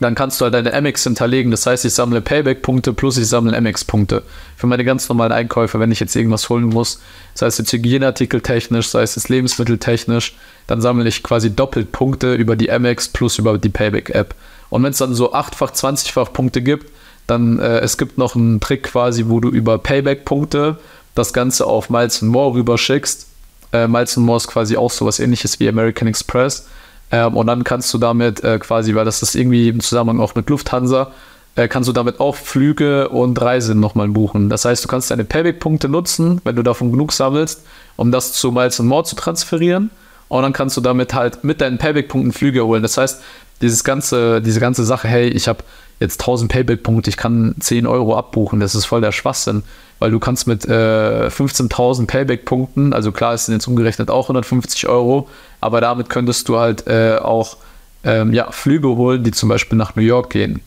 dann 0.00 0.14
kannst 0.14 0.40
du 0.40 0.46
halt 0.46 0.54
deine 0.54 0.80
MX 0.80 1.04
hinterlegen. 1.04 1.50
Das 1.50 1.66
heißt, 1.66 1.84
ich 1.84 1.92
sammle 1.92 2.22
Payback-Punkte 2.22 2.94
plus 2.94 3.18
ich 3.18 3.28
sammle 3.28 3.60
MX-Punkte 3.60 4.22
für 4.56 4.66
meine 4.66 4.84
ganz 4.84 5.08
normalen 5.08 5.32
Einkäufe, 5.32 5.78
wenn 5.78 5.92
ich 5.92 6.00
jetzt 6.00 6.16
irgendwas 6.16 6.48
holen 6.48 6.64
muss. 6.64 7.00
Sei 7.34 7.46
es 7.46 7.58
jetzt 7.58 7.72
Hygieneartikel 7.72 8.40
technisch, 8.40 8.88
sei 8.88 9.02
es 9.02 9.14
jetzt 9.14 9.28
Lebensmittel 9.28 9.78
technisch, 9.78 10.34
dann 10.66 10.80
sammle 10.80 11.06
ich 11.06 11.22
quasi 11.22 11.54
doppelt 11.54 11.92
Punkte 11.92 12.34
über 12.34 12.56
die 12.56 12.68
MX 12.68 13.08
plus 13.08 13.38
über 13.38 13.58
die 13.58 13.68
Payback-App. 13.68 14.34
Und 14.70 14.82
wenn 14.82 14.90
es 14.90 14.98
dann 14.98 15.14
so 15.14 15.34
achtfach, 15.34 15.72
20-fach 15.72 16.32
Punkte 16.32 16.62
gibt, 16.62 16.90
dann 17.26 17.58
äh, 17.58 17.80
es 17.80 17.98
gibt 17.98 18.16
noch 18.16 18.34
einen 18.34 18.60
Trick 18.60 18.84
quasi, 18.84 19.26
wo 19.28 19.40
du 19.40 19.50
über 19.50 19.78
Payback-Punkte 19.78 20.78
das 21.14 21.34
Ganze 21.34 21.66
auf 21.66 21.90
Miles 21.90 22.22
More 22.22 22.54
rüberschickst. 22.54 23.26
Äh, 23.72 23.86
Miles 23.86 24.16
More 24.16 24.38
ist 24.38 24.48
quasi 24.48 24.76
auch 24.78 24.90
sowas 24.90 25.20
ähnliches 25.20 25.60
wie 25.60 25.68
American 25.68 26.08
Express 26.08 26.66
ähm, 27.10 27.36
und 27.36 27.46
dann 27.46 27.64
kannst 27.64 27.92
du 27.92 27.98
damit 27.98 28.42
äh, 28.44 28.58
quasi, 28.58 28.94
weil 28.94 29.04
das 29.04 29.22
ist 29.22 29.34
irgendwie 29.34 29.68
im 29.68 29.80
Zusammenhang 29.80 30.20
auch 30.20 30.34
mit 30.34 30.48
Lufthansa, 30.48 31.10
äh, 31.56 31.68
kannst 31.68 31.88
du 31.88 31.92
damit 31.92 32.20
auch 32.20 32.36
Flüge 32.36 33.08
und 33.08 33.40
Reisen 33.40 33.80
nochmal 33.80 34.08
buchen. 34.08 34.48
Das 34.48 34.64
heißt, 34.64 34.84
du 34.84 34.88
kannst 34.88 35.10
deine 35.10 35.24
Payback-Punkte 35.24 35.88
nutzen, 35.88 36.40
wenn 36.44 36.56
du 36.56 36.62
davon 36.62 36.92
genug 36.92 37.12
sammelst, 37.12 37.64
um 37.96 38.12
das 38.12 38.32
zu 38.32 38.52
Miles 38.52 38.78
More 38.78 39.04
zu 39.04 39.16
transferieren. 39.16 39.90
Und 40.28 40.42
dann 40.42 40.52
kannst 40.52 40.76
du 40.76 40.80
damit 40.80 41.12
halt 41.12 41.42
mit 41.42 41.60
deinen 41.60 41.78
Payback-Punkten 41.78 42.32
Flüge 42.32 42.64
holen. 42.64 42.82
Das 42.82 42.96
heißt, 42.96 43.20
dieses 43.60 43.82
ganze, 43.82 44.40
diese 44.40 44.60
ganze 44.60 44.84
Sache, 44.84 45.08
hey, 45.08 45.28
ich 45.28 45.48
habe 45.48 45.64
jetzt 46.00 46.20
1000 46.20 46.50
Payback-Punkte, 46.50 47.10
ich 47.10 47.16
kann 47.16 47.54
10 47.60 47.86
Euro 47.86 48.16
abbuchen, 48.16 48.58
das 48.58 48.74
ist 48.74 48.86
voll 48.86 49.02
der 49.02 49.12
Schwachsinn, 49.12 49.62
weil 49.98 50.10
du 50.10 50.18
kannst 50.18 50.46
mit 50.46 50.64
äh, 50.64 51.28
15.000 51.28 52.06
Payback-Punkten, 52.06 52.94
also 52.94 53.12
klar 53.12 53.34
ist 53.34 53.48
jetzt 53.48 53.68
umgerechnet 53.68 54.10
auch 54.10 54.24
150 54.24 54.88
Euro, 54.88 55.28
aber 55.60 55.80
damit 55.80 56.08
könntest 56.08 56.48
du 56.48 56.58
halt 56.58 56.86
äh, 56.86 57.18
auch 57.18 57.58
ähm, 58.02 58.32
ja, 58.32 58.50
Flüge 58.50 58.88
holen, 58.88 59.22
die 59.22 59.30
zum 59.30 59.50
Beispiel 59.50 59.76
nach 59.76 59.94
New 59.94 60.02
York 60.02 60.30
gehen. 60.30 60.60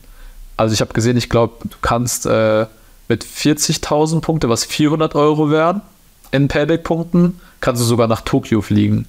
Also 0.56 0.74
ich 0.74 0.82
habe 0.82 0.94
gesehen, 0.94 1.18
ich 1.18 1.30
glaube, 1.30 1.56
du 1.64 1.76
kannst 1.82 2.28
äh, 2.28 2.68
mit 3.08 3.26
40.000 3.26 4.22
Punkte, 4.22 4.50
was 4.50 4.66
400 4.66 5.16
Euro 5.16 5.50
wären, 5.50 5.82
in 6.32 6.48
Payback-Punkten, 6.48 7.40
kannst 7.60 7.82
du 7.82 7.86
sogar 7.86 8.08
nach 8.08 8.22
Tokio 8.22 8.62
fliegen. 8.62 9.08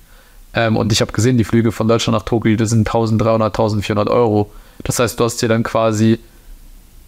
Ähm, 0.55 0.77
und 0.77 0.93
ich 0.93 1.01
habe 1.01 1.13
gesehen, 1.13 1.37
die 1.37 1.45
Flüge 1.45 1.71
von 1.71 1.87
Deutschland 1.89 2.17
nach 2.17 2.25
Tokio, 2.25 2.57
das 2.57 2.71
sind 2.71 2.89
1300, 2.89 3.53
1400 3.53 4.09
Euro. 4.09 4.51
Das 4.85 4.99
heißt, 4.99 5.19
du 5.19 5.25
hast 5.25 5.43
dir 5.43 5.49
dann 5.49 5.63
quasi, 5.63 6.19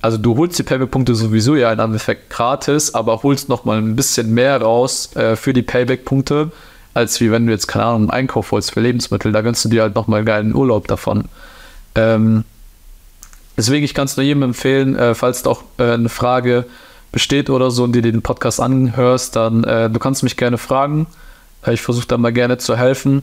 also 0.00 0.16
du 0.16 0.36
holst 0.36 0.58
die 0.58 0.62
Payback-Punkte 0.62 1.14
sowieso 1.14 1.54
ja 1.54 1.72
in 1.72 1.78
Endeffekt 1.78 2.30
gratis, 2.30 2.94
aber 2.94 3.22
holst 3.22 3.48
nochmal 3.48 3.78
ein 3.78 3.96
bisschen 3.96 4.32
mehr 4.32 4.60
raus 4.60 5.14
äh, 5.14 5.36
für 5.36 5.52
die 5.52 5.62
Payback-Punkte, 5.62 6.50
als 6.94 7.20
wie 7.20 7.30
wenn 7.30 7.46
du 7.46 7.52
jetzt, 7.52 7.68
keine 7.68 7.84
Ahnung, 7.84 8.02
einen 8.02 8.10
Einkauf 8.10 8.50
holst 8.52 8.72
für 8.72 8.80
Lebensmittel. 8.80 9.30
Da 9.30 9.42
gönnst 9.42 9.64
du 9.64 9.68
dir 9.68 9.82
halt 9.82 9.94
nochmal 9.94 10.18
einen 10.18 10.26
geilen 10.26 10.54
Urlaub 10.54 10.88
davon. 10.88 11.26
Ähm, 11.94 12.44
deswegen, 13.56 13.84
ich 13.84 13.94
kann 13.94 14.06
es 14.06 14.16
nur 14.16 14.24
jedem 14.24 14.42
empfehlen, 14.42 14.96
äh, 14.96 15.14
falls 15.14 15.42
doch 15.42 15.62
äh, 15.78 15.92
eine 15.92 16.08
Frage 16.08 16.64
besteht 17.12 17.50
oder 17.50 17.70
so 17.70 17.84
und 17.84 17.92
dir 17.92 18.02
den 18.02 18.22
Podcast 18.22 18.60
anhörst, 18.60 19.36
dann 19.36 19.64
äh, 19.64 19.90
du 19.90 19.98
kannst 19.98 20.22
mich 20.22 20.36
gerne 20.36 20.58
fragen. 20.58 21.06
Äh, 21.66 21.74
ich 21.74 21.82
versuche 21.82 22.06
da 22.06 22.18
mal 22.18 22.32
gerne 22.32 22.58
zu 22.58 22.76
helfen. 22.76 23.22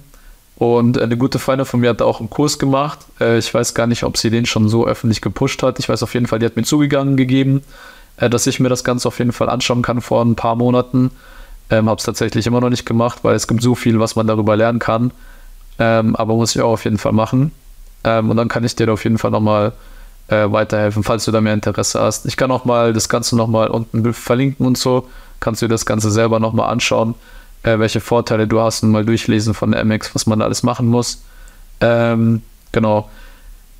Und 0.57 0.99
eine 0.99 1.17
gute 1.17 1.39
Freundin 1.39 1.65
von 1.65 1.79
mir 1.79 1.89
hat 1.89 2.01
auch 2.01 2.19
einen 2.19 2.29
Kurs 2.29 2.59
gemacht. 2.59 2.99
Äh, 3.19 3.37
ich 3.37 3.53
weiß 3.53 3.73
gar 3.73 3.87
nicht, 3.87 4.03
ob 4.03 4.17
sie 4.17 4.29
den 4.29 4.45
schon 4.45 4.69
so 4.69 4.85
öffentlich 4.85 5.21
gepusht 5.21 5.63
hat. 5.63 5.79
Ich 5.79 5.89
weiß 5.89 6.03
auf 6.03 6.13
jeden 6.13 6.27
Fall, 6.27 6.39
die 6.39 6.45
hat 6.45 6.55
mir 6.55 6.63
zugegangen 6.63 7.17
gegeben, 7.17 7.63
äh, 8.17 8.29
dass 8.29 8.47
ich 8.47 8.59
mir 8.59 8.69
das 8.69 8.83
Ganze 8.83 9.07
auf 9.07 9.19
jeden 9.19 9.31
Fall 9.31 9.49
anschauen 9.49 9.81
kann 9.81 10.01
vor 10.01 10.23
ein 10.23 10.35
paar 10.35 10.55
Monaten. 10.55 11.11
Ähm, 11.69 11.89
habe 11.89 11.97
es 11.97 12.05
tatsächlich 12.05 12.45
immer 12.45 12.61
noch 12.61 12.69
nicht 12.69 12.85
gemacht, 12.85 13.19
weil 13.23 13.35
es 13.35 13.47
gibt 13.47 13.61
so 13.61 13.73
viel, 13.73 13.99
was 13.99 14.15
man 14.15 14.27
darüber 14.27 14.55
lernen 14.55 14.79
kann. 14.79 15.11
Ähm, 15.79 16.15
aber 16.15 16.35
muss 16.35 16.55
ich 16.55 16.61
auch 16.61 16.73
auf 16.73 16.83
jeden 16.83 16.99
Fall 16.99 17.13
machen. 17.13 17.51
Ähm, 18.03 18.29
und 18.29 18.37
dann 18.37 18.47
kann 18.47 18.63
ich 18.63 18.75
dir 18.75 18.91
auf 18.91 19.03
jeden 19.03 19.17
Fall 19.17 19.31
nochmal 19.31 19.73
äh, 20.27 20.51
weiterhelfen, 20.51 21.03
falls 21.03 21.25
du 21.25 21.31
da 21.31 21.41
mehr 21.41 21.53
Interesse 21.53 21.99
hast. 21.99 22.25
Ich 22.25 22.37
kann 22.37 22.51
auch 22.51 22.65
mal 22.65 22.93
das 22.93 23.09
Ganze 23.09 23.35
nochmal 23.35 23.69
unten 23.69 24.13
verlinken 24.13 24.65
und 24.65 24.77
so. 24.77 25.07
Kannst 25.39 25.61
du 25.61 25.65
dir 25.65 25.73
das 25.73 25.85
Ganze 25.85 26.11
selber 26.11 26.39
nochmal 26.39 26.69
anschauen, 26.69 27.15
äh, 27.63 27.80
welche 27.80 27.99
Vorteile 27.99 28.47
du 28.47 28.62
hast 28.62 28.84
und 28.84 28.91
mal 28.91 29.06
durchlesen 29.06 29.54
von 29.54 29.71
der 29.71 29.84
MX, 29.84 30.13
was 30.15 30.26
man 30.26 30.39
da 30.39 30.45
alles 30.45 30.63
machen 30.63 30.88
muss. 30.88 31.23
Ähm, 31.82 32.41
genau. 32.71 33.10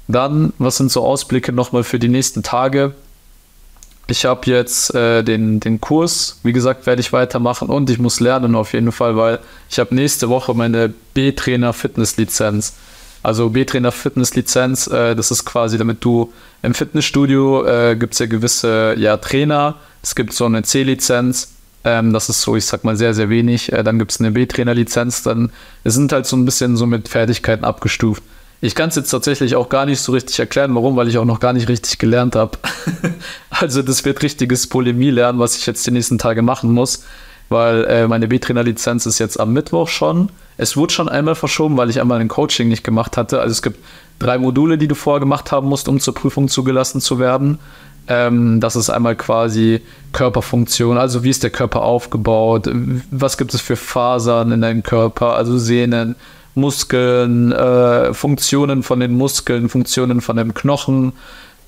Dann, 0.08 0.54
was 0.58 0.78
sind 0.78 0.92
so 0.92 1.06
Ausblicke 1.06 1.54
nochmal 1.54 1.84
für 1.84 2.00
die 2.00 2.10
nächsten 2.10 2.44
Tage? 2.44 2.94
Ich 4.08 4.26
habe 4.26 4.50
jetzt 4.50 4.94
äh, 4.94 5.24
den, 5.24 5.62
den 5.62 5.80
Kurs, 5.80 6.40
wie 6.44 6.52
gesagt, 6.52 6.86
werde 6.86 7.00
ich 7.00 7.14
weitermachen 7.14 7.70
und 7.70 7.90
ich 7.90 8.00
muss 8.00 8.20
lernen 8.20 8.54
auf 8.56 8.74
jeden 8.74 8.92
Fall, 8.92 9.16
weil 9.16 9.40
ich 9.70 9.80
habe 9.80 9.96
nächste 9.96 10.28
Woche 10.28 10.54
meine 10.54 10.94
B-Trainer 11.14 11.72
Fitness-Lizenz. 11.72 12.74
Also 13.24 13.50
B-Trainer 13.50 13.94
Fitness-Lizenz, 13.94 14.88
äh, 14.88 15.16
das 15.16 15.32
ist 15.32 15.46
quasi, 15.46 15.78
damit 15.78 16.04
du 16.04 16.34
im 16.62 16.74
Fitnessstudio 16.74 17.66
äh, 17.66 17.96
gibt 17.96 18.14
es 18.14 18.20
ja 18.20 18.26
gewisse 18.26 18.96
ja, 18.98 19.16
Trainer, 19.16 19.76
es 20.02 20.16
gibt 20.16 20.34
so 20.34 20.46
eine 20.46 20.64
C-Lizenz, 20.64 21.53
ähm, 21.84 22.14
das 22.14 22.30
ist 22.30 22.42
so, 22.42 22.56
ich 22.56 22.66
sag 22.66 22.84
mal, 22.84 22.96
sehr, 22.96 23.14
sehr 23.14 23.30
wenig. 23.30 23.72
Äh, 23.72 23.84
dann 23.84 24.00
gibt 24.00 24.12
es 24.12 24.20
eine 24.20 24.32
B-Trainer-Lizenz, 24.32 25.24
dann 25.24 25.52
es 25.84 25.94
sind 25.94 26.12
halt 26.12 26.26
so 26.26 26.36
ein 26.38 26.46
bisschen 26.46 26.78
so 26.78 26.86
mit 26.86 27.10
Fertigkeiten 27.10 27.66
abgestuft. 27.66 28.24
Ich 28.62 28.76
kann 28.76 28.88
es 28.88 28.96
jetzt 28.96 29.10
tatsächlich 29.10 29.58
auch 29.58 29.68
gar 29.68 29.86
nicht 29.86 30.00
so 30.00 30.14
richtig 30.14 30.40
erklären, 30.40 30.74
warum, 30.74 30.96
weil 30.96 31.10
ich 31.10 31.18
auch 31.18 31.26
noch 31.26 31.42
gar 31.42 31.52
nicht 31.52 31.68
richtig 31.68 31.98
gelernt 31.98 32.38
habe. 32.38 32.58
also 33.50 33.82
das 33.82 34.06
wird 34.06 34.24
richtiges 34.24 34.68
Polemie 34.68 35.10
lernen, 35.10 35.40
was 35.40 35.58
ich 35.58 35.66
jetzt 35.66 35.86
die 35.86 35.92
nächsten 35.92 36.18
Tage 36.18 36.42
machen 36.42 36.72
muss, 36.72 37.04
weil 37.50 37.84
äh, 37.84 38.08
meine 38.08 38.30
B-Trainer-Lizenz 38.30 39.06
ist 39.06 39.20
jetzt 39.20 39.38
am 39.38 39.52
Mittwoch 39.52 39.90
schon. 39.90 40.30
Es 40.56 40.78
wurde 40.78 40.94
schon 40.94 41.10
einmal 41.10 41.36
verschoben, 41.36 41.76
weil 41.76 41.90
ich 41.90 42.00
einmal 42.00 42.22
ein 42.22 42.30
Coaching 42.30 42.70
nicht 42.70 42.86
gemacht 42.86 43.18
hatte. 43.18 43.42
Also 43.42 43.52
es 43.52 43.62
gibt 43.62 43.80
drei 44.20 44.38
Module, 44.38 44.78
die 44.78 44.88
du 44.88 44.96
vorher 44.96 45.20
gemacht 45.20 45.52
haben 45.52 45.68
musst, 45.68 45.90
um 45.90 46.00
zur 46.00 46.14
Prüfung 46.14 46.48
zugelassen 46.48 47.02
zu 47.02 47.20
werden. 47.20 47.60
Ähm, 48.08 48.60
das 48.60 48.76
ist 48.76 48.90
einmal 48.90 49.16
quasi 49.16 49.82
Körperfunktion, 50.12 50.98
also 50.98 51.24
wie 51.24 51.30
ist 51.30 51.44
der 51.44 51.50
Körper 51.50 51.84
aufgebaut, 51.84 52.70
was 53.12 53.38
gibt 53.38 53.54
es 53.54 53.62
für 53.62 53.78
Fasern 53.78 54.52
in 54.52 54.62
deinem 54.62 54.84
Körper, 54.84 55.36
also 55.36 55.58
Sehnen, 55.58 56.16
Muskeln, 56.56 57.52
äh, 57.52 58.14
Funktionen 58.14 58.84
von 58.84 59.00
den 59.00 59.14
Muskeln, 59.18 59.70
Funktionen 59.70 60.22
von 60.22 60.38
dem 60.38 60.54
Knochen. 60.54 61.14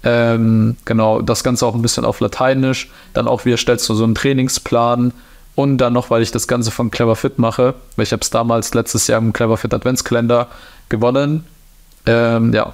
Ähm, 0.03 0.75
genau, 0.85 1.21
das 1.21 1.43
Ganze 1.43 1.65
auch 1.65 1.73
ein 1.73 1.81
bisschen 1.81 2.05
auf 2.05 2.19
Lateinisch. 2.19 2.91
Dann 3.13 3.27
auch, 3.27 3.45
wie 3.45 3.51
erstellst 3.51 3.89
du 3.89 3.95
so 3.95 4.03
einen 4.03 4.13
Trainingsplan? 4.13 5.11
Und 5.55 5.77
dann 5.77 5.93
noch, 5.93 6.09
weil 6.09 6.21
ich 6.21 6.31
das 6.31 6.47
Ganze 6.47 6.69
von 6.69 6.91
Clever 6.91 7.15
Fit 7.15 7.39
mache, 7.39 7.75
weil 7.95 8.03
ich 8.03 8.11
habe 8.11 8.21
es 8.21 8.29
damals 8.29 8.73
letztes 8.73 9.07
Jahr 9.07 9.19
im 9.19 9.33
Clever 9.33 9.57
Fit 9.57 9.73
Adventskalender 9.73 10.49
gewonnen. 10.89 11.45
Ähm, 12.05 12.53
ja, 12.53 12.73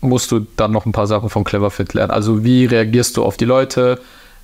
musst 0.00 0.30
du 0.30 0.46
dann 0.56 0.72
noch 0.72 0.86
ein 0.86 0.92
paar 0.92 1.06
Sachen 1.06 1.28
von 1.30 1.44
Clever 1.44 1.70
Fit 1.70 1.94
lernen. 1.94 2.10
Also 2.10 2.44
wie 2.44 2.64
reagierst 2.64 3.16
du 3.16 3.24
auf 3.24 3.36
die 3.36 3.44
Leute? 3.44 4.00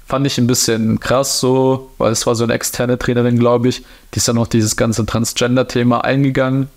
Fand 0.07 0.27
ich 0.27 0.39
ein 0.39 0.47
bisschen 0.47 1.01
krass 1.01 1.41
so, 1.41 1.91
weil 1.99 2.13
es 2.13 2.27
war 2.27 2.35
so 2.35 2.45
eine 2.45 2.53
externe 2.53 2.99
Trainerin, 2.99 3.39
glaube 3.39 3.69
ich, 3.69 3.85
die 4.15 4.19
ist 4.19 4.29
dann 4.29 4.37
noch 4.37 4.47
dieses 4.47 4.77
ganze 4.77 5.05
Transgender-Thema 5.05 6.05
eingegangen 6.05 6.69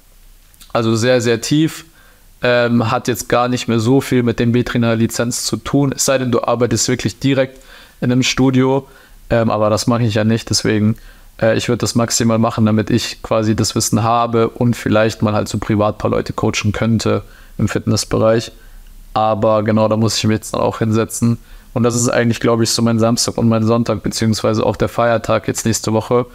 also 0.74 0.96
sehr, 0.96 1.22
sehr 1.22 1.42
tief. 1.42 1.86
Ähm, 2.42 2.90
hat 2.90 3.10
jetzt 3.10 3.28
gar 3.28 3.50
nicht 3.50 3.68
mehr 3.68 3.82
so 3.82 4.00
viel 4.00 4.24
mit 4.24 4.40
dem 4.40 4.54
B-Trainer-Lizenz 4.54 5.44
zu 5.44 5.58
tun, 5.58 5.92
es 5.94 6.06
sei 6.06 6.18
denn, 6.18 6.32
du 6.32 6.42
arbeitest 6.42 6.88
wirklich 6.88 7.20
direkt 7.20 7.62
in 8.00 8.14
einem 8.14 8.24
Studio. 8.24 8.88
Ähm, 9.30 9.50
aber 9.50 9.70
das 9.70 9.88
mache 9.88 10.04
ich 10.04 10.14
ja 10.14 10.24
nicht, 10.24 10.50
deswegen 10.50 10.96
äh, 11.42 11.58
ich 11.58 11.68
würde 11.68 11.80
das 11.80 11.96
maximal 11.96 12.40
machen, 12.40 12.66
damit 12.66 12.92
ich 12.92 13.22
quasi 13.22 13.58
das 13.58 13.76
Wissen 13.76 14.04
habe 14.04 14.48
und 14.48 14.78
vielleicht 14.78 15.22
mal 15.22 15.34
halt 15.34 15.50
so 15.50 15.58
privat 15.58 15.96
ein 15.96 15.98
paar 15.98 16.12
Leute 16.12 16.32
coachen 16.32 16.72
könnte 16.72 17.24
im 17.58 17.68
Fitnessbereich. 17.68 18.54
Aber 19.20 19.64
genau, 19.64 19.90
da 19.90 19.98
muss 19.98 20.18
ich 20.18 20.24
mich 20.24 20.36
jetzt 20.36 20.54
dann 20.54 20.62
auch 20.62 20.80
hinsetzen 20.80 21.40
Und 21.74 21.84
das 21.84 21.94
ist 21.94 22.08
eigentlich, 22.08 22.40
glaube 22.40 22.64
ich, 22.64 22.70
so 22.70 22.82
mein 22.82 23.00
Samstag 23.00 23.38
und 23.38 23.50
mein 23.50 23.66
Sonntag, 23.66 24.02
beziehungsweise 24.02 24.66
auch 24.66 24.78
der 24.78 24.88
Feiertag 24.88 25.46
jetzt 25.50 25.66
nächste 25.66 25.92
Woche 25.92 26.26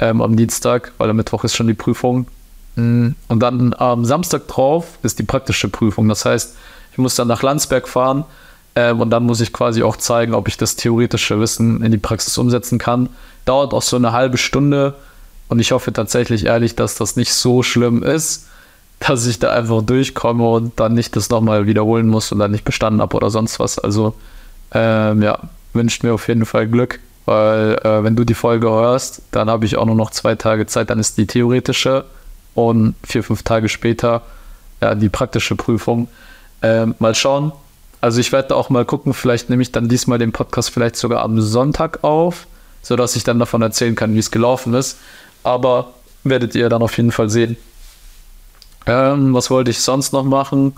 ähm, 0.00 0.20
am 0.20 0.36
Dienstag, 0.36 0.90
weil 0.98 1.08
am 1.08 1.16
Mittwoch 1.16 1.44
ist 1.44 1.54
schon 1.54 1.68
die 1.68 1.74
Prüfung. 1.74 2.26
Mm, 2.74 3.10
und 3.28 3.40
dann 3.40 3.74
am 3.74 4.04
Samstag 4.04 4.48
drauf 4.48 4.98
ist 5.04 5.20
die 5.20 5.22
praktische 5.22 5.68
Prüfung. 5.68 6.08
Das 6.08 6.24
heißt, 6.24 6.56
ich 6.90 6.98
muss 6.98 7.14
dann 7.14 7.28
nach 7.28 7.44
Landsberg 7.44 7.86
fahren 7.86 8.24
ähm, 8.74 9.00
und 9.00 9.10
dann 9.10 9.22
muss 9.22 9.40
ich 9.40 9.52
quasi 9.52 9.84
auch 9.84 9.96
zeigen, 9.96 10.34
ob 10.34 10.48
ich 10.48 10.56
das 10.56 10.74
theoretische 10.74 11.38
Wissen 11.38 11.80
in 11.84 11.92
die 11.92 11.98
Praxis 11.98 12.36
umsetzen 12.38 12.78
kann. 12.78 13.08
Dauert 13.44 13.72
auch 13.72 13.82
so 13.82 13.94
eine 13.94 14.10
halbe 14.10 14.36
Stunde 14.36 14.94
und 15.46 15.60
ich 15.60 15.70
hoffe 15.70 15.92
tatsächlich 15.92 16.46
ehrlich, 16.46 16.74
dass 16.74 16.96
das 16.96 17.14
nicht 17.14 17.32
so 17.32 17.62
schlimm 17.62 18.02
ist, 18.02 18.48
dass 19.06 19.26
ich 19.26 19.38
da 19.38 19.52
einfach 19.52 19.82
durchkomme 19.82 20.48
und 20.48 20.78
dann 20.78 20.94
nicht 20.94 21.16
das 21.16 21.30
nochmal 21.30 21.66
wiederholen 21.66 22.08
muss 22.08 22.32
und 22.32 22.38
dann 22.38 22.50
nicht 22.50 22.64
bestanden 22.64 23.00
habe 23.00 23.16
oder 23.16 23.30
sonst 23.30 23.58
was. 23.58 23.78
Also 23.78 24.14
ähm, 24.72 25.22
ja, 25.22 25.38
wünscht 25.72 26.02
mir 26.02 26.14
auf 26.14 26.28
jeden 26.28 26.46
Fall 26.46 26.68
Glück, 26.68 27.00
weil 27.24 27.78
äh, 27.82 28.04
wenn 28.04 28.16
du 28.16 28.24
die 28.24 28.34
Folge 28.34 28.68
hörst, 28.68 29.22
dann 29.30 29.50
habe 29.50 29.64
ich 29.64 29.76
auch 29.76 29.86
nur 29.86 29.94
noch 29.94 30.10
zwei 30.10 30.34
Tage 30.34 30.66
Zeit, 30.66 30.90
dann 30.90 30.98
ist 30.98 31.18
die 31.18 31.26
theoretische 31.26 32.04
und 32.54 32.94
vier, 33.04 33.24
fünf 33.24 33.42
Tage 33.42 33.68
später 33.68 34.22
ja, 34.80 34.94
die 34.94 35.08
praktische 35.08 35.56
Prüfung. 35.56 36.08
Ähm, 36.62 36.94
mal 36.98 37.14
schauen. 37.14 37.52
Also 38.00 38.20
ich 38.20 38.32
werde 38.32 38.54
auch 38.56 38.68
mal 38.68 38.84
gucken, 38.84 39.14
vielleicht 39.14 39.50
nehme 39.50 39.62
ich 39.62 39.72
dann 39.72 39.88
diesmal 39.88 40.18
den 40.18 40.32
Podcast 40.32 40.70
vielleicht 40.70 40.96
sogar 40.96 41.22
am 41.22 41.40
Sonntag 41.40 42.02
auf, 42.02 42.46
sodass 42.82 43.16
ich 43.16 43.24
dann 43.24 43.38
davon 43.38 43.62
erzählen 43.62 43.94
kann, 43.94 44.14
wie 44.14 44.18
es 44.18 44.30
gelaufen 44.30 44.74
ist. 44.74 44.98
Aber 45.44 45.94
werdet 46.24 46.54
ihr 46.54 46.68
dann 46.68 46.82
auf 46.82 46.96
jeden 46.96 47.12
Fall 47.12 47.30
sehen. 47.30 47.56
Ähm, 48.86 49.34
was 49.34 49.50
wollte 49.50 49.70
ich 49.70 49.80
sonst 49.80 50.12
noch 50.12 50.24
machen? 50.24 50.74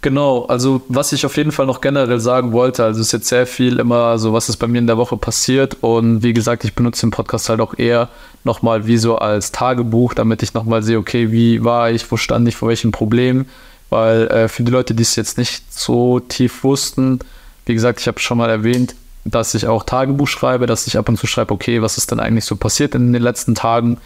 Genau, 0.00 0.44
also 0.44 0.82
was 0.88 1.12
ich 1.12 1.26
auf 1.26 1.36
jeden 1.36 1.50
Fall 1.50 1.66
noch 1.66 1.80
generell 1.80 2.20
sagen 2.20 2.52
wollte, 2.52 2.84
also 2.84 3.00
ist 3.00 3.12
jetzt 3.12 3.26
sehr 3.26 3.48
viel 3.48 3.80
immer 3.80 4.16
so, 4.18 4.32
was 4.32 4.48
ist 4.48 4.58
bei 4.58 4.68
mir 4.68 4.78
in 4.78 4.86
der 4.86 4.96
Woche 4.96 5.16
passiert 5.16 5.76
und 5.80 6.22
wie 6.22 6.32
gesagt, 6.32 6.62
ich 6.62 6.74
benutze 6.74 7.04
den 7.04 7.10
Podcast 7.10 7.48
halt 7.48 7.60
auch 7.60 7.76
eher 7.76 8.08
nochmal 8.44 8.86
wie 8.86 8.96
so 8.96 9.18
als 9.18 9.50
Tagebuch, 9.50 10.14
damit 10.14 10.44
ich 10.44 10.54
nochmal 10.54 10.84
sehe, 10.84 10.98
okay, 10.98 11.32
wie 11.32 11.64
war 11.64 11.90
ich, 11.90 12.08
wo 12.12 12.16
stand 12.16 12.46
ich, 12.46 12.54
vor 12.54 12.68
welchen 12.68 12.92
Problemen, 12.92 13.48
weil 13.90 14.28
äh, 14.28 14.48
für 14.48 14.62
die 14.62 14.70
Leute, 14.70 14.94
die 14.94 15.02
es 15.02 15.16
jetzt 15.16 15.36
nicht 15.36 15.72
so 15.72 16.20
tief 16.20 16.62
wussten, 16.62 17.18
wie 17.66 17.74
gesagt, 17.74 18.00
ich 18.00 18.06
habe 18.06 18.20
schon 18.20 18.38
mal 18.38 18.50
erwähnt, 18.50 18.94
dass 19.24 19.54
ich 19.54 19.66
auch 19.66 19.82
Tagebuch 19.82 20.28
schreibe, 20.28 20.66
dass 20.66 20.86
ich 20.86 20.96
ab 20.96 21.08
und 21.08 21.18
zu 21.18 21.26
schreibe, 21.26 21.52
okay, 21.52 21.82
was 21.82 21.98
ist 21.98 22.12
denn 22.12 22.20
eigentlich 22.20 22.44
so 22.44 22.54
passiert 22.54 22.94
in 22.94 23.12
den 23.12 23.22
letzten 23.22 23.56
Tagen 23.56 23.98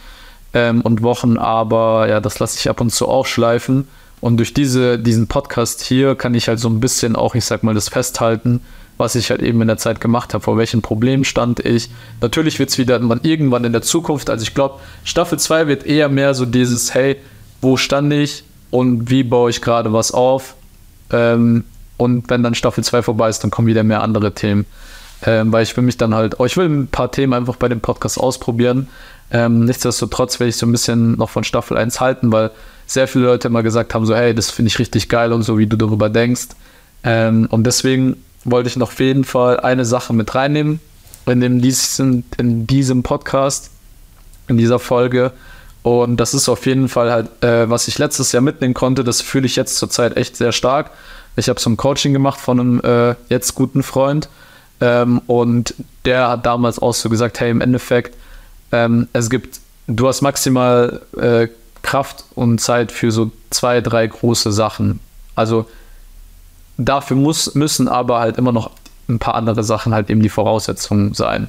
ähm, 0.55 0.81
und 0.83 1.03
Wochen, 1.03 1.39
aber 1.39 2.09
ja, 2.09 2.21
das 2.21 2.39
lasse 2.39 2.59
ich 2.59 2.69
ab 2.69 2.81
und 2.81 2.91
zu 2.91 3.09
auch 3.09 3.27
schleifen 3.27 3.89
und 4.21 4.37
durch 4.37 4.55
diese, 4.55 4.99
diesen 4.99 5.27
Podcast 5.27 5.83
hier 5.83 6.15
kann 6.15 6.35
ich 6.35 6.49
halt 6.49 6.61
so 6.61 6.69
ein 6.69 6.79
bisschen 6.79 7.17
auch, 7.17 7.35
ich 7.35 7.45
sag 7.45 7.65
mal, 7.65 7.75
das 7.75 7.89
festhalten, 7.89 8.61
was 8.97 9.17
ich 9.17 9.31
halt 9.31 9.43
eben 9.43 9.61
in 9.63 9.67
der 9.67 9.79
Zeit 9.79 10.01
gemacht 10.01 10.33
habe, 10.33 10.45
vor 10.45 10.57
welchen 10.57 10.81
Problemen 10.81 11.25
stand 11.25 11.59
ich. 11.59 11.91
Natürlich 12.21 12.61
wird 12.61 12.71
es 12.71 12.79
wieder 12.79 13.01
irgendwann 13.01 13.65
in 13.65 13.73
der 13.73 13.83
Zukunft, 13.83 14.31
also 14.31 14.45
ich 14.45 14.55
glaube, 14.55 14.79
Staffel 15.03 15.41
2 15.41 15.67
wird 15.67 15.87
eher 15.87 16.09
mehr 16.09 16.35
so 16.35 16.47
dieses, 16.47 16.95
hey, 16.95 17.17
wo 17.61 17.77
stand 17.77 18.13
ich 18.13 18.45
und 18.71 19.11
wie 19.11 19.25
baue 19.25 19.51
ich 19.51 19.61
gerade 19.61 19.93
was 19.93 20.13
auf. 20.13 20.55
Ähm, 21.11 21.65
und 21.97 22.31
wenn 22.31 22.45
dann 22.45 22.55
Staffel 22.55 22.85
2 22.85 23.03
vorbei 23.03 23.29
ist, 23.29 23.43
dann 23.43 23.51
kommen 23.51 23.67
wieder 23.67 23.83
mehr 23.83 24.03
andere 24.03 24.33
Themen. 24.33 24.67
Ähm, 25.25 25.53
weil 25.53 25.63
ich 25.63 25.77
will 25.77 25.85
mich 25.85 25.97
dann 25.97 26.15
halt, 26.15 26.41
oh, 26.41 26.45
ich 26.45 26.57
will 26.57 26.67
ein 26.67 26.89
paar 26.89 27.13
Themen 27.13 27.33
einfach 27.33 27.57
bei 27.57 27.69
dem 27.69 27.81
Podcast 27.81 28.19
ausprobieren. 28.19 28.89
Ähm, 29.33 29.65
nichtsdestotrotz 29.65 30.39
will 30.39 30.49
ich 30.49 30.57
so 30.57 30.67
ein 30.67 30.73
bisschen 30.73 31.17
noch 31.17 31.31
von 31.31 31.43
Staffel 31.43 31.77
1 31.77 32.01
halten, 32.01 32.31
weil 32.31 32.51
sehr 32.87 33.09
viele 33.09 33.25
Leute 33.25 33.49
immer 33.49 33.63
gesagt 33.63 33.95
haben, 33.95 34.05
so 34.05 34.15
hey, 34.15 34.35
das 34.35 34.51
finde 34.51 34.69
ich 34.69 34.79
richtig 34.79 35.09
geil 35.09 35.33
und 35.33 35.43
so, 35.43 35.59
wie 35.59 35.67
du 35.67 35.77
darüber 35.77 36.11
denkst. 36.11 36.49
Ähm, 37.03 37.49
und 37.51 37.65
deswegen 37.65 38.23
wollte 38.45 38.69
ich 38.69 38.77
noch 38.77 38.89
auf 38.89 39.01
jeden 39.01 39.25
Fall 39.25 39.59
eine 39.61 39.85
Sache 39.85 40.13
mit 40.13 40.35
reinnehmen 40.35 40.81
in, 41.27 41.41
dem, 41.41 41.63
in 42.39 42.67
diesem 42.67 43.03
Podcast, 43.03 43.71
in 44.49 44.59
dieser 44.59 44.79
Folge. 44.79 45.33
Und 45.83 46.19
das 46.19 46.35
ist 46.35 46.49
auf 46.49 46.67
jeden 46.67 46.89
Fall 46.89 47.11
halt, 47.11 47.43
äh, 47.43 47.69
was 47.69 47.89
ich 47.89 47.99
letztes 47.99 48.33
Jahr 48.33 48.43
mitnehmen 48.43 48.75
konnte, 48.75 49.03
das 49.03 49.21
fühle 49.21 49.47
ich 49.47 49.57
jetzt 49.57 49.77
zurzeit 49.79 50.17
echt 50.17 50.37
sehr 50.37 50.53
stark. 50.53 50.91
Ich 51.37 51.49
habe 51.49 51.59
so 51.59 51.71
ein 51.71 51.77
Coaching 51.77 52.13
gemacht 52.13 52.39
von 52.39 52.61
einem 52.61 52.81
äh, 52.81 53.15
jetzt 53.29 53.55
guten 53.55 53.83
Freund. 53.83 54.29
Ähm, 54.81 55.21
und 55.27 55.75
der 56.05 56.29
hat 56.29 56.47
damals 56.47 56.81
auch 56.81 56.95
so 56.95 57.09
gesagt, 57.09 57.41
hey, 57.41 57.51
im 57.51 57.61
Endeffekt, 57.61 58.17
ähm, 58.73 59.09
es 59.13 59.31
gibt, 59.31 59.61
du 59.87 60.09
hast 60.09 60.23
maximal 60.23 61.03
äh, 61.17 61.49
Kraft 61.83 62.25
und 62.35 62.61
Zeit 62.61 62.91
für 62.91 63.11
so 63.11 63.31
zwei, 63.51 63.81
drei 63.81 64.07
große 64.07 64.53
Sachen. 64.53 65.01
Also 65.35 65.67
dafür 66.79 67.17
muss, 67.17 67.55
müssen 67.55 67.89
aber 67.89 68.21
halt 68.21 68.39
immer 68.39 68.53
noch 68.53 68.71
ein 69.09 69.19
paar 69.19 69.35
andere 69.35 69.63
Sachen 69.63 69.95
halt 69.95 70.11
eben 70.11 70.23
die 70.23 70.29
Voraussetzungen 70.29 71.15
sein. 71.15 71.49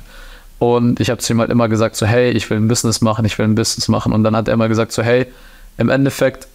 Und 0.60 1.00
ich 1.00 1.10
habe 1.10 1.20
zu 1.20 1.34
ihm 1.34 1.40
halt 1.40 1.50
immer 1.50 1.68
gesagt, 1.68 1.96
so, 1.96 2.06
hey, 2.06 2.32
ich 2.32 2.50
will 2.50 2.58
ein 2.58 2.68
Business 2.68 3.02
machen, 3.02 3.26
ich 3.26 3.38
will 3.38 3.46
ein 3.46 3.56
Business 3.56 3.88
machen. 3.88 4.14
Und 4.14 4.24
dann 4.24 4.36
hat 4.36 4.48
er 4.48 4.54
immer 4.54 4.70
gesagt, 4.70 4.92
so, 4.92 5.04
hey, 5.04 5.28
im 5.78 5.90
Endeffekt, 5.90 6.48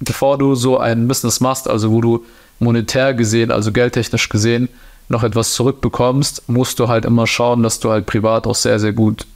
bevor 0.00 0.38
du 0.38 0.54
so 0.54 0.78
ein 0.78 1.08
Business 1.08 1.40
machst, 1.40 1.68
also 1.68 1.90
wo 1.90 2.00
du 2.00 2.24
monetär 2.58 3.14
gesehen, 3.14 3.50
also 3.50 3.72
geldtechnisch 3.72 4.28
gesehen, 4.28 4.68
noch 5.08 5.24
etwas 5.24 5.54
zurückbekommst, 5.54 6.48
musst 6.48 6.78
du 6.78 6.88
halt 6.88 7.04
immer 7.04 7.26
schauen, 7.26 7.62
dass 7.62 7.80
du 7.80 7.90
halt 7.90 8.06
privat 8.06 8.46
auch 8.46 8.54
sehr, 8.54 8.78
sehr 8.78 8.92
gut 8.92 9.26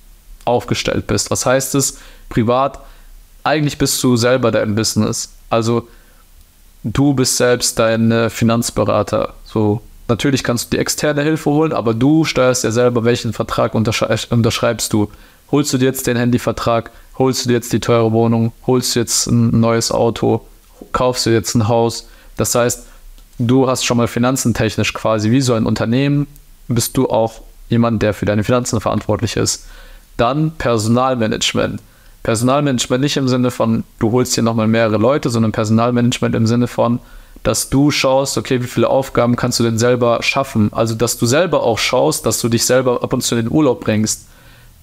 aufgestellt 0.44 1.06
bist. 1.06 1.30
Was 1.30 1.46
heißt 1.46 1.74
es? 1.74 1.98
Privat 2.28 2.80
eigentlich 3.44 3.76
bist 3.78 4.02
du 4.02 4.16
selber 4.16 4.50
dein 4.50 4.74
Business. 4.74 5.32
Also 5.50 5.86
du 6.82 7.14
bist 7.14 7.36
selbst 7.36 7.78
dein 7.78 8.10
äh, 8.10 8.30
Finanzberater. 8.30 9.34
So, 9.44 9.82
natürlich 10.08 10.42
kannst 10.42 10.72
du 10.72 10.76
die 10.76 10.80
externe 10.80 11.22
Hilfe 11.22 11.50
holen, 11.50 11.72
aber 11.72 11.94
du 11.94 12.24
steuerst 12.24 12.64
ja 12.64 12.70
selber, 12.70 13.04
welchen 13.04 13.32
Vertrag 13.32 13.74
unterschreibst 13.74 14.92
du. 14.92 15.10
Holst 15.52 15.72
du 15.72 15.78
dir 15.78 15.84
jetzt 15.84 16.06
den 16.06 16.16
Handyvertrag, 16.16 16.90
holst 17.18 17.44
du 17.44 17.48
dir 17.50 17.54
jetzt 17.54 17.72
die 17.72 17.80
teure 17.80 18.12
Wohnung, 18.12 18.52
holst 18.66 18.96
du 18.96 19.00
jetzt 19.00 19.26
ein 19.26 19.60
neues 19.60 19.92
Auto, 19.92 20.46
kaufst 20.92 21.26
du 21.26 21.30
jetzt 21.30 21.54
ein 21.54 21.68
Haus. 21.68 22.08
Das 22.36 22.54
heißt, 22.54 22.86
du 23.38 23.68
hast 23.68 23.84
schon 23.84 23.98
mal 23.98 24.08
finanzentechnisch 24.08 24.94
quasi 24.94 25.30
wie 25.30 25.42
so 25.42 25.52
ein 25.52 25.66
Unternehmen, 25.66 26.26
bist 26.66 26.96
du 26.96 27.08
auch 27.10 27.42
jemand, 27.68 28.02
der 28.02 28.14
für 28.14 28.24
deine 28.24 28.42
Finanzen 28.42 28.80
verantwortlich 28.80 29.36
ist. 29.36 29.66
Dann 30.16 30.52
Personalmanagement. 30.52 31.80
Personalmanagement 32.22 33.02
nicht 33.02 33.16
im 33.16 33.28
Sinne 33.28 33.50
von, 33.50 33.84
du 33.98 34.12
holst 34.12 34.34
hier 34.34 34.42
nochmal 34.42 34.66
mehrere 34.66 34.96
Leute, 34.96 35.28
sondern 35.30 35.52
Personalmanagement 35.52 36.34
im 36.34 36.46
Sinne 36.46 36.68
von, 36.68 37.00
dass 37.42 37.68
du 37.68 37.90
schaust, 37.90 38.38
okay, 38.38 38.62
wie 38.62 38.66
viele 38.66 38.88
Aufgaben 38.88 39.36
kannst 39.36 39.60
du 39.60 39.64
denn 39.64 39.78
selber 39.78 40.22
schaffen? 40.22 40.72
Also, 40.72 40.94
dass 40.94 41.18
du 41.18 41.26
selber 41.26 41.62
auch 41.62 41.78
schaust, 41.78 42.24
dass 42.24 42.40
du 42.40 42.48
dich 42.48 42.64
selber 42.64 43.02
ab 43.02 43.12
und 43.12 43.20
zu 43.20 43.36
in 43.36 43.44
den 43.44 43.52
Urlaub 43.52 43.80
bringst, 43.80 44.26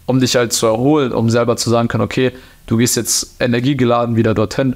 um 0.05 0.19
dich 0.19 0.35
halt 0.35 0.53
zu 0.53 0.67
erholen, 0.67 1.11
um 1.11 1.29
selber 1.31 1.57
zu 1.57 1.71
sagen 1.71 1.87
können, 1.87 2.03
okay, 2.03 2.31
du 2.67 2.77
gehst 2.77 2.95
jetzt 2.95 3.35
energiegeladen 3.39 4.15
wieder 4.15 4.35
dorthin. 4.35 4.75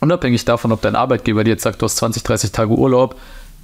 Unabhängig 0.00 0.46
davon, 0.46 0.72
ob 0.72 0.80
dein 0.80 0.96
Arbeitgeber 0.96 1.44
dir 1.44 1.50
jetzt 1.50 1.64
sagt, 1.64 1.82
du 1.82 1.84
hast 1.84 1.96
20, 1.98 2.22
30 2.22 2.52
Tage 2.52 2.72
Urlaub, 2.72 3.16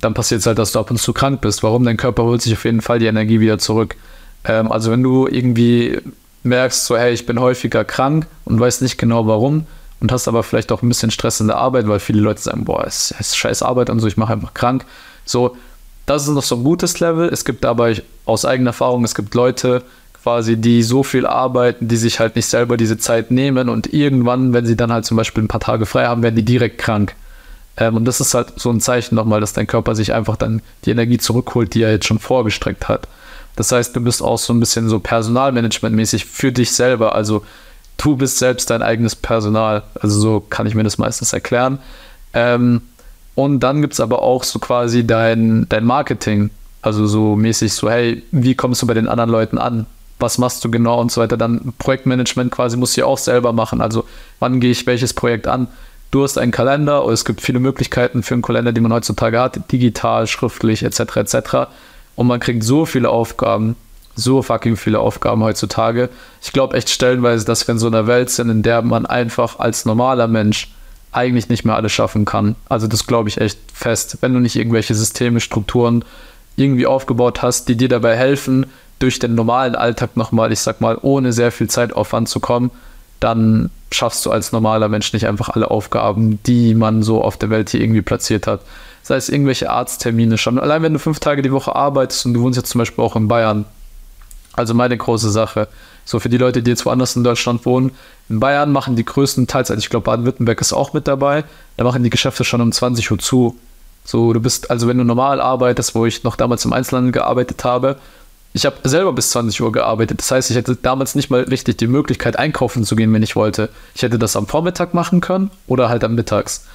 dann 0.02 0.12
passiert 0.12 0.40
es 0.40 0.46
halt, 0.46 0.58
dass 0.58 0.72
du 0.72 0.80
ab 0.80 0.90
und 0.90 0.98
zu 0.98 1.14
krank 1.14 1.40
bist. 1.40 1.62
Warum? 1.62 1.84
Dein 1.84 1.96
Körper 1.96 2.24
holt 2.24 2.42
sich 2.42 2.52
auf 2.52 2.64
jeden 2.64 2.82
Fall 2.82 2.98
die 2.98 3.06
Energie 3.06 3.40
wieder 3.40 3.58
zurück. 3.58 3.96
Ähm, 4.44 4.70
also, 4.70 4.90
wenn 4.90 5.02
du 5.02 5.26
irgendwie 5.26 5.98
merkst, 6.42 6.86
so, 6.86 6.96
hey, 6.96 7.12
ich 7.12 7.26
bin 7.26 7.40
häufiger 7.40 7.84
krank 7.84 8.26
und 8.44 8.58
weiß 8.58 8.80
nicht 8.80 8.98
genau 8.98 9.26
warum 9.26 9.66
und 10.00 10.10
hast 10.10 10.26
aber 10.26 10.42
vielleicht 10.42 10.72
auch 10.72 10.82
ein 10.82 10.88
bisschen 10.88 11.10
Stress 11.10 11.40
in 11.40 11.46
der 11.46 11.56
Arbeit, 11.56 11.86
weil 11.86 12.00
viele 12.00 12.20
Leute 12.20 12.40
sagen, 12.40 12.64
boah, 12.64 12.84
es 12.86 13.14
ist 13.18 13.36
scheiß 13.36 13.62
Arbeit 13.62 13.90
und 13.90 14.00
so, 14.00 14.08
ich 14.08 14.16
mache 14.16 14.32
einfach 14.32 14.54
krank. 14.54 14.84
So, 15.24 15.56
das 16.06 16.24
ist 16.24 16.34
noch 16.34 16.42
so 16.42 16.56
ein 16.56 16.64
gutes 16.64 16.98
Level. 16.98 17.28
Es 17.28 17.44
gibt 17.44 17.64
aber 17.64 17.92
aus 18.24 18.44
eigener 18.44 18.70
Erfahrung, 18.70 19.04
es 19.04 19.14
gibt 19.14 19.34
Leute 19.34 19.82
quasi, 20.22 20.56
die 20.56 20.82
so 20.82 21.02
viel 21.02 21.26
arbeiten, 21.26 21.88
die 21.88 21.96
sich 21.96 22.20
halt 22.20 22.36
nicht 22.36 22.46
selber 22.46 22.76
diese 22.76 22.98
Zeit 22.98 23.30
nehmen 23.30 23.68
und 23.68 23.92
irgendwann, 23.92 24.52
wenn 24.52 24.66
sie 24.66 24.76
dann 24.76 24.92
halt 24.92 25.04
zum 25.04 25.16
Beispiel 25.16 25.42
ein 25.42 25.48
paar 25.48 25.60
Tage 25.60 25.86
frei 25.86 26.06
haben, 26.06 26.22
werden 26.22 26.36
die 26.36 26.44
direkt 26.44 26.78
krank. 26.78 27.14
Ähm, 27.76 27.96
und 27.96 28.04
das 28.04 28.20
ist 28.20 28.34
halt 28.34 28.52
so 28.56 28.70
ein 28.70 28.80
Zeichen 28.80 29.14
nochmal, 29.14 29.40
dass 29.40 29.52
dein 29.52 29.66
Körper 29.66 29.94
sich 29.94 30.12
einfach 30.12 30.36
dann 30.36 30.62
die 30.84 30.90
Energie 30.90 31.18
zurückholt, 31.18 31.74
die 31.74 31.82
er 31.82 31.90
jetzt 31.90 32.06
schon 32.06 32.18
vorgestreckt 32.18 32.88
hat. 32.88 33.08
Das 33.56 33.72
heißt, 33.72 33.94
du 33.94 34.00
bist 34.00 34.22
auch 34.22 34.38
so 34.38 34.52
ein 34.52 34.60
bisschen 34.60 34.88
so 34.88 34.98
Personalmanagement-mäßig 34.98 36.24
für 36.24 36.52
dich 36.52 36.72
selber. 36.72 37.14
Also 37.14 37.44
du 37.98 38.16
bist 38.16 38.38
selbst 38.38 38.70
dein 38.70 38.82
eigenes 38.82 39.14
Personal. 39.14 39.82
Also 40.00 40.20
so 40.20 40.40
kann 40.40 40.66
ich 40.66 40.74
mir 40.74 40.84
das 40.84 40.98
meistens 40.98 41.32
erklären. 41.32 41.78
Ähm, 42.32 42.82
und 43.34 43.60
dann 43.60 43.80
gibt 43.80 43.94
es 43.94 44.00
aber 44.00 44.22
auch 44.22 44.44
so 44.44 44.58
quasi 44.58 45.06
dein, 45.06 45.66
dein 45.68 45.84
Marketing. 45.84 46.50
Also 46.80 47.06
so 47.06 47.36
mäßig 47.36 47.72
so, 47.72 47.90
hey, 47.90 48.22
wie 48.32 48.54
kommst 48.54 48.82
du 48.82 48.86
bei 48.86 48.94
den 48.94 49.08
anderen 49.08 49.30
Leuten 49.30 49.58
an? 49.58 49.86
Was 50.18 50.38
machst 50.38 50.64
du 50.64 50.70
genau 50.70 51.00
und 51.00 51.12
so 51.12 51.20
weiter. 51.20 51.36
Dann 51.36 51.72
Projektmanagement 51.78 52.52
quasi 52.52 52.76
musst 52.76 52.96
du 52.96 53.02
ja 53.02 53.06
auch 53.06 53.18
selber 53.18 53.52
machen. 53.52 53.80
Also 53.80 54.04
wann 54.38 54.60
gehe 54.60 54.70
ich 54.70 54.86
welches 54.86 55.14
Projekt 55.14 55.46
an? 55.46 55.68
Du 56.10 56.22
hast 56.22 56.36
einen 56.36 56.52
Kalender, 56.52 57.06
es 57.08 57.24
gibt 57.24 57.40
viele 57.40 57.58
Möglichkeiten 57.58 58.22
für 58.22 58.34
einen 58.34 58.42
Kalender, 58.42 58.72
die 58.72 58.82
man 58.82 58.92
heutzutage 58.92 59.40
hat, 59.40 59.72
digital, 59.72 60.26
schriftlich 60.26 60.82
etc. 60.82 61.00
etc. 61.16 61.36
Und 62.16 62.26
man 62.26 62.40
kriegt 62.40 62.62
so 62.62 62.84
viele 62.84 63.10
Aufgaben, 63.10 63.76
so 64.14 64.42
fucking 64.42 64.76
viele 64.76 65.00
Aufgaben 65.00 65.42
heutzutage. 65.42 66.08
Ich 66.42 66.52
glaube 66.52 66.76
echt 66.76 66.90
stellenweise, 66.90 67.44
dass 67.44 67.66
wir 67.66 67.72
in 67.72 67.78
so 67.78 67.86
einer 67.86 68.06
Welt 68.06 68.30
sind, 68.30 68.50
in 68.50 68.62
der 68.62 68.82
man 68.82 69.06
einfach 69.06 69.58
als 69.58 69.84
normaler 69.84 70.28
Mensch 70.28 70.72
eigentlich 71.12 71.48
nicht 71.48 71.64
mehr 71.64 71.76
alles 71.76 71.92
schaffen 71.92 72.24
kann. 72.24 72.56
Also 72.68 72.86
das 72.86 73.06
glaube 73.06 73.28
ich 73.28 73.38
echt 73.38 73.58
fest. 73.72 74.18
Wenn 74.20 74.34
du 74.34 74.40
nicht 74.40 74.56
irgendwelche 74.56 74.94
Systeme, 74.94 75.40
Strukturen 75.40 76.04
irgendwie 76.56 76.86
aufgebaut 76.86 77.42
hast, 77.42 77.68
die 77.68 77.76
dir 77.76 77.88
dabei 77.88 78.16
helfen, 78.16 78.66
durch 78.98 79.18
den 79.18 79.34
normalen 79.34 79.74
Alltag 79.74 80.16
nochmal, 80.16 80.52
ich 80.52 80.60
sag 80.60 80.80
mal, 80.80 80.96
ohne 81.00 81.32
sehr 81.32 81.50
viel 81.50 81.68
Zeitaufwand 81.68 82.28
zu 82.28 82.40
kommen, 82.40 82.70
dann 83.20 83.70
schaffst 83.90 84.24
du 84.24 84.30
als 84.30 84.52
normaler 84.52 84.88
Mensch 84.88 85.12
nicht 85.12 85.26
einfach 85.26 85.50
alle 85.50 85.70
Aufgaben, 85.70 86.42
die 86.44 86.74
man 86.74 87.02
so 87.02 87.22
auf 87.22 87.36
der 87.36 87.50
Welt 87.50 87.70
hier 87.70 87.80
irgendwie 87.80 88.02
platziert 88.02 88.46
hat. 88.46 88.60
Sei 89.02 89.16
es 89.16 89.28
irgendwelche 89.28 89.70
Arzttermine 89.70 90.38
schon. 90.38 90.58
Allein 90.58 90.82
wenn 90.82 90.92
du 90.92 90.98
fünf 90.98 91.18
Tage 91.18 91.42
die 91.42 91.52
Woche 91.52 91.74
arbeitest 91.74 92.26
und 92.26 92.34
du 92.34 92.42
wohnst 92.42 92.56
jetzt 92.56 92.70
zum 92.70 92.78
Beispiel 92.78 93.04
auch 93.04 93.16
in 93.16 93.28
Bayern. 93.28 93.64
Also 94.54 94.74
meine 94.74 94.96
große 94.96 95.30
Sache. 95.30 95.68
So 96.04 96.20
für 96.20 96.28
die 96.28 96.36
Leute, 96.36 96.62
die 96.62 96.70
jetzt 96.70 96.84
woanders 96.84 97.16
in 97.16 97.24
Deutschland 97.24 97.64
wohnen. 97.64 97.92
In 98.28 98.40
Bayern 98.40 98.72
machen 98.72 98.96
die 98.96 99.04
größten 99.04 99.46
Teils, 99.46 99.70
also 99.70 99.80
ich 99.80 99.90
glaube 99.90 100.04
Baden-Württemberg 100.04 100.60
ist 100.60 100.72
auch 100.72 100.92
mit 100.92 101.06
dabei, 101.06 101.44
da 101.76 101.84
machen 101.84 102.02
die 102.02 102.10
Geschäfte 102.10 102.44
schon 102.44 102.60
um 102.60 102.72
20 102.72 103.10
Uhr 103.10 103.18
zu. 103.18 103.56
So, 104.04 104.32
du 104.32 104.40
bist, 104.40 104.70
also 104.70 104.88
wenn 104.88 104.98
du 104.98 105.04
normal 105.04 105.40
arbeitest, 105.40 105.94
wo 105.94 106.06
ich 106.06 106.24
noch 106.24 106.36
damals 106.36 106.64
im 106.64 106.72
Einzelhandel 106.72 107.12
gearbeitet 107.12 107.62
habe, 107.64 107.98
ich 108.54 108.66
habe 108.66 108.76
selber 108.84 109.12
bis 109.12 109.30
20 109.30 109.62
Uhr 109.62 109.72
gearbeitet. 109.72 110.18
Das 110.18 110.30
heißt, 110.30 110.50
ich 110.50 110.56
hätte 110.56 110.76
damals 110.76 111.14
nicht 111.14 111.30
mal 111.30 111.42
richtig 111.42 111.78
die 111.78 111.86
Möglichkeit, 111.86 112.38
einkaufen 112.38 112.84
zu 112.84 112.96
gehen, 112.96 113.12
wenn 113.12 113.22
ich 113.22 113.36
wollte. 113.36 113.70
Ich 113.94 114.02
hätte 114.02 114.18
das 114.18 114.36
am 114.36 114.46
Vormittag 114.46 114.92
machen 114.92 115.20
können 115.20 115.50
oder 115.66 115.88
halt 115.88 116.04
am 116.04 116.14
Mittags. 116.14 116.66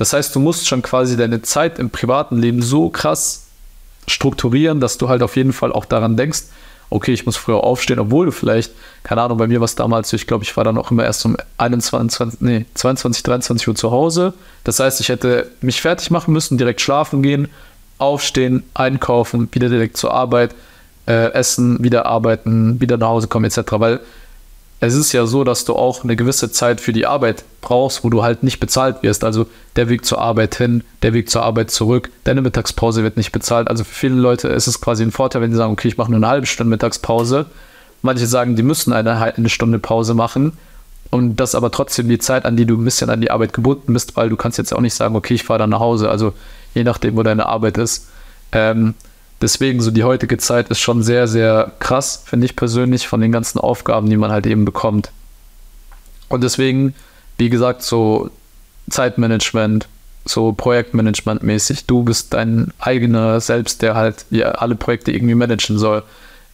Das 0.00 0.14
heißt, 0.14 0.34
du 0.34 0.40
musst 0.40 0.66
schon 0.66 0.80
quasi 0.80 1.14
deine 1.14 1.42
Zeit 1.42 1.78
im 1.78 1.90
privaten 1.90 2.38
Leben 2.38 2.62
so 2.62 2.88
krass 2.88 3.42
strukturieren, 4.08 4.80
dass 4.80 4.96
du 4.96 5.10
halt 5.10 5.22
auf 5.22 5.36
jeden 5.36 5.52
Fall 5.52 5.74
auch 5.74 5.84
daran 5.84 6.16
denkst, 6.16 6.44
okay, 6.88 7.12
ich 7.12 7.26
muss 7.26 7.36
früher 7.36 7.62
aufstehen, 7.62 7.98
obwohl 7.98 8.24
du 8.24 8.32
vielleicht, 8.32 8.72
keine 9.02 9.20
Ahnung, 9.20 9.36
bei 9.36 9.46
mir 9.46 9.60
war 9.60 9.66
es 9.66 9.74
damals, 9.74 10.10
ich 10.14 10.26
glaube, 10.26 10.42
ich 10.42 10.56
war 10.56 10.64
dann 10.64 10.78
auch 10.78 10.90
immer 10.90 11.04
erst 11.04 11.26
um 11.26 11.36
21, 11.58 12.40
nee, 12.40 12.64
22, 12.72 13.22
23 13.24 13.68
Uhr 13.68 13.74
zu 13.74 13.90
Hause. 13.90 14.32
Das 14.64 14.80
heißt, 14.80 15.02
ich 15.02 15.10
hätte 15.10 15.50
mich 15.60 15.82
fertig 15.82 16.10
machen 16.10 16.32
müssen, 16.32 16.56
direkt 16.56 16.80
schlafen 16.80 17.22
gehen, 17.22 17.48
aufstehen, 17.98 18.62
einkaufen, 18.72 19.50
wieder 19.52 19.68
direkt 19.68 19.98
zur 19.98 20.14
Arbeit, 20.14 20.54
äh, 21.06 21.30
essen, 21.34 21.84
wieder 21.84 22.06
arbeiten, 22.06 22.80
wieder 22.80 22.96
nach 22.96 23.08
Hause 23.08 23.28
kommen, 23.28 23.44
etc. 23.44 23.60
Weil 23.72 24.00
es 24.80 24.94
ist 24.94 25.12
ja 25.12 25.26
so, 25.26 25.44
dass 25.44 25.66
du 25.66 25.76
auch 25.76 26.04
eine 26.04 26.16
gewisse 26.16 26.50
Zeit 26.50 26.80
für 26.80 26.94
die 26.94 27.06
Arbeit 27.06 27.44
brauchst, 27.60 28.02
wo 28.02 28.08
du 28.08 28.22
halt 28.22 28.42
nicht 28.42 28.60
bezahlt 28.60 29.02
wirst. 29.02 29.24
Also 29.24 29.46
der 29.76 29.90
Weg 29.90 30.06
zur 30.06 30.20
Arbeit 30.20 30.54
hin, 30.54 30.82
der 31.02 31.12
Weg 31.12 31.28
zur 31.28 31.42
Arbeit 31.42 31.70
zurück, 31.70 32.10
deine 32.24 32.40
Mittagspause 32.40 33.02
wird 33.02 33.18
nicht 33.18 33.30
bezahlt. 33.30 33.68
Also 33.68 33.84
für 33.84 33.94
viele 33.94 34.14
Leute 34.14 34.48
ist 34.48 34.66
es 34.66 34.80
quasi 34.80 35.02
ein 35.02 35.12
Vorteil, 35.12 35.42
wenn 35.42 35.50
sie 35.50 35.58
sagen, 35.58 35.72
okay, 35.72 35.88
ich 35.88 35.98
mache 35.98 36.10
nur 36.10 36.16
eine 36.16 36.28
halbe 36.28 36.46
Stunde 36.46 36.70
Mittagspause. 36.70 37.46
Manche 38.00 38.26
sagen, 38.26 38.56
die 38.56 38.62
müssen 38.62 38.94
eine, 38.94 39.12
eine 39.12 39.50
Stunde 39.50 39.78
Pause 39.78 40.14
machen. 40.14 40.56
Und 41.10 41.36
das 41.36 41.54
aber 41.54 41.70
trotzdem 41.70 42.08
die 42.08 42.18
Zeit, 42.18 42.46
an 42.46 42.56
die 42.56 42.64
du 42.64 42.76
ein 42.78 42.84
bisschen 42.84 43.10
an 43.10 43.20
die 43.20 43.30
Arbeit 43.30 43.52
gebunden 43.52 43.92
bist, 43.92 44.16
weil 44.16 44.30
du 44.30 44.36
kannst 44.36 44.56
jetzt 44.56 44.72
auch 44.72 44.80
nicht 44.80 44.94
sagen, 44.94 45.14
okay, 45.14 45.34
ich 45.34 45.44
fahre 45.44 45.58
dann 45.58 45.70
nach 45.70 45.80
Hause. 45.80 46.08
Also 46.08 46.32
je 46.72 46.84
nachdem, 46.84 47.16
wo 47.16 47.22
deine 47.22 47.46
Arbeit 47.46 47.76
ist. 47.76 48.08
Ähm, 48.52 48.94
Deswegen 49.40 49.80
so 49.80 49.90
die 49.90 50.04
heutige 50.04 50.36
Zeit 50.38 50.68
ist 50.68 50.80
schon 50.80 51.02
sehr, 51.02 51.26
sehr 51.26 51.72
krass, 51.78 52.22
finde 52.26 52.46
ich 52.46 52.56
persönlich, 52.56 53.08
von 53.08 53.20
den 53.20 53.32
ganzen 53.32 53.58
Aufgaben, 53.58 54.10
die 54.10 54.16
man 54.16 54.30
halt 54.30 54.46
eben 54.46 54.64
bekommt. 54.64 55.10
Und 56.28 56.44
deswegen, 56.44 56.94
wie 57.38 57.48
gesagt, 57.48 57.82
so 57.82 58.30
Zeitmanagement, 58.90 59.88
so 60.24 60.52
Projektmanagement 60.52 61.42
mäßig. 61.42 61.86
Du 61.86 62.02
bist 62.02 62.34
dein 62.34 62.72
eigener 62.78 63.40
Selbst, 63.40 63.82
der 63.82 63.94
halt 63.94 64.26
ja, 64.30 64.50
alle 64.52 64.74
Projekte 64.74 65.10
irgendwie 65.10 65.34
managen 65.34 65.78
soll, 65.78 66.02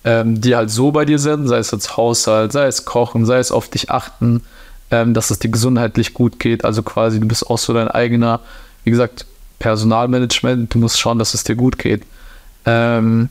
ähm, 0.04 0.40
die 0.40 0.54
halt 0.54 0.70
so 0.70 0.92
bei 0.92 1.04
dir 1.04 1.18
sind, 1.18 1.48
sei 1.48 1.58
es 1.58 1.72
jetzt 1.72 1.96
Haushalt, 1.96 2.52
sei 2.52 2.66
es 2.66 2.84
Kochen, 2.84 3.26
sei 3.26 3.38
es 3.38 3.50
auf 3.50 3.68
dich 3.68 3.90
achten, 3.90 4.42
ähm, 4.90 5.14
dass 5.14 5.30
es 5.30 5.40
dir 5.40 5.50
gesundheitlich 5.50 6.14
gut 6.14 6.38
geht. 6.38 6.64
Also 6.64 6.82
quasi, 6.82 7.18
du 7.18 7.26
bist 7.26 7.48
auch 7.50 7.58
so 7.58 7.72
dein 7.72 7.88
eigener, 7.88 8.40
wie 8.84 8.90
gesagt, 8.90 9.26
Personalmanagement. 9.58 10.72
Du 10.72 10.78
musst 10.78 11.00
schauen, 11.00 11.18
dass 11.18 11.34
es 11.34 11.44
dir 11.44 11.56
gut 11.56 11.78
geht. 11.78 12.02
Ähm, 12.66 13.30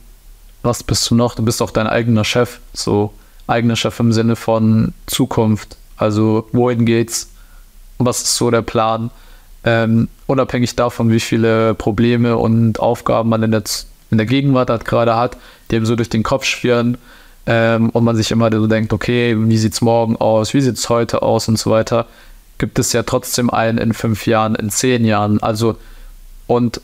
was 0.62 0.82
bist 0.82 1.08
du 1.10 1.14
noch? 1.14 1.34
Du 1.34 1.42
bist 1.44 1.62
auch 1.62 1.70
dein 1.70 1.86
eigener 1.86 2.24
Chef, 2.24 2.58
so 2.72 3.12
eigener 3.46 3.76
Chef 3.76 4.00
im 4.00 4.12
Sinne 4.12 4.34
von 4.34 4.92
Zukunft. 5.06 5.76
Also 5.96 6.48
wohin 6.52 6.84
geht's? 6.84 7.30
Was 7.98 8.22
ist 8.22 8.36
so 8.36 8.50
der 8.50 8.62
Plan? 8.62 9.10
Ähm, 9.64 10.08
unabhängig 10.26 10.76
davon, 10.76 11.10
wie 11.10 11.20
viele 11.20 11.74
Probleme 11.74 12.36
und 12.36 12.80
Aufgaben 12.80 13.28
man 13.28 13.42
in 13.42 13.50
der, 13.50 13.62
in 14.10 14.18
der 14.18 14.26
Gegenwart 14.26 14.70
hat, 14.70 14.84
gerade 14.84 15.16
hat, 15.16 15.36
die 15.70 15.76
eben 15.76 15.86
so 15.86 15.96
durch 15.96 16.08
den 16.08 16.22
Kopf 16.22 16.44
schwirren 16.44 16.98
ähm, 17.46 17.90
und 17.90 18.04
man 18.04 18.16
sich 18.16 18.30
immer 18.30 18.50
so 18.52 18.66
denkt, 18.66 18.92
okay, 18.92 19.36
wie 19.38 19.58
sieht's 19.58 19.80
morgen 19.80 20.16
aus, 20.16 20.54
wie 20.54 20.60
sieht's 20.60 20.88
heute 20.88 21.22
aus 21.22 21.48
und 21.48 21.58
so 21.58 21.70
weiter, 21.70 22.06
gibt 22.58 22.78
es 22.78 22.92
ja 22.92 23.02
trotzdem 23.02 23.50
einen 23.50 23.78
in 23.78 23.92
fünf 23.92 24.26
Jahren, 24.26 24.54
in 24.54 24.70
zehn 24.70 25.04
Jahren. 25.04 25.42
Also 25.42 25.76
und 26.46 26.80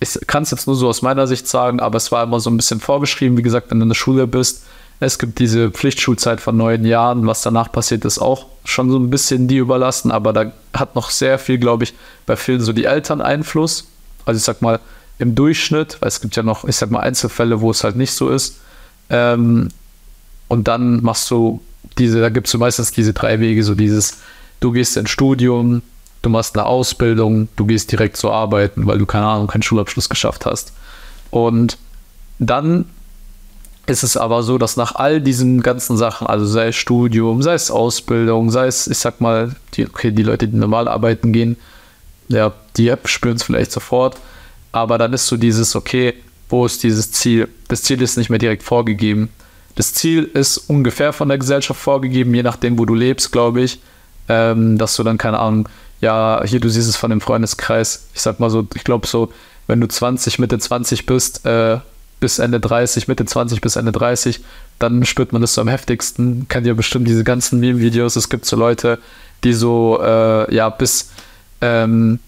ich 0.00 0.18
kann 0.26 0.42
es 0.42 0.50
jetzt 0.50 0.66
nur 0.66 0.76
so 0.76 0.88
aus 0.88 1.02
meiner 1.02 1.26
Sicht 1.26 1.46
sagen, 1.46 1.78
aber 1.78 1.98
es 1.98 2.10
war 2.10 2.24
immer 2.24 2.40
so 2.40 2.50
ein 2.50 2.56
bisschen 2.56 2.80
vorgeschrieben, 2.80 3.36
wie 3.36 3.42
gesagt, 3.42 3.70
wenn 3.70 3.78
du 3.78 3.84
in 3.84 3.90
der 3.90 3.94
Schule 3.94 4.26
bist. 4.26 4.64
Es 4.98 5.18
gibt 5.18 5.38
diese 5.38 5.70
Pflichtschulzeit 5.70 6.40
von 6.40 6.56
neun 6.56 6.84
Jahren. 6.84 7.26
Was 7.26 7.42
danach 7.42 7.70
passiert, 7.70 8.04
ist 8.04 8.18
auch 8.18 8.46
schon 8.64 8.90
so 8.90 8.98
ein 8.98 9.10
bisschen 9.10 9.48
die 9.48 9.56
überlassen, 9.56 10.10
aber 10.10 10.32
da 10.32 10.52
hat 10.74 10.94
noch 10.94 11.10
sehr 11.10 11.38
viel, 11.38 11.58
glaube 11.58 11.84
ich, 11.84 11.94
bei 12.26 12.36
vielen 12.36 12.60
so 12.60 12.72
die 12.72 12.84
Eltern 12.84 13.20
Einfluss. 13.20 13.88
Also 14.24 14.38
ich 14.38 14.44
sag 14.44 14.62
mal, 14.62 14.80
im 15.18 15.34
Durchschnitt, 15.34 15.98
weil 16.00 16.08
es 16.08 16.20
gibt 16.20 16.34
ja 16.36 16.42
noch, 16.42 16.64
ich 16.64 16.76
sag 16.76 16.90
mal, 16.90 17.00
Einzelfälle, 17.00 17.60
wo 17.60 17.70
es 17.70 17.84
halt 17.84 17.96
nicht 17.96 18.12
so 18.12 18.30
ist. 18.30 18.58
Ähm, 19.10 19.68
und 20.48 20.66
dann 20.66 21.02
machst 21.02 21.30
du 21.30 21.60
diese, 21.98 22.20
da 22.20 22.30
gibt 22.30 22.46
es 22.46 22.52
so 22.52 22.58
meistens 22.58 22.90
diese 22.90 23.12
drei 23.12 23.38
Wege, 23.38 23.62
so 23.62 23.74
dieses, 23.74 24.18
du 24.60 24.72
gehst 24.72 24.96
ins 24.96 25.10
Studium, 25.10 25.82
du 26.22 26.28
machst 26.28 26.56
eine 26.56 26.66
Ausbildung, 26.66 27.48
du 27.56 27.66
gehst 27.66 27.92
direkt 27.92 28.16
zur 28.16 28.32
Arbeiten, 28.32 28.86
weil 28.86 28.98
du 28.98 29.06
keine 29.06 29.26
Ahnung, 29.26 29.46
keinen 29.46 29.62
Schulabschluss 29.62 30.08
geschafft 30.08 30.46
hast. 30.46 30.72
Und 31.30 31.78
dann 32.38 32.86
ist 33.86 34.02
es 34.02 34.16
aber 34.16 34.42
so, 34.42 34.58
dass 34.58 34.76
nach 34.76 34.94
all 34.94 35.20
diesen 35.20 35.62
ganzen 35.62 35.96
Sachen, 35.96 36.26
also 36.26 36.46
sei 36.46 36.68
es 36.68 36.76
Studium, 36.76 37.42
sei 37.42 37.54
es 37.54 37.70
Ausbildung, 37.70 38.50
sei 38.50 38.66
es, 38.66 38.86
ich 38.86 38.98
sag 38.98 39.20
mal, 39.20 39.54
die, 39.74 39.86
okay, 39.86 40.12
die 40.12 40.22
Leute, 40.22 40.48
die 40.48 40.56
normal 40.56 40.88
arbeiten 40.88 41.32
gehen, 41.32 41.56
ja, 42.28 42.52
die 42.76 42.92
spüren 43.04 43.36
es 43.36 43.42
vielleicht 43.42 43.72
sofort, 43.72 44.16
aber 44.72 44.98
dann 44.98 45.12
ist 45.12 45.26
so 45.26 45.36
dieses, 45.36 45.74
okay, 45.74 46.14
wo 46.48 46.66
ist 46.66 46.82
dieses 46.82 47.10
Ziel? 47.12 47.48
Das 47.68 47.82
Ziel 47.82 48.00
ist 48.02 48.16
nicht 48.16 48.30
mehr 48.30 48.38
direkt 48.38 48.62
vorgegeben. 48.62 49.30
Das 49.74 49.94
Ziel 49.94 50.24
ist 50.24 50.58
ungefähr 50.58 51.12
von 51.12 51.28
der 51.28 51.38
Gesellschaft 51.38 51.80
vorgegeben, 51.80 52.34
je 52.34 52.42
nachdem, 52.42 52.78
wo 52.78 52.84
du 52.84 52.94
lebst, 52.94 53.32
glaube 53.32 53.62
ich, 53.62 53.80
ähm, 54.28 54.78
dass 54.78 54.96
du 54.96 55.02
dann, 55.02 55.18
keine 55.18 55.38
Ahnung, 55.38 55.68
ja, 56.00 56.42
hier, 56.44 56.60
du 56.60 56.68
siehst 56.68 56.88
es 56.88 56.96
von 56.96 57.10
dem 57.10 57.20
Freundeskreis. 57.20 58.08
Ich 58.14 58.22
sag 58.22 58.40
mal 58.40 58.50
so, 58.50 58.66
ich 58.74 58.84
glaube 58.84 59.06
so, 59.06 59.32
wenn 59.66 59.80
du 59.80 59.88
20, 59.88 60.38
Mitte 60.38 60.58
20 60.58 61.06
bist, 61.06 61.44
äh, 61.46 61.78
bis 62.20 62.38
Ende 62.38 62.60
30, 62.60 63.08
Mitte 63.08 63.24
20 63.24 63.60
bis 63.60 63.76
Ende 63.76 63.92
30, 63.92 64.40
dann 64.78 65.04
spürt 65.04 65.32
man 65.32 65.42
das 65.42 65.54
so 65.54 65.60
am 65.60 65.68
heftigsten. 65.68 66.46
Kennt 66.48 66.66
ihr 66.66 66.74
bestimmt 66.74 67.08
diese 67.08 67.24
ganzen 67.24 67.60
Meme-Videos. 67.60 68.16
Es 68.16 68.28
gibt 68.28 68.46
so 68.46 68.56
Leute, 68.56 68.98
die 69.44 69.52
so, 69.52 70.00
äh, 70.02 70.54
ja, 70.54 70.68
bis, 70.68 71.10
ähm, 71.60 72.18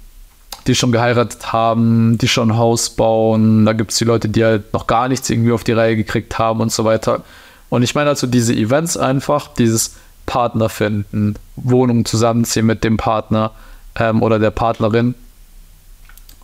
die 0.66 0.75
schon 0.75 0.93
geheiratet 0.93 1.53
haben, 1.53 2.18
die 2.18 2.29
schon 2.29 2.53
ein 2.53 2.57
Haus 2.57 2.91
bauen. 2.91 3.64
Da 3.64 3.73
gibt 3.73 3.91
es 3.91 3.99
die 3.99 4.05
Leute, 4.05 4.29
die 4.29 4.45
halt 4.45 4.73
noch 4.73 4.87
gar 4.87 5.09
nichts 5.09 5.29
irgendwie 5.29 5.53
auf 5.53 5.64
die 5.64 5.73
Reihe 5.73 5.97
gekriegt 5.97 6.39
haben 6.39 6.61
und 6.61 6.73
so 6.73 6.85
weiter. 6.85 7.25
Und 7.68 7.83
ich 7.83 7.95
meine 7.95 8.11
also 8.11 8.27
diese 8.27 8.55
Events 8.55 8.97
einfach, 8.97 9.49
dieses 9.49 9.95
Partner 10.27 10.68
finden, 10.68 11.37
Wohnung 11.57 12.05
zusammenziehen 12.05 12.66
mit 12.66 12.85
dem 12.85 12.97
Partner 12.97 13.53
ähm, 13.97 14.23
oder 14.23 14.39
der 14.39 14.51
Partnerin. 14.51 15.14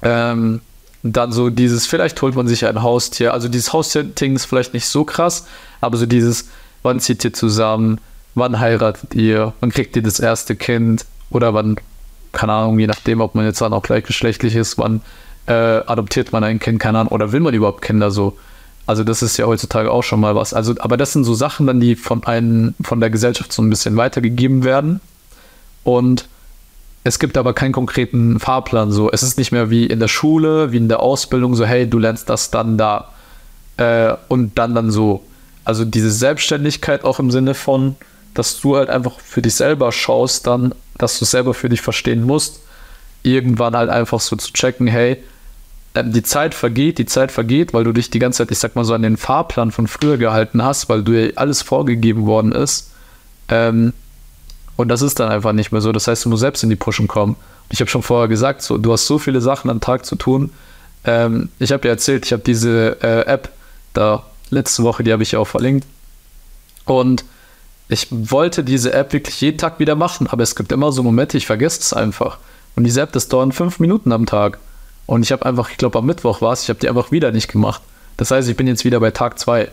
Ähm, 0.03 0.61
dann 1.03 1.33
so 1.33 1.51
dieses, 1.51 1.87
vielleicht 1.87 2.21
holt 2.23 2.35
man 2.35 2.49
sich 2.49 2.67
ein 2.67 2.83
Haustier. 2.83 3.33
Also 3.33 3.49
dieses 3.49 3.73
Haustier-Ding 3.73 4.35
ist 4.37 4.47
vielleicht 4.47 4.75
nicht 4.75 4.87
so 4.87 5.05
krass, 5.05 5.47
aber 5.81 5.97
so 5.97 6.07
dieses, 6.07 6.49
wann 6.83 7.01
zieht 7.01 7.25
ihr 7.25 7.33
zusammen, 7.33 8.01
wann 8.35 8.59
heiratet 8.59 9.15
ihr, 9.15 9.53
wann 9.61 9.71
kriegt 9.71 9.97
ihr 9.97 10.03
das 10.03 10.21
erste 10.21 10.57
Kind 10.57 11.05
oder 11.31 11.55
wann, 11.55 11.77
keine 12.33 12.53
Ahnung, 12.53 12.79
je 12.79 12.87
nachdem, 12.87 13.21
ob 13.21 13.35
man 13.35 13.45
jetzt 13.45 13.61
dann 13.61 13.73
auch 13.73 13.83
gleichgeschlechtlich 13.83 14.55
ist, 14.57 14.79
wann 14.79 15.03
äh, 15.47 15.53
adoptiert 15.53 16.33
man 16.33 16.45
ein 16.45 16.59
Kind, 16.59 16.81
keine 16.81 16.99
Ahnung, 16.99 17.13
oder 17.13 17.33
will 17.33 17.41
man 17.41 17.55
überhaupt 17.55 17.83
Kinder 17.83 18.11
so. 18.11 18.37
Also 18.89 19.05
das 19.05 19.21
ist 19.21 19.37
ja 19.37 19.45
heutzutage 19.45 19.91
auch 19.91 20.03
schon 20.03 20.19
mal 20.19 20.35
was. 20.35 20.55
Also, 20.55 20.75
aber 20.79 20.97
das 20.97 21.13
sind 21.13 21.25
so 21.25 21.35
Sachen 21.35 21.67
dann, 21.67 21.79
die 21.79 21.95
von 21.95 22.25
einem, 22.25 22.75
von 22.81 23.01
der 23.01 23.11
Gesellschaft 23.11 23.53
so 23.53 23.61
ein 23.61 23.69
bisschen 23.69 23.99
weitergegeben 23.99 24.65
werden. 24.65 25.03
Und 25.85 26.27
es 27.05 27.19
gibt 27.19 27.37
aber 27.37 27.53
keinen 27.53 27.73
konkreten 27.73 28.41
Fahrplan. 28.41 28.91
So, 28.91 29.13
es 29.13 29.23
ist 29.23 29.37
nicht 29.37 29.53
mehr 29.53 29.69
wie 29.69 29.85
in 29.85 30.01
der 30.01 30.09
Schule, 30.09 30.73
wie 30.73 30.79
in 30.79 30.89
der 30.89 31.01
Ausbildung, 31.01 31.55
so, 31.55 31.67
hey, 31.67 31.87
du 31.87 31.99
lernst 31.99 32.31
das 32.31 32.51
dann 32.51 32.79
da. 32.79 33.13
Äh, 33.77 34.15
und 34.29 34.57
dann 34.57 34.75
dann 34.75 34.91
so. 34.91 35.23
Also 35.67 35.85
diese 35.85 36.11
Selbstständigkeit 36.11 37.05
auch 37.05 37.19
im 37.19 37.31
Sinne 37.31 37.53
von, 37.53 37.95
dass 38.33 38.59
du 38.59 38.77
halt 38.77 38.89
einfach 38.89 39.21
für 39.21 39.43
dich 39.43 39.55
selber 39.55 39.93
schaust, 39.93 40.47
dann, 40.47 40.75
dass 40.97 41.19
du 41.19 41.27
es 41.27 41.31
selber 41.31 41.53
für 41.53 41.69
dich 41.69 41.83
verstehen 41.83 42.23
musst. 42.23 42.61
Irgendwann 43.23 43.77
halt 43.77 43.91
einfach 43.91 44.21
so 44.21 44.35
zu 44.37 44.51
checken, 44.51 44.87
hey, 44.87 45.23
die 45.95 46.23
Zeit 46.23 46.55
vergeht, 46.55 46.99
die 46.99 47.07
Zeit 47.07 47.33
vergeht, 47.33 47.75
weil 47.75 47.85
du 47.85 47.93
dich 47.93 48.11
die 48.11 48.19
ganze 48.19 48.39
Zeit, 48.39 48.51
ich 48.51 48.59
sag 48.59 48.77
mal 48.77 48.85
so, 48.85 48.95
an 48.95 49.03
den 49.03 49.17
Fahrplan 49.17 49.71
von 49.73 49.87
früher 49.87 50.17
gehalten 50.17 50.63
hast, 50.63 50.89
weil 50.89 51.03
dir 51.03 51.33
alles 51.37 51.63
vorgegeben 51.63 52.27
worden 52.27 52.53
ist. 52.53 52.91
Ähm, 53.49 53.93
und 54.77 54.89
das 54.89 55.03
ist 55.03 55.19
dann 55.19 55.31
einfach 55.31 55.53
nicht 55.53 55.73
mehr 55.73 55.81
so. 55.81 55.91
Das 55.91 56.07
heißt, 56.07 56.25
du 56.25 56.29
musst 56.29 56.41
selbst 56.41 56.63
in 56.63 56.71
die 56.71 56.77
Pushen 56.77 57.09
kommen. 57.09 57.37
Ich 57.69 57.81
habe 57.81 57.91
schon 57.91 58.03
vorher 58.03 58.29
gesagt, 58.29 58.63
so, 58.63 58.79
du 58.79 58.93
hast 58.93 59.07
so 59.07 59.19
viele 59.19 59.41
Sachen 59.41 59.71
am 59.71 59.81
Tag 59.81 60.07
zu 60.07 60.17
tun. 60.17 60.51
Ähm, 61.05 61.49
ich 61.59 61.73
habe 61.73 61.89
ja 61.89 61.95
erzählt, 61.95 62.27
ich 62.27 62.33
habe 62.33 62.43
diese 62.45 62.97
äh, 63.03 63.27
App 63.27 63.51
da 63.93 64.23
letzte 64.51 64.85
Woche, 64.85 65.03
die 65.03 65.13
habe 65.13 65.23
ich 65.23 65.33
ja 65.33 65.39
auch 65.39 65.47
verlinkt. 65.47 65.87
Und 66.85 67.25
ich 67.89 68.07
wollte 68.11 68.65
diese 68.65 68.93
App 68.93 69.13
wirklich 69.13 69.41
jeden 69.41 69.59
Tag 69.59 69.79
wieder 69.79 69.95
machen, 69.95 70.27
aber 70.27 70.43
es 70.43 70.55
gibt 70.55 70.73
immer 70.73 70.93
so 70.93 71.03
Momente, 71.03 71.37
ich 71.37 71.47
vergesse 71.47 71.81
es 71.81 71.93
einfach. 71.93 72.39
Und 72.77 72.85
diese 72.85 73.01
App, 73.01 73.13
das 73.13 73.29
dauert 73.29 73.55
fünf 73.55 73.81
Minuten 73.81 74.13
am 74.13 74.27
Tag. 74.27 74.59
Und 75.09 75.23
ich 75.23 75.33
habe 75.33 75.47
einfach, 75.47 75.71
ich 75.71 75.79
glaube 75.79 75.99
am 75.99 76.05
Mittwoch 76.05 76.43
war 76.43 76.53
es, 76.53 76.65
ich 76.65 76.69
habe 76.69 76.81
die 76.81 76.89
einfach 76.89 77.11
wieder 77.11 77.33
nicht 77.33 77.49
gemacht. 77.49 77.81
Das 78.19 78.31
heißt, 78.31 78.47
ich 78.47 78.57
bin 78.57 78.67
jetzt 78.67 78.85
wieder 78.85 79.01
bei 79.01 79.11
Tag 79.11 79.39
zwei. 79.39 79.71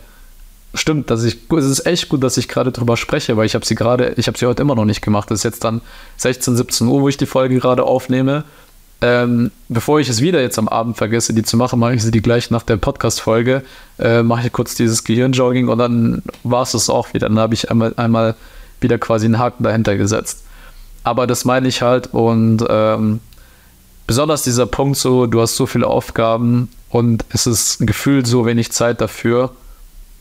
Stimmt, 0.73 1.11
dass 1.11 1.25
ich, 1.25 1.39
es 1.51 1.65
ist 1.65 1.85
echt 1.85 2.07
gut, 2.07 2.23
dass 2.23 2.37
ich 2.37 2.47
gerade 2.47 2.71
drüber 2.71 2.95
spreche, 2.95 3.35
weil 3.35 3.45
ich 3.45 3.53
habe 3.53 3.65
sie 3.65 3.75
gerade, 3.75 4.13
ich 4.15 4.27
habe 4.27 4.37
sie 4.37 4.45
heute 4.45 4.61
immer 4.61 4.75
noch 4.75 4.85
nicht 4.85 5.01
gemacht. 5.01 5.29
Das 5.29 5.39
ist 5.39 5.43
jetzt 5.43 5.65
dann 5.65 5.81
16, 6.17 6.55
17 6.55 6.87
Uhr, 6.87 7.01
wo 7.01 7.09
ich 7.09 7.17
die 7.17 7.25
Folge 7.25 7.59
gerade 7.59 7.83
aufnehme. 7.83 8.45
Ähm, 9.01 9.51
bevor 9.67 9.99
ich 9.99 10.07
es 10.07 10.21
wieder 10.21 10.39
jetzt 10.39 10.57
am 10.57 10.69
Abend 10.69 10.95
vergesse, 10.95 11.33
die 11.33 11.43
zu 11.43 11.57
machen, 11.57 11.79
mache 11.79 11.95
ich 11.95 12.01
sie 12.01 12.11
die 12.11 12.21
gleich 12.21 12.49
nach 12.49 12.63
der 12.63 12.77
Podcast-Folge. 12.77 13.63
Äh, 13.99 14.23
mache 14.23 14.47
ich 14.47 14.53
kurz 14.53 14.75
dieses 14.75 15.03
Gehirnjogging 15.03 15.67
und 15.67 15.79
dann 15.79 16.23
war 16.43 16.63
es 16.63 16.71
das 16.71 16.89
auch 16.89 17.13
wieder. 17.13 17.27
Dann 17.27 17.39
habe 17.39 17.55
ich 17.55 17.69
einmal, 17.69 17.93
einmal 17.97 18.35
wieder 18.79 18.97
quasi 18.99 19.25
einen 19.25 19.37
Haken 19.37 19.65
dahinter 19.65 19.97
gesetzt. 19.97 20.45
Aber 21.03 21.27
das 21.27 21.43
meine 21.43 21.67
ich 21.67 21.81
halt 21.81 22.13
und 22.13 22.63
ähm, 22.69 23.19
besonders 24.07 24.43
dieser 24.43 24.65
Punkt 24.65 24.97
so, 24.97 25.25
du 25.25 25.41
hast 25.41 25.55
so 25.55 25.65
viele 25.65 25.87
Aufgaben 25.87 26.69
und 26.89 27.25
es 27.29 27.47
ist 27.47 27.85
gefühlt 27.85 28.27
so 28.27 28.45
wenig 28.45 28.71
Zeit 28.71 29.01
dafür, 29.01 29.51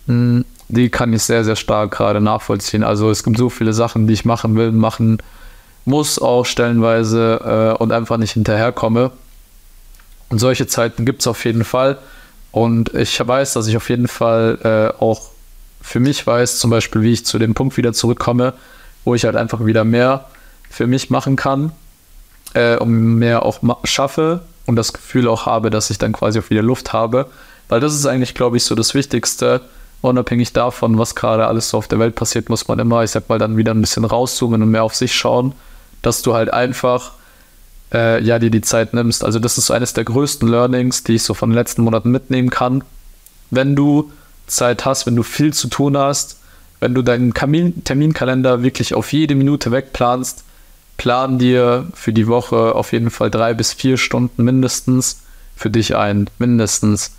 hm, 0.06 0.44
die 0.68 0.88
kann 0.88 1.12
ich 1.12 1.22
sehr, 1.22 1.44
sehr 1.44 1.56
stark 1.56 1.92
gerade 1.92 2.20
nachvollziehen. 2.20 2.82
Also 2.82 3.10
es 3.10 3.22
gibt 3.22 3.36
so 3.36 3.50
viele 3.50 3.72
Sachen, 3.72 4.06
die 4.06 4.14
ich 4.14 4.24
machen 4.24 4.56
will, 4.56 4.72
machen 4.72 5.18
muss 5.84 6.18
auch 6.18 6.46
stellenweise 6.46 7.74
äh, 7.76 7.82
und 7.82 7.92
einfach 7.92 8.16
nicht 8.16 8.32
hinterherkomme. 8.32 9.10
Und 10.30 10.38
solche 10.38 10.66
Zeiten 10.66 11.04
gibt 11.04 11.20
es 11.20 11.26
auf 11.26 11.44
jeden 11.44 11.64
Fall. 11.64 11.98
Und 12.50 12.94
ich 12.94 13.20
weiß, 13.24 13.52
dass 13.52 13.66
ich 13.66 13.76
auf 13.76 13.90
jeden 13.90 14.08
Fall 14.08 14.58
äh, 14.62 15.02
auch 15.02 15.28
für 15.82 16.00
mich 16.00 16.26
weiß, 16.26 16.58
zum 16.58 16.70
Beispiel, 16.70 17.02
wie 17.02 17.12
ich 17.12 17.26
zu 17.26 17.38
dem 17.38 17.52
Punkt 17.52 17.76
wieder 17.76 17.92
zurückkomme, 17.92 18.54
wo 19.04 19.14
ich 19.14 19.26
halt 19.26 19.36
einfach 19.36 19.66
wieder 19.66 19.84
mehr 19.84 20.24
für 20.70 20.86
mich 20.86 21.10
machen 21.10 21.36
kann, 21.36 21.72
äh, 22.54 22.76
um 22.76 23.16
mehr 23.16 23.44
auch 23.44 23.60
schaffe 23.84 24.40
und 24.66 24.76
das 24.76 24.92
Gefühl 24.92 25.28
auch 25.28 25.46
habe, 25.46 25.70
dass 25.70 25.90
ich 25.90 25.98
dann 25.98 26.12
quasi 26.12 26.38
auch 26.38 26.50
wieder 26.50 26.62
Luft 26.62 26.92
habe. 26.92 27.26
Weil 27.68 27.80
das 27.80 27.94
ist 27.94 28.06
eigentlich, 28.06 28.34
glaube 28.34 28.56
ich, 28.56 28.64
so 28.64 28.74
das 28.74 28.94
Wichtigste. 28.94 29.60
Unabhängig 30.00 30.52
davon, 30.52 30.98
was 30.98 31.14
gerade 31.14 31.46
alles 31.46 31.70
so 31.70 31.78
auf 31.78 31.88
der 31.88 31.98
Welt 31.98 32.14
passiert, 32.14 32.50
muss 32.50 32.68
man 32.68 32.78
immer, 32.78 33.02
ich 33.04 33.10
sag 33.10 33.28
mal, 33.28 33.38
dann 33.38 33.56
wieder 33.56 33.72
ein 33.72 33.80
bisschen 33.80 34.04
rauszoomen 34.04 34.62
und 34.62 34.70
mehr 34.70 34.84
auf 34.84 34.94
sich 34.94 35.14
schauen 35.14 35.54
dass 36.04 36.22
du 36.22 36.34
halt 36.34 36.52
einfach 36.52 37.12
äh, 37.92 38.22
ja, 38.22 38.38
dir 38.38 38.50
die 38.50 38.60
Zeit 38.60 38.94
nimmst. 38.94 39.24
Also 39.24 39.38
das 39.38 39.58
ist 39.58 39.70
eines 39.70 39.94
der 39.94 40.04
größten 40.04 40.48
Learnings, 40.48 41.04
die 41.04 41.14
ich 41.14 41.22
so 41.22 41.34
von 41.34 41.50
den 41.50 41.54
letzten 41.54 41.82
Monaten 41.82 42.10
mitnehmen 42.10 42.50
kann. 42.50 42.84
Wenn 43.50 43.74
du 43.74 44.12
Zeit 44.46 44.84
hast, 44.84 45.06
wenn 45.06 45.16
du 45.16 45.22
viel 45.22 45.52
zu 45.52 45.68
tun 45.68 45.96
hast, 45.96 46.38
wenn 46.80 46.94
du 46.94 47.02
deinen 47.02 47.32
Kamin 47.32 47.84
Terminkalender 47.84 48.62
wirklich 48.62 48.94
auf 48.94 49.12
jede 49.12 49.34
Minute 49.34 49.70
wegplanst, 49.70 50.44
plan 50.96 51.38
dir 51.38 51.88
für 51.94 52.12
die 52.12 52.26
Woche 52.26 52.74
auf 52.74 52.92
jeden 52.92 53.10
Fall 53.10 53.30
drei 53.30 53.54
bis 53.54 53.72
vier 53.72 53.96
Stunden 53.96 54.44
mindestens 54.44 55.22
für 55.56 55.70
dich 55.70 55.96
ein, 55.96 56.28
mindestens. 56.38 57.16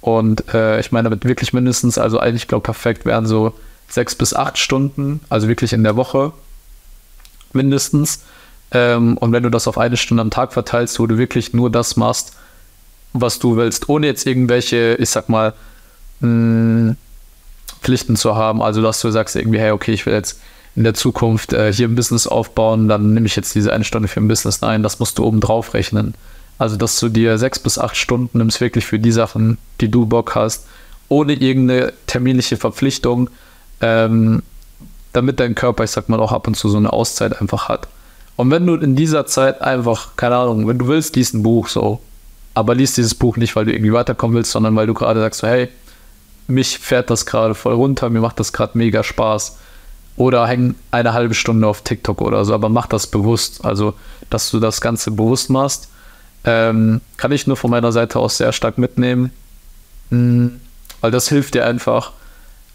Und 0.00 0.52
äh, 0.54 0.78
ich 0.80 0.92
meine 0.92 1.04
damit 1.04 1.24
wirklich 1.24 1.52
mindestens, 1.52 1.98
also 1.98 2.18
eigentlich 2.18 2.48
glaube 2.48 2.62
perfekt 2.62 3.04
wären 3.04 3.26
so 3.26 3.52
sechs 3.88 4.14
bis 4.14 4.34
acht 4.34 4.58
Stunden, 4.58 5.20
also 5.28 5.48
wirklich 5.48 5.72
in 5.72 5.84
der 5.84 5.96
Woche 5.96 6.32
mindestens. 7.52 8.22
Ähm, 8.72 9.16
und 9.16 9.32
wenn 9.32 9.42
du 9.42 9.50
das 9.50 9.68
auf 9.68 9.78
eine 9.78 9.96
Stunde 9.96 10.20
am 10.20 10.30
Tag 10.30 10.52
verteilst, 10.52 10.98
wo 10.98 11.06
du 11.06 11.18
wirklich 11.18 11.52
nur 11.52 11.70
das 11.70 11.96
machst, 11.96 12.34
was 13.12 13.38
du 13.38 13.56
willst, 13.56 13.88
ohne 13.88 14.06
jetzt 14.06 14.26
irgendwelche, 14.26 14.96
ich 14.98 15.10
sag 15.10 15.28
mal, 15.28 15.54
mh, 16.20 16.28
hm, 16.28 16.96
Pflichten 17.86 18.16
zu 18.16 18.34
haben. 18.34 18.62
Also, 18.62 18.82
dass 18.82 19.00
du 19.00 19.10
sagst 19.10 19.36
irgendwie, 19.36 19.60
hey, 19.60 19.70
okay, 19.70 19.92
ich 19.92 20.06
will 20.06 20.12
jetzt 20.14 20.40
in 20.76 20.84
der 20.84 20.94
Zukunft 20.94 21.52
äh, 21.52 21.72
hier 21.72 21.88
ein 21.88 21.94
Business 21.94 22.26
aufbauen, 22.26 22.86
dann 22.86 23.14
nehme 23.14 23.26
ich 23.26 23.34
jetzt 23.34 23.54
diese 23.54 23.72
eine 23.72 23.84
Stunde 23.84 24.08
für 24.08 24.20
ein 24.20 24.28
Business. 24.28 24.60
Nein, 24.60 24.82
das 24.82 24.98
musst 24.98 25.18
du 25.18 25.24
oben 25.24 25.40
drauf 25.40 25.74
rechnen. 25.74 26.14
Also, 26.58 26.76
dass 26.76 27.00
du 27.00 27.08
dir 27.08 27.38
sechs 27.38 27.58
bis 27.58 27.78
acht 27.78 27.96
Stunden 27.96 28.38
nimmst, 28.38 28.60
wirklich 28.60 28.86
für 28.86 28.98
die 28.98 29.12
Sachen, 29.12 29.58
die 29.80 29.90
du 29.90 30.06
Bock 30.06 30.34
hast, 30.34 30.66
ohne 31.08 31.32
irgendeine 31.32 31.92
terminliche 32.06 32.56
Verpflichtung. 32.56 33.30
Ähm, 33.80 34.42
damit 35.12 35.40
dein 35.40 35.54
Körper, 35.54 35.84
ich 35.84 35.90
sag 35.90 36.08
mal, 36.08 36.20
auch 36.20 36.32
ab 36.32 36.46
und 36.46 36.56
zu 36.56 36.68
so 36.68 36.76
eine 36.76 36.92
Auszeit 36.92 37.40
einfach 37.40 37.68
hat. 37.68 37.88
Und 38.36 38.50
wenn 38.50 38.66
du 38.66 38.74
in 38.74 38.96
dieser 38.96 39.24
Zeit 39.24 39.62
einfach, 39.62 40.16
keine 40.16 40.36
Ahnung, 40.36 40.68
wenn 40.68 40.78
du 40.78 40.88
willst, 40.88 41.16
liest 41.16 41.34
ein 41.34 41.42
Buch 41.42 41.68
so, 41.68 42.00
aber 42.52 42.74
liest 42.74 42.98
dieses 42.98 43.14
Buch 43.14 43.38
nicht, 43.38 43.56
weil 43.56 43.64
du 43.64 43.72
irgendwie 43.72 43.94
weiterkommen 43.94 44.36
willst, 44.36 44.50
sondern 44.50 44.76
weil 44.76 44.86
du 44.86 44.94
gerade 44.94 45.20
sagst, 45.20 45.40
so, 45.40 45.46
hey, 45.46 45.68
mich 46.48 46.78
fährt 46.78 47.08
das 47.08 47.24
gerade 47.24 47.54
voll 47.54 47.74
runter, 47.74 48.10
mir 48.10 48.20
macht 48.20 48.38
das 48.38 48.52
gerade 48.52 48.76
mega 48.76 49.02
Spaß. 49.02 49.58
Oder 50.16 50.46
häng 50.46 50.74
eine 50.90 51.12
halbe 51.12 51.34
Stunde 51.34 51.66
auf 51.66 51.82
TikTok 51.82 52.22
oder 52.22 52.44
so, 52.44 52.54
aber 52.54 52.68
mach 52.68 52.86
das 52.86 53.06
bewusst. 53.06 53.64
Also, 53.64 53.94
dass 54.30 54.50
du 54.50 54.60
das 54.60 54.80
Ganze 54.80 55.10
bewusst 55.10 55.50
machst, 55.50 55.88
ähm, 56.44 57.00
kann 57.16 57.32
ich 57.32 57.46
nur 57.46 57.56
von 57.56 57.70
meiner 57.70 57.92
Seite 57.92 58.18
aus 58.18 58.38
sehr 58.38 58.52
stark 58.52 58.78
mitnehmen. 58.78 59.30
Mhm, 60.10 60.60
weil 61.00 61.10
das 61.10 61.28
hilft 61.28 61.54
dir 61.54 61.66
einfach, 61.66 62.12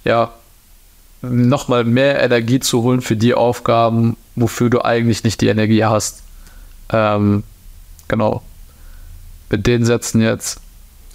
ja, 0.04 0.32
nochmal 1.22 1.84
mehr 1.84 2.22
Energie 2.22 2.60
zu 2.60 2.84
holen 2.84 3.02
für 3.02 3.16
die 3.16 3.34
Aufgaben, 3.34 4.18
wofür 4.36 4.70
du 4.70 4.84
eigentlich 4.84 5.24
nicht 5.24 5.42
die 5.42 5.48
Energie 5.48 5.86
hast. 5.86 6.24
Ähm, 6.92 7.44
genau. 8.08 8.42
Mit 9.50 9.68
den 9.68 9.86
Sätzen 9.86 10.22
jetzt 10.22 10.60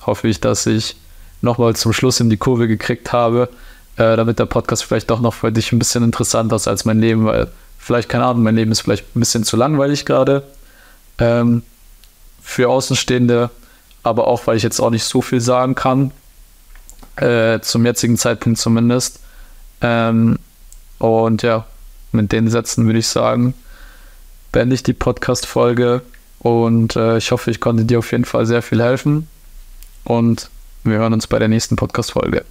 hoffe 0.02 0.28
ich, 0.28 0.40
dass 0.40 0.66
ich 0.66 0.96
nochmal 1.42 1.74
zum 1.74 1.92
Schluss 1.92 2.20
in 2.20 2.30
die 2.30 2.36
Kurve 2.36 2.68
gekriegt 2.68 3.12
habe, 3.12 3.48
äh, 3.96 4.16
damit 4.16 4.38
der 4.38 4.46
Podcast 4.46 4.84
vielleicht 4.84 5.10
doch 5.10 5.20
noch 5.20 5.34
für 5.34 5.52
dich 5.52 5.72
ein 5.72 5.78
bisschen 5.78 6.04
interessanter 6.04 6.56
ist 6.56 6.68
als 6.68 6.84
mein 6.84 7.00
Leben, 7.00 7.24
weil 7.24 7.48
vielleicht, 7.78 8.08
keine 8.08 8.24
Ahnung, 8.24 8.42
mein 8.42 8.56
Leben 8.56 8.72
ist 8.72 8.80
vielleicht 8.80 9.16
ein 9.16 9.20
bisschen 9.20 9.44
zu 9.44 9.56
langweilig 9.56 10.04
gerade 10.04 10.42
ähm, 11.18 11.62
für 12.42 12.68
Außenstehende, 12.68 13.50
aber 14.02 14.26
auch, 14.26 14.46
weil 14.46 14.56
ich 14.56 14.62
jetzt 14.62 14.80
auch 14.80 14.90
nicht 14.90 15.04
so 15.04 15.22
viel 15.22 15.40
sagen 15.40 15.74
kann, 15.74 16.12
äh, 17.16 17.60
zum 17.60 17.84
jetzigen 17.86 18.16
Zeitpunkt 18.16 18.58
zumindest. 18.58 19.20
Ähm, 19.80 20.38
und 20.98 21.42
ja, 21.42 21.66
mit 22.12 22.32
den 22.32 22.48
Sätzen 22.48 22.86
würde 22.86 22.98
ich 22.98 23.08
sagen, 23.08 23.54
beende 24.52 24.74
ich 24.74 24.82
die 24.82 24.94
Podcast-Folge 24.94 26.02
und 26.38 26.96
äh, 26.96 27.18
ich 27.18 27.30
hoffe, 27.30 27.50
ich 27.50 27.60
konnte 27.60 27.84
dir 27.84 27.98
auf 27.98 28.12
jeden 28.12 28.24
Fall 28.24 28.46
sehr 28.46 28.62
viel 28.62 28.82
helfen 28.82 29.28
und 30.04 30.50
wir 30.84 30.98
hören 30.98 31.12
uns 31.12 31.26
bei 31.26 31.38
der 31.38 31.48
nächsten 31.48 31.76
Podcast-Folge. 31.76 32.44